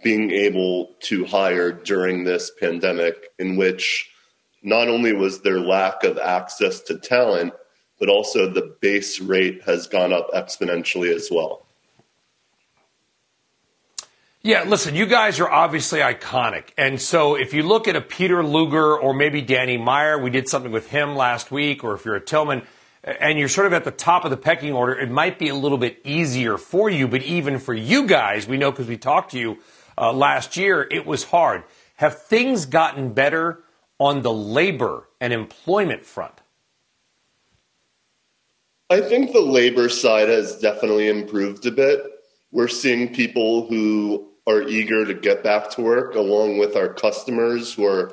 being 0.02 0.30
able 0.30 0.94
to 1.00 1.24
hire 1.24 1.72
during 1.72 2.24
this 2.24 2.50
pandemic, 2.60 3.30
in 3.38 3.56
which 3.56 4.10
not 4.62 4.88
only 4.88 5.12
was 5.12 5.40
there 5.40 5.60
lack 5.60 6.04
of 6.04 6.18
access 6.18 6.80
to 6.80 6.98
talent, 6.98 7.52
but 7.98 8.08
also 8.08 8.48
the 8.48 8.76
base 8.80 9.20
rate 9.20 9.62
has 9.64 9.86
gone 9.86 10.12
up 10.12 10.28
exponentially 10.32 11.14
as 11.14 11.28
well. 11.30 11.67
Yeah, 14.42 14.62
listen, 14.62 14.94
you 14.94 15.06
guys 15.06 15.40
are 15.40 15.50
obviously 15.50 15.98
iconic. 15.98 16.68
And 16.78 17.00
so 17.00 17.34
if 17.34 17.52
you 17.52 17.64
look 17.64 17.88
at 17.88 17.96
a 17.96 18.00
Peter 18.00 18.44
Luger 18.44 18.96
or 18.96 19.12
maybe 19.12 19.42
Danny 19.42 19.76
Meyer, 19.76 20.16
we 20.16 20.30
did 20.30 20.48
something 20.48 20.70
with 20.70 20.90
him 20.90 21.16
last 21.16 21.50
week, 21.50 21.82
or 21.82 21.94
if 21.94 22.04
you're 22.04 22.14
a 22.14 22.20
Tillman, 22.20 22.62
and 23.02 23.36
you're 23.36 23.48
sort 23.48 23.66
of 23.66 23.72
at 23.72 23.82
the 23.84 23.90
top 23.90 24.24
of 24.24 24.30
the 24.30 24.36
pecking 24.36 24.72
order, 24.72 24.96
it 24.96 25.10
might 25.10 25.40
be 25.40 25.48
a 25.48 25.54
little 25.56 25.78
bit 25.78 26.00
easier 26.04 26.56
for 26.56 26.88
you. 26.88 27.08
But 27.08 27.22
even 27.22 27.58
for 27.58 27.74
you 27.74 28.06
guys, 28.06 28.46
we 28.46 28.56
know 28.56 28.70
because 28.70 28.86
we 28.86 28.96
talked 28.96 29.32
to 29.32 29.38
you 29.38 29.58
uh, 29.96 30.12
last 30.12 30.56
year, 30.56 30.86
it 30.88 31.04
was 31.04 31.24
hard. 31.24 31.64
Have 31.96 32.22
things 32.22 32.64
gotten 32.64 33.12
better 33.12 33.64
on 33.98 34.22
the 34.22 34.32
labor 34.32 35.08
and 35.20 35.32
employment 35.32 36.06
front? 36.06 36.34
I 38.88 39.00
think 39.00 39.32
the 39.32 39.40
labor 39.40 39.88
side 39.88 40.28
has 40.28 40.58
definitely 40.60 41.08
improved 41.08 41.66
a 41.66 41.72
bit. 41.72 42.17
We're 42.50 42.68
seeing 42.68 43.14
people 43.14 43.66
who 43.66 44.30
are 44.46 44.62
eager 44.62 45.04
to 45.04 45.14
get 45.14 45.42
back 45.42 45.70
to 45.70 45.82
work, 45.82 46.14
along 46.14 46.58
with 46.58 46.76
our 46.76 46.88
customers 46.88 47.74
who 47.74 47.84
are 47.84 48.12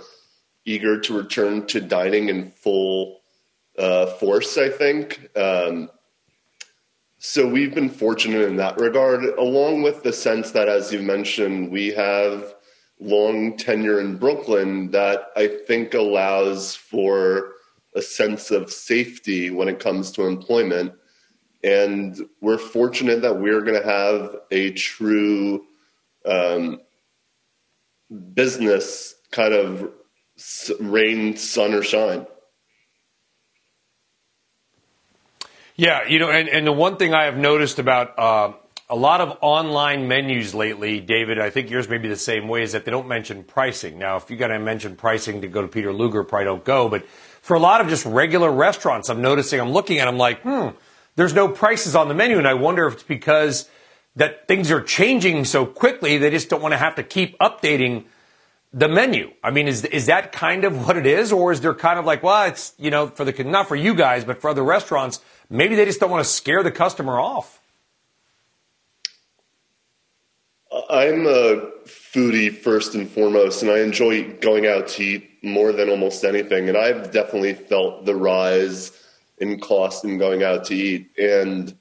eager 0.65 0.99
to 0.99 1.17
return 1.17 1.65
to 1.67 1.79
dining 1.79 2.29
in 2.29 2.51
full 2.51 3.21
uh, 3.77 4.07
force, 4.07 4.57
I 4.57 4.69
think. 4.69 5.29
Um, 5.37 5.89
so 7.17 7.47
we've 7.47 7.73
been 7.73 7.89
fortunate 7.89 8.41
in 8.41 8.57
that 8.57 8.79
regard, 8.79 9.23
along 9.23 9.83
with 9.83 10.03
the 10.03 10.13
sense 10.13 10.51
that, 10.51 10.67
as 10.67 10.91
you 10.91 11.01
mentioned, 11.01 11.71
we 11.71 11.87
have 11.93 12.55
long 12.99 13.57
tenure 13.57 13.99
in 13.99 14.17
Brooklyn 14.17 14.91
that 14.91 15.27
I 15.35 15.47
think 15.47 15.93
allows 15.93 16.75
for 16.75 17.53
a 17.95 18.01
sense 18.01 18.51
of 18.51 18.71
safety 18.71 19.49
when 19.49 19.69
it 19.69 19.79
comes 19.79 20.11
to 20.11 20.25
employment. 20.25 20.93
And 21.65 22.15
we're 22.41 22.59
fortunate 22.59 23.23
that 23.23 23.39
we're 23.39 23.61
going 23.61 23.81
to 23.81 23.87
have 23.87 24.35
a 24.51 24.69
true 24.73 25.65
um, 26.23 26.79
business 28.35 29.15
kind 29.31 29.55
of 29.55 29.91
rain, 30.79 31.37
sun, 31.37 31.73
or 31.73 31.81
shine. 31.81 32.27
Yeah, 35.75 36.07
you 36.07 36.19
know, 36.19 36.29
and, 36.29 36.47
and 36.47 36.67
the 36.67 36.71
one 36.71 36.97
thing 36.97 37.15
I 37.15 37.25
have 37.25 37.35
noticed 37.35 37.79
about 37.79 38.19
uh, 38.19 38.53
a 38.87 38.95
lot 38.95 39.19
of 39.19 39.35
online 39.41 40.07
menus 40.07 40.53
lately, 40.53 41.01
David, 41.01 41.39
I 41.39 41.49
think 41.49 41.71
yours 41.71 41.89
may 41.89 41.97
be 41.97 42.07
the 42.07 42.15
same 42.15 42.47
way, 42.47 42.61
is 42.61 42.73
that 42.73 42.85
they 42.85 42.91
don't 42.91 43.07
mention 43.07 43.43
pricing. 43.43 43.97
Now, 43.97 44.17
if 44.17 44.29
you 44.29 44.37
got 44.37 44.49
to 44.49 44.59
mention 44.59 44.95
pricing 44.95 45.41
to 45.41 45.47
go 45.47 45.63
to 45.63 45.67
Peter 45.67 45.91
Luger, 45.91 46.23
probably 46.23 46.45
don't 46.45 46.63
go. 46.63 46.89
But 46.89 47.07
for 47.41 47.55
a 47.55 47.59
lot 47.59 47.81
of 47.81 47.87
just 47.87 48.05
regular 48.05 48.51
restaurants, 48.51 49.09
I'm 49.09 49.21
noticing, 49.21 49.59
I'm 49.59 49.71
looking 49.71 49.97
at, 49.97 50.07
I'm 50.07 50.19
like, 50.19 50.41
hmm, 50.43 50.69
there's 51.15 51.33
no 51.33 51.47
prices 51.47 51.95
on 51.95 52.07
the 52.07 52.13
menu. 52.13 52.37
And 52.37 52.47
I 52.47 52.53
wonder 52.53 52.87
if 52.87 52.95
it's 52.95 53.03
because 53.03 53.69
that 54.15 54.47
things 54.47 54.71
are 54.71 54.81
changing 54.81 55.45
so 55.45 55.65
quickly, 55.65 56.17
they 56.17 56.29
just 56.29 56.49
don't 56.49 56.61
want 56.61 56.73
to 56.73 56.77
have 56.77 56.95
to 56.95 57.03
keep 57.03 57.37
updating 57.39 58.05
the 58.73 58.89
menu. 58.89 59.31
I 59.43 59.51
mean, 59.51 59.67
is 59.67 59.85
is 59.85 60.07
that 60.07 60.31
kind 60.31 60.65
of 60.65 60.85
what 60.85 60.97
it 60.97 61.05
is, 61.05 61.31
or 61.31 61.51
is 61.51 61.61
there 61.61 61.73
kind 61.73 61.97
of 61.97 62.05
like, 62.05 62.23
well, 62.23 62.47
it's 62.47 62.73
you 62.77 62.91
know, 62.91 63.07
for 63.07 63.23
the 63.23 63.43
not 63.43 63.67
for 63.67 63.75
you 63.75 63.95
guys, 63.95 64.25
but 64.25 64.39
for 64.39 64.49
other 64.49 64.63
restaurants, 64.63 65.21
maybe 65.49 65.75
they 65.75 65.85
just 65.85 65.99
don't 65.99 66.11
want 66.11 66.23
to 66.23 66.29
scare 66.29 66.61
the 66.61 66.71
customer 66.71 67.19
off. 67.19 67.61
I'm 70.89 71.25
a 71.25 71.71
foodie 71.85 72.53
first 72.53 72.95
and 72.95 73.09
foremost, 73.09 73.61
and 73.61 73.71
I 73.71 73.79
enjoy 73.79 74.33
going 74.39 74.67
out 74.67 74.89
to 74.89 75.03
eat 75.03 75.41
more 75.41 75.71
than 75.71 75.89
almost 75.89 76.25
anything. 76.25 76.67
And 76.67 76.77
I've 76.77 77.11
definitely 77.11 77.53
felt 77.53 78.05
the 78.05 78.15
rise 78.15 78.91
in 79.39 79.59
cost 79.59 80.03
in 80.05 80.17
going 80.17 80.43
out 80.43 80.63
to 80.65 80.75
eat. 80.75 81.09
And 81.17 81.75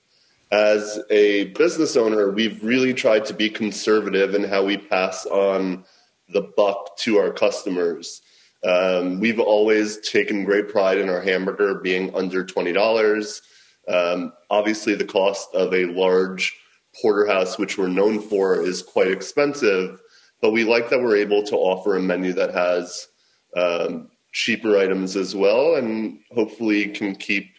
as 0.51 1.01
a 1.11 1.47
business 1.53 1.97
owner, 1.97 2.31
we've 2.31 2.63
really 2.63 2.95
tried 2.95 3.25
to 3.27 3.35
be 3.35 3.49
conservative 3.51 4.35
in 4.35 4.45
how 4.45 4.65
we 4.65 4.77
pass 4.77 5.27
on 5.27 5.85
the 6.29 6.43
buck 6.57 6.97
to 6.99 7.19
our 7.19 7.33
customers. 7.33 8.23
Um, 8.65 9.21
we've 9.21 9.41
always 9.41 9.99
taken 9.99 10.45
great 10.45 10.69
pride 10.69 10.99
in 10.99 11.09
our 11.09 11.21
hamburger 11.21 11.75
being 11.77 12.15
under 12.15 12.45
$20. 12.45 13.41
Um, 13.89 14.33
obviously, 14.49 14.95
the 14.95 15.05
cost 15.05 15.55
of 15.55 15.75
a 15.75 15.85
large 15.87 16.57
porterhouse, 17.01 17.59
which 17.59 17.77
we're 17.77 17.89
known 17.89 18.21
for, 18.21 18.63
is 18.63 18.83
quite 18.83 19.11
expensive. 19.11 20.01
But 20.41 20.53
we 20.53 20.65
like 20.65 20.89
that 20.91 21.01
we're 21.03 21.17
able 21.17 21.43
to 21.45 21.57
offer 21.57 21.97
a 21.97 22.01
menu 22.03 22.33
that 22.35 22.55
has 22.55 23.09
um, 23.57 24.11
cheaper 24.35 24.77
items 24.77 25.17
as 25.17 25.35
well, 25.35 25.77
and 25.77 26.19
hopefully 26.35 26.89
can 26.89 27.15
keep 27.15 27.55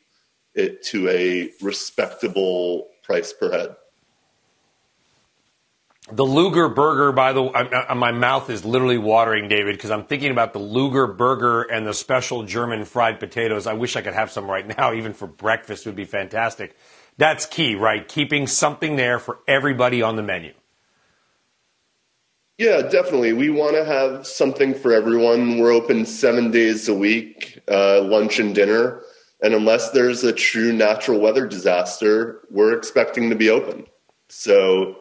it 0.53 0.83
to 0.83 1.09
a 1.09 1.49
respectable 1.61 2.89
price 3.01 3.33
per 3.33 3.51
head. 3.51 3.75
The 6.11 6.25
Luger 6.25 6.69
burger, 6.69 7.11
by 7.11 7.33
the 7.33 7.41
way, 7.41 7.51
my 7.95 8.11
mouth 8.11 8.51
is 8.51 8.63
literally 8.63 8.99
watering, 8.99 9.47
David, 9.47 9.75
because 9.75 9.89
I'm 9.89 10.05
thinking 10.05 10.29
about 10.29 10.53
the 10.53 10.59
Luger 10.59 11.07
burger 11.07 11.63
and 11.63 11.87
the 11.87 11.95
special 11.95 12.43
German 12.43 12.85
fried 12.85 13.19
potatoes. 13.19 13.65
I 13.65 13.73
wish 13.73 13.95
I 13.95 14.01
could 14.01 14.13
have 14.13 14.29
some 14.29 14.51
right 14.51 14.67
now, 14.77 14.93
even 14.93 15.13
for 15.13 15.25
breakfast 15.25 15.87
would 15.87 15.95
be 15.95 16.05
fantastic. 16.05 16.75
That's 17.17 17.47
key, 17.47 17.73
right? 17.73 18.07
Keeping 18.07 18.45
something 18.45 18.97
there 18.97 19.17
for 19.17 19.39
everybody 19.47 20.03
on 20.03 20.15
the 20.15 20.21
menu. 20.21 20.53
Yeah, 22.57 22.83
definitely. 22.83 23.33
We 23.33 23.49
want 23.49 23.75
to 23.75 23.83
have 23.83 24.25
something 24.25 24.73
for 24.73 24.93
everyone. 24.93 25.57
We're 25.57 25.73
open 25.73 26.05
seven 26.05 26.51
days 26.51 26.87
a 26.87 26.93
week, 26.93 27.59
uh, 27.69 28.01
lunch 28.01 28.39
and 28.39 28.55
dinner. 28.55 29.01
And 29.41 29.53
unless 29.53 29.91
there's 29.91 30.23
a 30.23 30.31
true 30.31 30.71
natural 30.71 31.19
weather 31.19 31.45
disaster, 31.45 32.41
we're 32.49 32.77
expecting 32.77 33.29
to 33.29 33.35
be 33.35 33.49
open. 33.49 33.85
So 34.29 34.95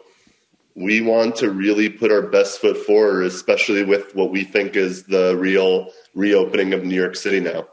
we 0.74 1.00
want 1.00 1.36
to 1.36 1.50
really 1.50 1.88
put 1.88 2.10
our 2.10 2.22
best 2.22 2.60
foot 2.60 2.76
forward, 2.76 3.22
especially 3.22 3.84
with 3.84 4.12
what 4.16 4.32
we 4.32 4.42
think 4.42 4.74
is 4.74 5.04
the 5.04 5.36
real 5.36 5.92
reopening 6.14 6.74
of 6.74 6.82
New 6.82 6.96
York 6.96 7.14
City 7.14 7.38
now. 7.38 7.68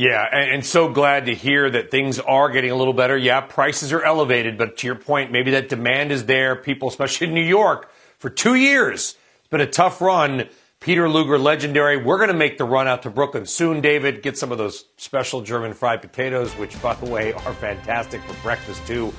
Yeah, 0.00 0.24
and, 0.32 0.64
so 0.64 0.88
glad 0.88 1.26
to 1.26 1.34
hear 1.34 1.68
that 1.68 1.90
things 1.90 2.18
are 2.18 2.48
getting 2.48 2.70
a 2.70 2.74
little 2.74 2.94
better. 2.94 3.18
Yeah, 3.18 3.42
prices 3.42 3.92
are 3.92 4.02
elevated, 4.02 4.56
but 4.56 4.78
to 4.78 4.86
your 4.86 4.96
point, 4.96 5.30
maybe 5.30 5.50
that 5.50 5.68
demand 5.68 6.10
is 6.10 6.24
there. 6.24 6.56
People, 6.56 6.88
especially 6.88 7.26
in 7.26 7.34
New 7.34 7.42
York, 7.42 7.92
for 8.16 8.30
two 8.30 8.54
years, 8.54 9.16
it's 9.40 9.48
been 9.50 9.60
a 9.60 9.66
tough 9.66 10.00
run. 10.00 10.48
Peter 10.80 11.06
Luger, 11.06 11.38
legendary. 11.38 11.98
We're 11.98 12.16
going 12.16 12.28
to 12.28 12.34
make 12.34 12.56
the 12.56 12.64
run 12.64 12.88
out 12.88 13.02
to 13.02 13.10
Brooklyn 13.10 13.44
soon, 13.44 13.82
David. 13.82 14.22
Get 14.22 14.38
some 14.38 14.50
of 14.50 14.56
those 14.56 14.86
special 14.96 15.42
German 15.42 15.74
fried 15.74 16.00
potatoes, 16.00 16.50
which, 16.54 16.80
by 16.80 16.94
the 16.94 17.10
way, 17.10 17.34
are 17.34 17.52
fantastic 17.52 18.22
for 18.22 18.32
breakfast, 18.42 18.86
too. 18.86 19.12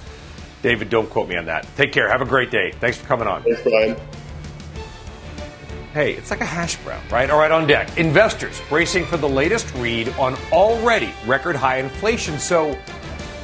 David, 0.63 0.89
don't 0.89 1.07
quote 1.11 1.29
me 1.29 1.37
on 1.37 1.45
that. 1.45 1.67
Take 1.77 1.91
care. 1.91 2.09
Have 2.09 2.21
a 2.21 2.25
great 2.25 2.49
day. 2.49 2.71
Thanks 2.71 2.97
for 2.97 3.05
coming 3.05 3.27
on. 3.27 3.43
Thanks, 3.43 3.61
Brian. 3.61 3.95
Hey, 5.93 6.13
it's 6.13 6.31
like 6.31 6.39
a 6.39 6.45
hash 6.45 6.77
brown, 6.77 7.03
right? 7.11 7.29
All 7.29 7.37
right, 7.37 7.51
on 7.51 7.67
deck. 7.67 7.97
Investors 7.97 8.61
bracing 8.69 9.03
for 9.03 9.17
the 9.17 9.27
latest 9.27 9.75
read 9.75 10.07
on 10.17 10.35
already 10.53 11.13
record 11.25 11.53
high 11.53 11.79
inflation. 11.79 12.39
So, 12.39 12.75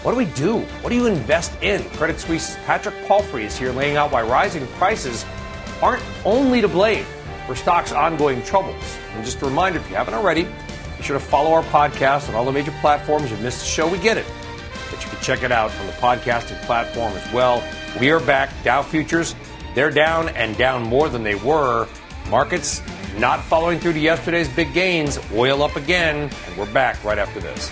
what 0.01 0.13
do 0.13 0.17
we 0.17 0.27
do? 0.27 0.59
What 0.79 0.91
do 0.91 0.95
you 0.95 1.07
invest 1.07 1.61
in? 1.61 1.83
Credit 1.89 2.17
Suisse's 2.17 2.55
Patrick 2.65 2.95
Palfrey 3.05 3.43
is 3.43 3.57
here 3.57 3.73
laying 3.73 3.97
out 3.97 4.13
why 4.13 4.21
rising 4.21 4.65
prices 4.77 5.25
aren't 5.81 6.01
only 6.23 6.61
to 6.61 6.69
blame 6.69 7.05
for 7.47 7.53
stocks' 7.53 7.91
ongoing 7.91 8.41
troubles. 8.43 8.97
And 9.11 9.25
just 9.25 9.41
a 9.41 9.45
reminder, 9.45 9.79
if 9.79 9.89
you 9.89 9.97
haven't 9.97 10.13
already, 10.13 10.43
be 10.43 11.03
sure 11.03 11.19
to 11.19 11.25
follow 11.25 11.51
our 11.51 11.63
podcast 11.63 12.29
on 12.29 12.35
all 12.35 12.45
the 12.45 12.53
major 12.53 12.73
platforms. 12.79 13.29
You've 13.29 13.41
missed 13.41 13.59
the 13.59 13.65
show, 13.65 13.89
we 13.89 13.97
get 13.97 14.15
it. 14.15 14.25
But 14.89 15.03
you 15.03 15.09
can 15.09 15.19
check 15.19 15.43
it 15.43 15.51
out 15.51 15.75
on 15.81 15.85
the 15.85 15.91
podcasting 15.93 16.61
platform 16.61 17.11
as 17.11 17.33
well. 17.33 17.61
We 17.99 18.09
are 18.09 18.21
back. 18.21 18.53
Dow 18.63 18.83
futures, 18.83 19.35
they're 19.75 19.91
down 19.91 20.29
and 20.29 20.55
down 20.55 20.83
more 20.83 21.09
than 21.09 21.23
they 21.23 21.35
were. 21.35 21.89
Markets 22.29 22.81
not 23.17 23.43
following 23.43 23.79
through 23.79 23.93
to 23.93 23.99
yesterday's 23.99 24.49
big 24.49 24.73
gains. 24.73 25.17
Oil 25.33 25.63
up 25.63 25.75
again, 25.75 26.29
and 26.47 26.57
we're 26.57 26.71
back 26.73 27.03
right 27.03 27.17
after 27.17 27.39
this. 27.39 27.71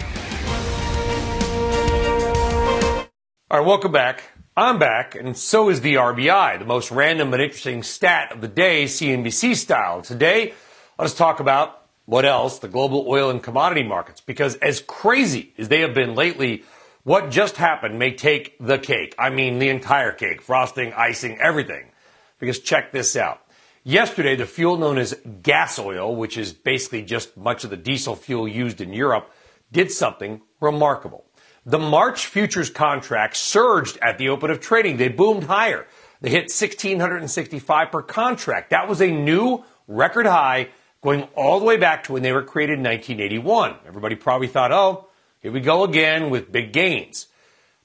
All 3.51 3.59
right, 3.59 3.67
welcome 3.67 3.91
back. 3.91 4.23
I'm 4.57 4.79
back, 4.79 5.15
and 5.15 5.35
so 5.35 5.69
is 5.69 5.81
the 5.81 5.95
RBI, 5.95 6.59
the 6.59 6.65
most 6.65 6.89
random 6.89 7.31
but 7.31 7.41
interesting 7.41 7.83
stat 7.83 8.31
of 8.31 8.39
the 8.39 8.47
day, 8.47 8.85
CNBC 8.85 9.55
style. 9.55 10.01
Today, 10.01 10.53
let 10.97 11.05
us 11.05 11.13
talk 11.13 11.41
about 11.41 11.85
what 12.05 12.23
else? 12.23 12.59
The 12.59 12.67
global 12.67 13.05
oil 13.07 13.29
and 13.29 13.43
commodity 13.43 13.83
markets. 13.83 14.21
Because 14.21 14.55
as 14.55 14.79
crazy 14.81 15.53
as 15.57 15.67
they 15.67 15.81
have 15.81 15.93
been 15.93 16.15
lately, 16.15 16.63
what 17.03 17.29
just 17.31 17.57
happened 17.57 17.99
may 17.99 18.13
take 18.13 18.55
the 18.59 18.77
cake. 18.77 19.13
I 19.19 19.29
mean, 19.29 19.59
the 19.59 19.69
entire 19.69 20.11
cake, 20.11 20.41
frosting, 20.41 20.93
icing, 20.93 21.39
everything. 21.39 21.91
Because 22.39 22.59
check 22.59 22.91
this 22.91 23.15
out. 23.15 23.41
Yesterday, 23.87 24.35
the 24.35 24.47
fuel 24.47 24.77
known 24.77 24.97
as 24.97 25.13
gas 25.43 25.77
oil, 25.77 26.15
which 26.15 26.39
is 26.39 26.53
basically 26.53 27.03
just 27.03 27.37
much 27.37 27.63
of 27.63 27.69
the 27.69 27.77
diesel 27.77 28.15
fuel 28.15 28.47
used 28.47 28.81
in 28.81 28.91
Europe, 28.91 29.31
did 29.71 29.91
something 29.91 30.41
remarkable. 30.59 31.23
The 31.67 31.77
March 31.77 32.25
futures 32.25 32.71
contract 32.71 33.37
surged 33.37 33.99
at 34.01 34.17
the 34.17 34.29
open 34.29 34.49
of 34.49 34.59
trading. 34.59 34.97
They 34.97 35.09
boomed 35.09 35.43
higher. 35.43 35.85
They 36.21 36.31
hit 36.31 36.45
1665 36.45 37.91
per 37.91 38.01
contract. 38.01 38.71
That 38.71 38.87
was 38.87 39.03
a 39.03 39.11
new 39.11 39.63
record 39.87 40.25
high 40.25 40.69
going 41.03 41.27
all 41.35 41.59
the 41.59 41.65
way 41.65 41.77
back 41.77 42.05
to 42.05 42.13
when 42.13 42.23
they 42.23 42.31
were 42.31 42.41
created 42.41 42.79
in 42.79 42.83
1981. 42.83 43.75
Everybody 43.85 44.15
probably 44.15 44.47
thought, 44.47 44.71
oh, 44.71 45.09
here 45.41 45.51
we 45.51 45.59
go 45.59 45.83
again 45.83 46.31
with 46.31 46.51
big 46.51 46.73
gains. 46.73 47.27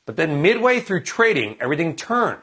But 0.06 0.16
then 0.16 0.40
midway 0.40 0.80
through 0.80 1.02
trading, 1.02 1.58
everything 1.60 1.94
turned. 1.94 2.40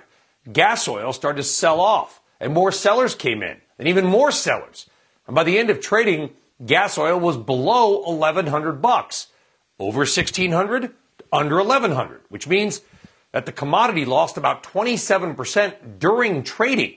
Gas 0.53 0.88
oil 0.88 1.12
started 1.12 1.38
to 1.38 1.43
sell 1.43 1.82
off 1.82 2.22
and 2.40 2.54
more 2.54 2.72
sellers 2.72 3.16
came 3.16 3.42
in, 3.42 3.58
and 3.80 3.88
even 3.88 4.06
more 4.06 4.32
sellers. 4.32 4.90
And 5.26 5.36
by 5.36 5.44
the 5.44 5.58
end 5.58 5.70
of 5.70 5.82
trading, 5.82 6.32
gas 6.66 6.98
oil 6.98 7.20
was 7.20 7.38
below 7.38 8.00
1100 8.00 8.82
bucks. 8.82 9.28
Over 9.80 10.00
1600, 10.00 10.94
under 11.32 11.58
1100, 11.58 12.22
which 12.30 12.48
means 12.48 12.82
that 13.32 13.46
the 13.46 13.52
commodity 13.52 14.06
lost 14.06 14.38
about 14.38 14.64
27% 14.64 16.00
during 16.00 16.44
trading. 16.44 16.96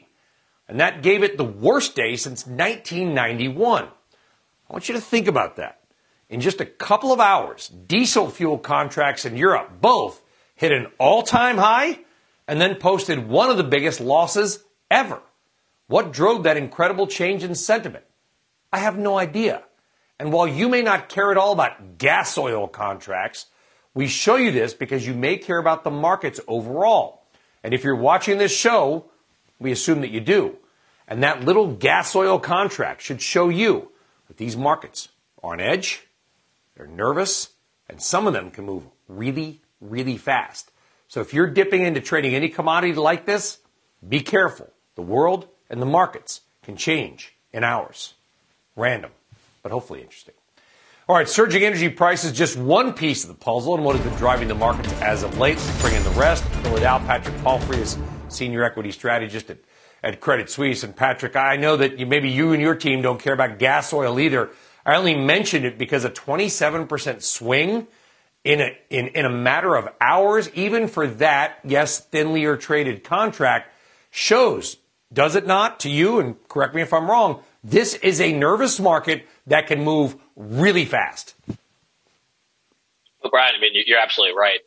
And 0.69 0.81
that 0.81 1.03
gave 1.03 1.23
it 1.23 1.37
the 1.37 1.45
worst 1.45 1.95
day 1.95 2.17
since 2.17 2.47
1991. 2.47 3.85
I 3.85 4.73
want 4.73 4.89
you 4.89 4.95
to 4.95 5.01
think 5.01 5.27
about 5.27 5.57
that. 5.57 5.81
In 6.29 6.41
just 6.41 6.61
a 6.61 6.65
couple 6.65 7.13
of 7.13 7.19
hours, 7.19 7.69
diesel 7.69 8.31
fuel 8.31 8.57
contracts 8.57 9.25
in 9.25 9.37
Europe 9.37 9.81
both 9.81 10.23
hit 10.55 10.71
an 10.71 10.87
all 10.99 11.23
time 11.23 11.59
high 11.59 11.99
and 12.47 12.61
then 12.61 12.77
posted 12.77 13.29
one 13.29 13.51
of 13.51 13.57
the 13.57 13.65
biggest 13.65 14.01
losses 14.01 14.63
ever. 14.91 15.21
What 15.91 16.13
drove 16.13 16.45
that 16.45 16.57
incredible 16.57 17.09
change 17.09 17.43
in 17.43 17.57
sentiment? 17.57 18.05
I 18.73 18.79
have 18.79 18.97
no 18.97 19.19
idea. 19.19 19.65
And 20.21 20.33
while 20.33 20.47
you 20.47 20.69
may 20.69 20.83
not 20.83 21.09
care 21.09 21.33
at 21.33 21.37
all 21.37 21.53
about 21.53 21.99
gas 21.99 22.39
oil 22.39 22.69
contracts, 22.69 23.47
we 23.93 24.07
show 24.07 24.37
you 24.37 24.53
this 24.53 24.73
because 24.73 25.05
you 25.05 25.15
may 25.15 25.37
care 25.37 25.59
about 25.59 25.83
the 25.83 25.91
markets 25.91 26.39
overall. 26.47 27.25
And 27.65 27.75
if 27.75 27.83
you're 27.83 27.97
watching 27.97 28.39
this 28.39 28.57
show, 28.57 29.11
we 29.59 29.73
assume 29.73 30.03
that 30.03 30.13
you 30.13 30.21
do. 30.21 30.59
And 31.09 31.25
that 31.25 31.45
little 31.45 31.67
gas 31.75 32.15
oil 32.15 32.39
contract 32.39 33.03
should 33.03 33.21
show 33.21 33.49
you 33.49 33.91
that 34.29 34.37
these 34.37 34.57
markets 34.57 35.09
are 35.43 35.55
on 35.55 35.61
edge, 35.61 36.07
they're 36.77 36.87
nervous, 36.87 37.49
and 37.89 38.01
some 38.01 38.29
of 38.29 38.33
them 38.33 38.53
can 38.53 38.65
move 38.65 38.85
really, 39.09 39.61
really 39.81 40.19
fast. 40.19 40.71
So 41.09 41.21
if 41.21 41.35
you're 41.35 41.49
dipping 41.49 41.83
into 41.83 42.01
trading 42.01 42.37
any 42.37 42.49
commodity 42.49 42.95
like 42.95 43.27
this, 43.27 43.59
be 44.09 44.21
careful. 44.21 44.71
The 44.95 45.03
world 45.03 45.49
and 45.71 45.81
the 45.81 45.87
markets 45.87 46.43
can 46.63 46.77
change 46.77 47.35
in 47.53 47.65
hours. 47.65 48.15
Random, 48.77 49.13
but 49.63 49.73
hopefully 49.73 50.03
interesting. 50.03 50.35
All 51.09 51.17
right, 51.17 51.29
surging 51.29 51.65
energy 51.65 51.89
prices, 51.89 52.33
just 52.33 52.57
one 52.57 52.93
piece 52.93 53.25
of 53.25 53.29
the 53.29 53.35
puzzle 53.35 53.75
and 53.75 53.85
what 53.85 53.97
has 53.97 54.05
been 54.05 54.17
driving 54.17 54.49
the 54.49 54.55
markets 54.55 54.93
as 55.01 55.23
of 55.23 55.39
late. 55.39 55.57
Let's 55.57 55.81
bring 55.81 55.95
in 55.95 56.05
the 56.05 56.11
rest. 56.11 56.45
Fill 56.45 56.77
it 56.77 56.85
out. 56.85 57.05
Patrick 57.07 57.35
Palfrey 57.43 57.79
is 57.79 57.99
senior 58.29 58.63
equity 58.63 58.93
strategist 58.93 59.51
at, 59.51 59.59
at 60.05 60.21
Credit 60.21 60.49
Suisse. 60.49 60.85
And 60.85 60.95
Patrick, 60.95 61.35
I 61.35 61.57
know 61.57 61.77
that 61.77 61.99
you, 61.99 62.07
maybe 62.07 62.31
you 62.31 62.53
and 62.53 62.63
your 62.63 62.77
team 62.77 63.03
don't 63.03 63.21
care 63.21 63.33
about 63.33 63.59
gas 63.59 63.93
oil 63.93 64.21
either. 64.21 64.51
I 64.87 64.95
only 64.95 65.17
mentioned 65.17 65.65
it 65.65 65.79
because 65.79 66.05
a 66.05 66.11
27% 66.11 67.23
swing 67.23 67.89
in 68.45 68.61
a, 68.61 68.79
in, 68.89 69.09
in 69.09 69.25
a 69.25 69.31
matter 69.31 69.75
of 69.75 69.89
hours, 70.01 70.49
even 70.55 70.87
for 70.87 71.07
that, 71.07 71.59
yes, 71.65 71.99
thinly 71.99 72.45
or 72.45 72.57
traded 72.57 73.03
contract, 73.03 73.73
shows 74.13 74.77
does 75.13 75.35
it 75.35 75.47
not 75.47 75.81
to 75.81 75.91
you? 75.91 76.21
And 76.21 76.37
correct 76.49 76.75
me 76.75 76.83
if 76.83 76.93
I'm 76.93 77.11
wrong. 77.11 77.43
This 77.63 77.95
is 77.95 78.21
a 78.21 78.33
nervous 78.33 78.81
market 78.81 79.27
that 79.47 79.67
can 79.67 79.83
move 79.83 80.17
really 80.37 80.85
fast. 80.85 81.35
Well, 83.23 83.31
Brian, 83.31 83.55
I 83.57 83.61
mean, 83.61 83.73
you're 83.87 83.99
absolutely 83.99 84.37
right. 84.37 84.61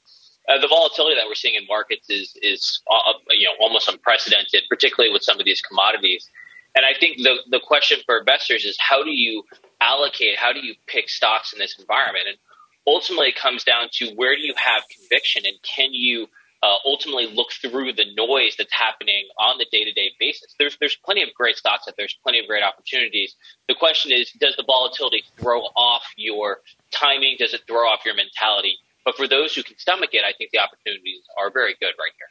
Uh, 0.48 0.60
the 0.60 0.68
volatility 0.68 1.16
that 1.16 1.26
we're 1.26 1.36
seeing 1.36 1.56
in 1.56 1.66
markets 1.68 2.10
is 2.10 2.38
is 2.42 2.82
uh, 2.92 3.14
you 3.30 3.48
know 3.48 3.54
almost 3.62 3.88
unprecedented, 3.88 4.64
particularly 4.70 5.12
with 5.12 5.24
some 5.24 5.40
of 5.40 5.46
these 5.46 5.62
commodities. 5.62 6.30
And 6.76 6.86
I 6.86 7.00
think 7.00 7.18
the 7.18 7.38
the 7.50 7.62
question 7.66 8.00
for 8.06 8.20
investors 8.20 8.66
is 8.66 8.76
how 8.78 9.04
do 9.04 9.10
you 9.10 9.44
allocate, 9.80 10.38
how 10.38 10.52
do 10.52 10.60
you 10.60 10.76
pick 10.86 11.10
stocks 11.10 11.54
in 11.54 11.60
this 11.60 11.80
environment? 11.80 12.26
And 12.28 12.38
ultimately, 12.86 13.30
it 13.30 13.38
comes 13.38 13.64
down 13.64 13.88
to 13.94 14.10
where 14.16 14.36
do 14.36 14.42
you 14.42 14.54
have 14.58 14.84
conviction, 14.90 15.44
and 15.46 15.56
can 15.64 15.94
you 15.94 16.28
uh, 16.64 16.78
ultimately 16.86 17.28
look 17.28 17.52
through 17.52 17.92
the 17.92 18.06
noise 18.16 18.56
that's 18.58 18.74
happening 18.74 19.28
on 19.38 19.58
the 19.58 19.66
day-to-day 19.70 20.12
basis. 20.18 20.56
There's 20.58 20.78
there's 20.80 20.96
plenty 21.04 21.22
of 21.22 21.28
great 21.36 21.58
stocks 21.58 21.90
out 21.90 21.96
there's 21.98 22.18
plenty 22.24 22.40
of 22.40 22.48
great 22.48 22.64
opportunities. 22.64 23.36
The 23.68 23.76
question 23.76 24.14
is, 24.14 24.32
does 24.40 24.56
the 24.56 24.64
volatility 24.64 25.24
throw 25.38 25.60
off 25.60 26.04
your 26.16 26.60
timing? 26.92 27.36
Does 27.38 27.54
it 27.54 27.64
throw 27.68 27.82
off 27.82 28.06
your 28.06 28.16
mentality? 28.16 28.78
But 29.04 29.18
for 29.18 29.28
those 29.28 29.54
who 29.54 29.64
can 29.64 29.78
stomach 29.78 30.12
it, 30.14 30.24
I 30.26 30.32
think 30.38 30.52
the 30.52 30.60
opportunities 30.60 31.20
are 31.38 31.52
very 31.52 31.76
good 31.78 31.92
right 32.00 32.14
here. 32.18 32.28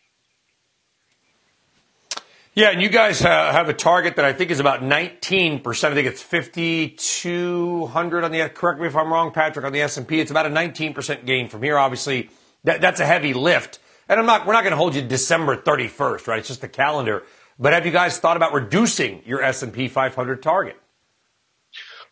Yeah, 2.55 2.71
and 2.71 2.83
you 2.83 2.89
guys 2.89 3.21
have 3.21 3.69
a 3.69 3.75
target 3.75 4.17
that 4.17 4.27
I 4.27 4.33
think 4.33 4.51
is 4.51 4.61
about 4.61 4.81
19%. 4.81 5.67
I 5.67 5.95
think 5.95 6.07
it's 6.07 6.23
5,200 6.23 8.25
on 8.25 8.31
the, 8.31 8.49
correct 8.51 8.81
me 8.81 8.87
if 8.87 8.97
I'm 8.97 9.11
wrong, 9.11 9.31
Patrick, 9.31 9.65
on 9.65 9.73
the 9.73 9.81
S&P. 9.81 10.21
It's 10.21 10.31
about 10.31 10.45
a 10.45 10.51
19% 10.51 11.25
gain 11.25 11.49
from 11.49 11.63
here. 11.63 11.79
Obviously, 11.79 12.29
that, 12.65 12.83
that's 12.83 13.01
a 13.01 13.07
heavy 13.07 13.33
lift. 13.33 13.79
And 14.09 14.21
I'm 14.21 14.27
not, 14.27 14.47
we're 14.47 14.53
not 14.53 14.63
going 14.63 14.73
to 14.73 14.77
hold 14.77 14.95
you 14.95 15.03
December 15.03 15.57
31st, 15.57 16.27
right? 16.27 16.39
It's 16.41 16.49
just 16.49 16.61
the 16.61 16.69
calendar. 16.69 17.23
But 17.59 17.73
have 17.73 17.87
you 17.87 17.93
guys 17.93 18.19
thought 18.19 18.37
about 18.37 18.53
reducing 18.53 19.23
your 19.25 19.43
S&P 19.43 19.89
500 19.89 20.43
target? 20.43 20.77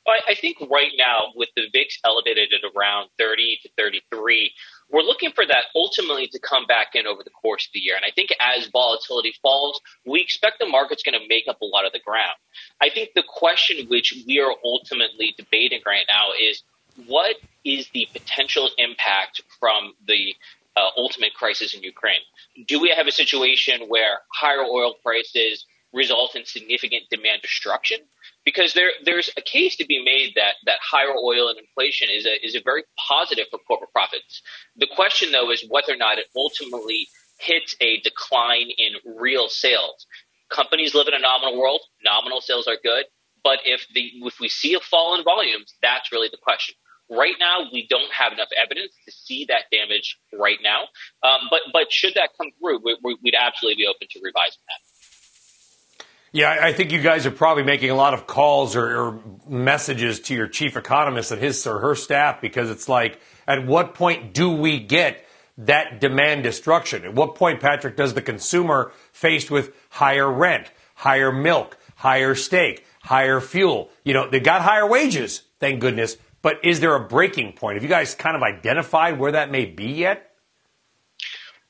Well, 0.07 0.17
I 0.27 0.35
think 0.35 0.59
right 0.71 0.93
now 0.97 1.33
with 1.37 1.51
the 1.57 1.65
VIX 1.73 1.99
elevated 2.05 2.49
at 2.53 2.71
around 2.75 3.11
30 3.19 3.59
to 3.63 3.69
33, 3.77 4.53
we're 4.91 5.03
looking 5.03 5.31
for 5.33 5.45
that 5.47 5.65
ultimately 5.77 6.27
to 6.29 6.39
come 6.39 6.67
back 6.67 6.95
in 6.95 7.07
over 7.07 7.23
the 7.23 7.31
course 7.31 7.67
of 7.67 7.73
the 7.75 7.81
year. 7.81 7.97
And 7.97 8.05
I 8.05 8.11
think 8.11 8.31
as 8.41 8.69
volatility 8.69 9.35
falls, 9.43 9.81
we 10.07 10.21
expect 10.21 10.59
the 10.59 10.67
market's 10.67 11.03
going 11.03 11.21
to 11.21 11.29
make 11.29 11.45
up 11.49 11.61
a 11.61 11.67
lot 11.67 11.87
of 11.87 11.93
the 11.93 12.01
ground. 12.01 12.35
I 12.81 12.89
think 12.89 13.11
the 13.15 13.23
question 13.27 13.87
which 13.89 14.15
we 14.27 14.41
are 14.41 14.55
ultimately 14.65 15.35
debating 15.37 15.81
right 15.87 16.07
now 16.09 16.31
is 16.41 16.63
what 17.07 17.37
is 17.65 17.89
the 17.91 18.09
potential 18.13 18.69
impact 18.79 19.43
from 19.59 19.95
the 20.07 20.35
uh, 20.77 20.91
ultimate 20.97 21.35
crisis 21.35 21.75
in 21.75 21.83
Ukraine. 21.83 22.21
Do 22.67 22.81
we 22.81 22.93
have 22.97 23.07
a 23.07 23.13
situation 23.13 23.83
where 23.89 24.21
higher 24.33 24.65
oil 24.65 24.95
prices 25.03 25.65
result 25.93 26.37
in 26.37 26.45
significant 26.45 27.05
demand 27.11 27.43
destruction? 27.43 27.99
Because 28.45 28.75
there, 28.75 28.91
there's 29.05 29.31
a 29.37 29.43
case 29.43 29.77
to 29.77 29.87
be 29.87 30.03
made 30.03 30.33
that, 30.37 30.55
that 30.67 30.79
higher 30.83 31.15
oil 31.17 31.49
and 31.49 31.59
inflation 31.59 32.09
is 32.11 32.27
a, 32.27 32.47
is 32.47 32.55
a 32.55 32.63
very 32.65 32.85
positive 33.09 33.47
for 33.51 33.59
corporate 33.67 33.93
profits. 33.93 34.43
The 34.77 34.89
question, 34.95 35.33
though, 35.33 35.51
is 35.51 35.65
whether 35.69 35.93
or 35.93 35.97
not 35.97 36.19
it 36.19 36.27
ultimately 36.37 37.09
hits 37.39 37.75
a 37.81 38.01
decline 38.01 38.71
in 38.77 39.17
real 39.19 39.49
sales. 39.49 40.07
Companies 40.51 40.95
live 40.95 41.09
in 41.09 41.15
a 41.15 41.19
nominal 41.19 41.59
world. 41.59 41.81
Nominal 42.05 42.41
sales 42.41 42.67
are 42.67 42.77
good. 42.83 43.05
But 43.43 43.61
if 43.65 43.87
the 43.95 44.11
if 44.27 44.39
we 44.39 44.49
see 44.49 44.75
a 44.75 44.81
fall 44.81 45.17
in 45.17 45.25
volumes, 45.25 45.73
that's 45.81 46.13
really 46.13 46.29
the 46.31 46.39
question. 46.43 46.75
Right 47.11 47.35
now, 47.41 47.69
we 47.73 47.87
don't 47.91 48.13
have 48.13 48.33
enough 48.33 48.49
evidence 48.57 48.93
to 49.05 49.13
see 49.13 49.47
that 49.47 49.65
damage 49.73 50.19
right 50.33 50.59
now. 50.63 50.83
Um, 51.23 51.49
but 51.51 51.61
but 51.73 51.93
should 51.93 52.15
that 52.15 52.31
come 52.39 52.51
through, 52.61 52.81
we, 52.85 52.97
would 53.03 53.35
absolutely 53.39 53.83
be 53.83 53.87
open 53.87 54.07
to 54.11 54.21
revising 54.23 54.63
that. 54.69 56.07
Yeah, 56.33 56.57
I 56.63 56.73
think 56.73 56.93
you 56.93 57.01
guys 57.01 57.27
are 57.27 57.33
probably 57.33 57.65
making 57.65 57.91
a 57.91 57.97
lot 57.97 58.15
of 58.15 58.29
calls 58.29 58.77
or, 58.77 58.97
or 58.97 59.21
messages 59.49 60.21
to 60.21 60.35
your 60.35 60.47
chief 60.47 60.77
economist 60.77 61.33
and 61.33 61.41
his 61.41 61.67
or 61.67 61.81
her 61.81 61.97
staff 61.97 62.41
because 62.41 62.71
it's 62.71 62.89
like, 62.89 63.21
at 63.49 63.67
what 63.67 63.95
point 63.95 64.33
do 64.33 64.49
we 64.49 64.79
get 64.79 65.27
that 65.59 66.01
demand 66.01 66.45
destruction? 66.45 67.05
At 67.05 67.15
what 67.15 67.35
point, 67.35 67.59
Patrick, 67.59 67.97
does 67.97 68.15
the 68.15 68.23
consumer 68.23 68.93
faced 69.11 69.51
with 69.51 69.75
higher 69.89 70.31
rent, 70.31 70.71
higher 70.95 71.33
milk, 71.33 71.77
higher 71.97 72.37
steak, 72.37 72.87
higher 73.03 73.41
fuel, 73.41 73.91
you 74.05 74.15
know, 74.15 74.31
they 74.31 74.39
got 74.39 74.63
higher 74.63 74.87
wages, 74.87 75.43
thank 75.59 75.81
goodness, 75.81 76.17
but 76.43 76.65
is 76.65 76.81
there 76.81 76.95
a 76.95 77.01
breaking 77.01 77.53
point? 77.53 77.77
Have 77.77 77.83
you 77.83 77.89
guys 77.89 78.15
kind 78.15 78.37
of 78.37 78.43
identified 78.43 79.19
where 79.19 79.33
that 79.33 79.51
may 79.51 79.67
be 79.67 79.87
yet? 79.87 80.31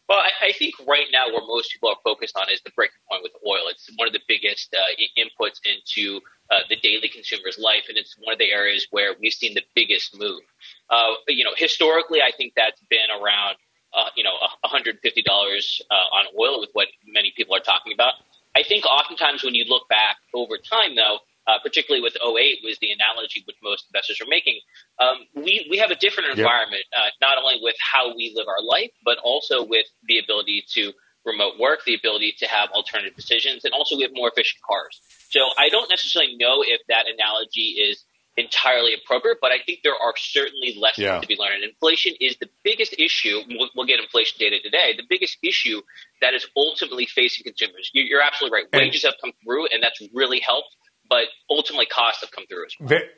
Well, 0.09 0.19
I, 0.19 0.49
I, 0.49 0.53
think 0.53 0.75
right 0.89 1.07
now 1.13 1.29
where 1.29 1.47
most 1.47 1.71
people 1.71 1.89
are 1.89 1.97
focused 2.03 2.37
on 2.37 2.51
is 2.51 2.61
the 2.65 2.73
breaking 2.75 2.99
point 3.09 3.23
with 3.23 3.31
oil. 3.47 3.71
It's 3.71 3.89
one 3.95 4.09
of 4.09 4.13
the 4.13 4.21
biggest 4.27 4.75
uh, 4.75 4.83
inputs 5.17 5.61
into 5.63 6.21
uh, 6.51 6.67
the 6.69 6.75
daily 6.83 7.09
consumer's 7.09 7.59
life, 7.61 7.85
and 7.89 7.97
it's 7.97 8.17
one 8.19 8.33
of 8.33 8.41
the 8.41 8.51
areas 8.51 8.89
where 8.91 9.15
we've 9.21 9.33
seen 9.33 9.55
the 9.55 9.63
biggest 9.77 10.19
move. 10.19 10.43
Uh, 10.91 11.15
you 11.29 11.45
know, 11.45 11.53
historically, 11.57 12.21
I 12.23 12.33
think 12.37 12.55
that's 12.57 12.83
been 12.91 13.07
around, 13.23 13.55
uh, 13.95 14.11
you 14.17 14.25
know, 14.25 14.35
$150 14.65 14.99
uh, 14.99 15.95
on 15.95 16.25
oil 16.37 16.59
with 16.59 16.71
what 16.73 16.89
many 17.07 17.33
people 17.37 17.55
are 17.55 17.61
talking 17.61 17.93
about. 17.93 18.15
I 18.57 18.65
think 18.65 18.87
oftentimes 18.87 19.45
when 19.45 19.55
you 19.55 19.65
look 19.69 19.89
back 19.89 20.17
over 20.35 20.59
time, 20.59 20.97
though, 20.97 21.19
uh, 21.47 21.59
particularly 21.63 22.03
with 22.03 22.17
08 22.17 22.61
was 22.65 22.79
the 22.81 22.91
analogy 22.91 23.43
which 23.47 23.57
most 23.63 23.87
investors 23.93 24.21
are 24.21 24.29
making. 24.29 24.61
Um, 24.99 25.17
we, 25.35 25.67
we 25.71 25.79
have 25.79 25.91
a 25.91 25.97
different 25.97 26.31
environment, 26.39 26.85
uh, 26.97 27.11
not 27.21 27.39
only 27.39 27.59
with 27.63 27.77
how 27.81 28.15
we 28.15 28.33
live 28.35 28.47
our 28.49 28.63
life, 28.63 28.91
but 29.05 29.19
also 29.23 29.65
with 29.65 29.87
the 30.07 30.19
ability 30.19 30.65
to 30.75 30.93
remote 31.25 31.59
work, 31.59 31.81
the 31.85 31.95
ability 31.95 32.35
to 32.39 32.47
have 32.47 32.71
alternative 32.71 33.15
decisions, 33.15 33.65
and 33.65 33.75
also 33.75 33.97
we 33.97 34.03
have 34.03 34.13
more 34.15 34.29
efficient 34.29 34.63
cars. 34.67 35.01
So 35.31 35.41
I 35.59 35.69
don't 35.69 35.91
necessarily 35.91 36.37
know 36.37 36.63
if 36.63 36.81
that 36.89 37.05
analogy 37.13 37.77
is 37.77 38.05
entirely 38.37 38.95
appropriate, 38.95 39.39
but 39.41 39.53
I 39.53 39.59
think 39.65 39.81
there 39.83 39.95
are 39.95 40.15
certainly 40.17 40.77
lessons 40.79 41.05
yeah. 41.05 41.21
to 41.21 41.27
be 41.27 41.37
learned. 41.39 41.65
Inflation 41.65 42.15
is 42.21 42.37
the 42.41 42.49
biggest 42.65 42.95
issue. 42.99 43.41
We'll, 43.49 43.69
we'll, 43.75 43.87
get 43.87 44.01
inflation 44.01 44.37
data 44.39 44.61
today. 44.63 44.95
The 44.97 45.05
biggest 45.09 45.39
issue 45.43 45.83
that 46.21 46.33
is 46.35 46.47
ultimately 46.57 47.07
facing 47.07 47.45
consumers. 47.45 47.91
You're 47.93 48.23
absolutely 48.23 48.57
right. 48.57 48.67
Wages 48.73 49.05
have 49.05 49.15
come 49.21 49.33
through, 49.45 49.67
and 49.67 49.83
that's 49.83 50.01
really 50.15 50.41
helped 50.41 50.77
but 51.11 51.25
ultimately 51.51 51.87
costs 51.87 52.23
have 52.23 52.31
come 52.31 52.47
through 52.47 52.65
as 52.65 52.75
well. 52.81 52.89
Very, 52.89 53.09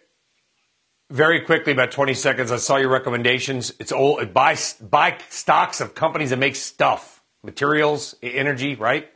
very 1.10 1.40
quickly, 1.42 1.72
about 1.72 1.92
20 1.92 2.14
seconds, 2.14 2.50
I 2.50 2.56
saw 2.56 2.78
your 2.78 2.88
recommendations. 2.88 3.72
It's 3.78 3.92
old, 3.92 4.32
buy, 4.32 4.56
buy 4.80 5.18
stocks 5.28 5.80
of 5.80 5.94
companies 5.94 6.30
that 6.30 6.38
make 6.38 6.56
stuff, 6.56 7.22
materials, 7.44 8.16
energy, 8.22 8.74
right? 8.74 9.08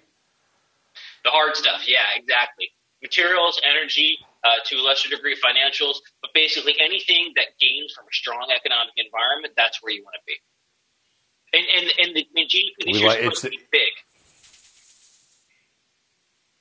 The 1.24 1.31
hard 1.31 1.57
stuff, 1.57 1.89
yeah, 1.89 2.05
exactly. 2.14 2.70
Materials, 3.03 3.61
energy, 3.64 4.18
uh, 4.45 4.62
to 4.66 4.77
a 4.77 4.83
lesser 4.83 5.09
degree, 5.09 5.35
financials, 5.35 5.97
but 6.20 6.31
basically 6.35 6.77
anything 6.79 7.33
that 7.35 7.47
gains 7.59 7.93
from 7.97 8.05
a 8.05 8.12
strong 8.12 8.47
economic 8.55 8.93
environment, 8.97 9.55
that's 9.57 9.83
where 9.83 9.93
you 9.93 10.05
want 10.05 10.14
to 10.14 10.24
be. 10.27 10.37
And, 11.53 11.64
and, 11.77 11.93
and 11.99 12.16
the, 12.16 12.27
the 12.35 12.45
GDP 12.47 12.95
is 12.95 13.12
supposed 13.12 13.43
to 13.45 13.51
be 13.51 13.59
big. 13.72 13.91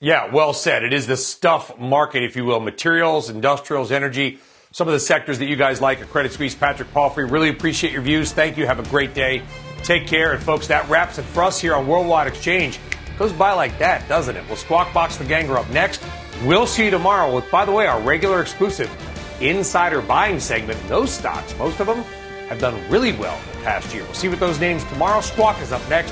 Yeah, 0.02 0.32
well 0.34 0.54
said. 0.54 0.84
It 0.84 0.94
is 0.94 1.08
the 1.08 1.16
stuff 1.16 1.78
market, 1.80 2.24
if 2.24 2.36
you 2.36 2.44
will, 2.46 2.60
materials, 2.60 3.30
industrials, 3.30 3.92
energy, 3.92 4.40
some 4.72 4.90
of 4.90 4.94
the 4.94 5.00
sectors 5.00 5.40
that 5.40 5.46
you 5.46 5.56
guys 5.56 5.80
like 5.80 6.02
A 6.02 6.06
Credit 6.06 6.34
Suisse, 6.34 6.54
Patrick 6.54 6.92
Palfrey, 6.92 7.24
really 7.24 7.48
appreciate 7.48 7.94
your 7.94 8.02
views. 8.02 8.34
Thank 8.34 8.58
you. 8.58 8.66
Have 8.66 8.78
a 8.78 8.90
great 8.90 9.14
day. 9.14 9.42
Take 9.84 10.06
care. 10.06 10.34
And 10.34 10.44
folks, 10.44 10.68
that 10.68 10.90
wraps 10.90 11.18
it 11.18 11.24
for 11.24 11.44
us 11.44 11.62
here 11.62 11.74
on 11.74 11.88
Worldwide 11.88 12.28
Exchange. 12.28 12.78
Goes 13.18 13.32
by 13.32 13.54
like 13.54 13.78
that, 13.80 14.06
doesn't 14.10 14.36
it? 14.36 14.46
Well, 14.48 14.58
Squawk 14.58 14.94
Box 14.94 15.16
the 15.16 15.24
Gang 15.24 15.50
are 15.50 15.60
up 15.60 15.70
next. 15.70 16.04
We'll 16.44 16.68
see 16.68 16.86
you 16.86 16.92
tomorrow 16.92 17.34
with, 17.34 17.50
by 17.50 17.64
the 17.64 17.72
way, 17.72 17.88
our 17.88 18.02
regular 18.02 18.42
exclusive 18.42 18.92
insider 19.40 20.02
buying 20.02 20.42
segment. 20.42 20.78
Those 20.90 21.10
stocks, 21.10 21.58
most 21.58 21.80
of 21.80 21.88
them, 21.88 22.04
have 22.50 22.60
done 22.60 22.78
really 22.92 23.14
well 23.14 23.40
in 23.40 23.60
the 23.60 23.64
past 23.64 23.94
year. 23.94 24.04
We'll 24.04 24.14
see 24.14 24.28
what 24.28 24.42
those 24.42 24.60
names 24.60 24.84
tomorrow. 24.84 25.22
Squawk 25.22 25.62
is 25.62 25.72
up 25.72 25.88
next. 25.90 26.12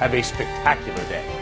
Have 0.00 0.12
a 0.12 0.22
spectacular 0.22 1.02
day. 1.08 1.41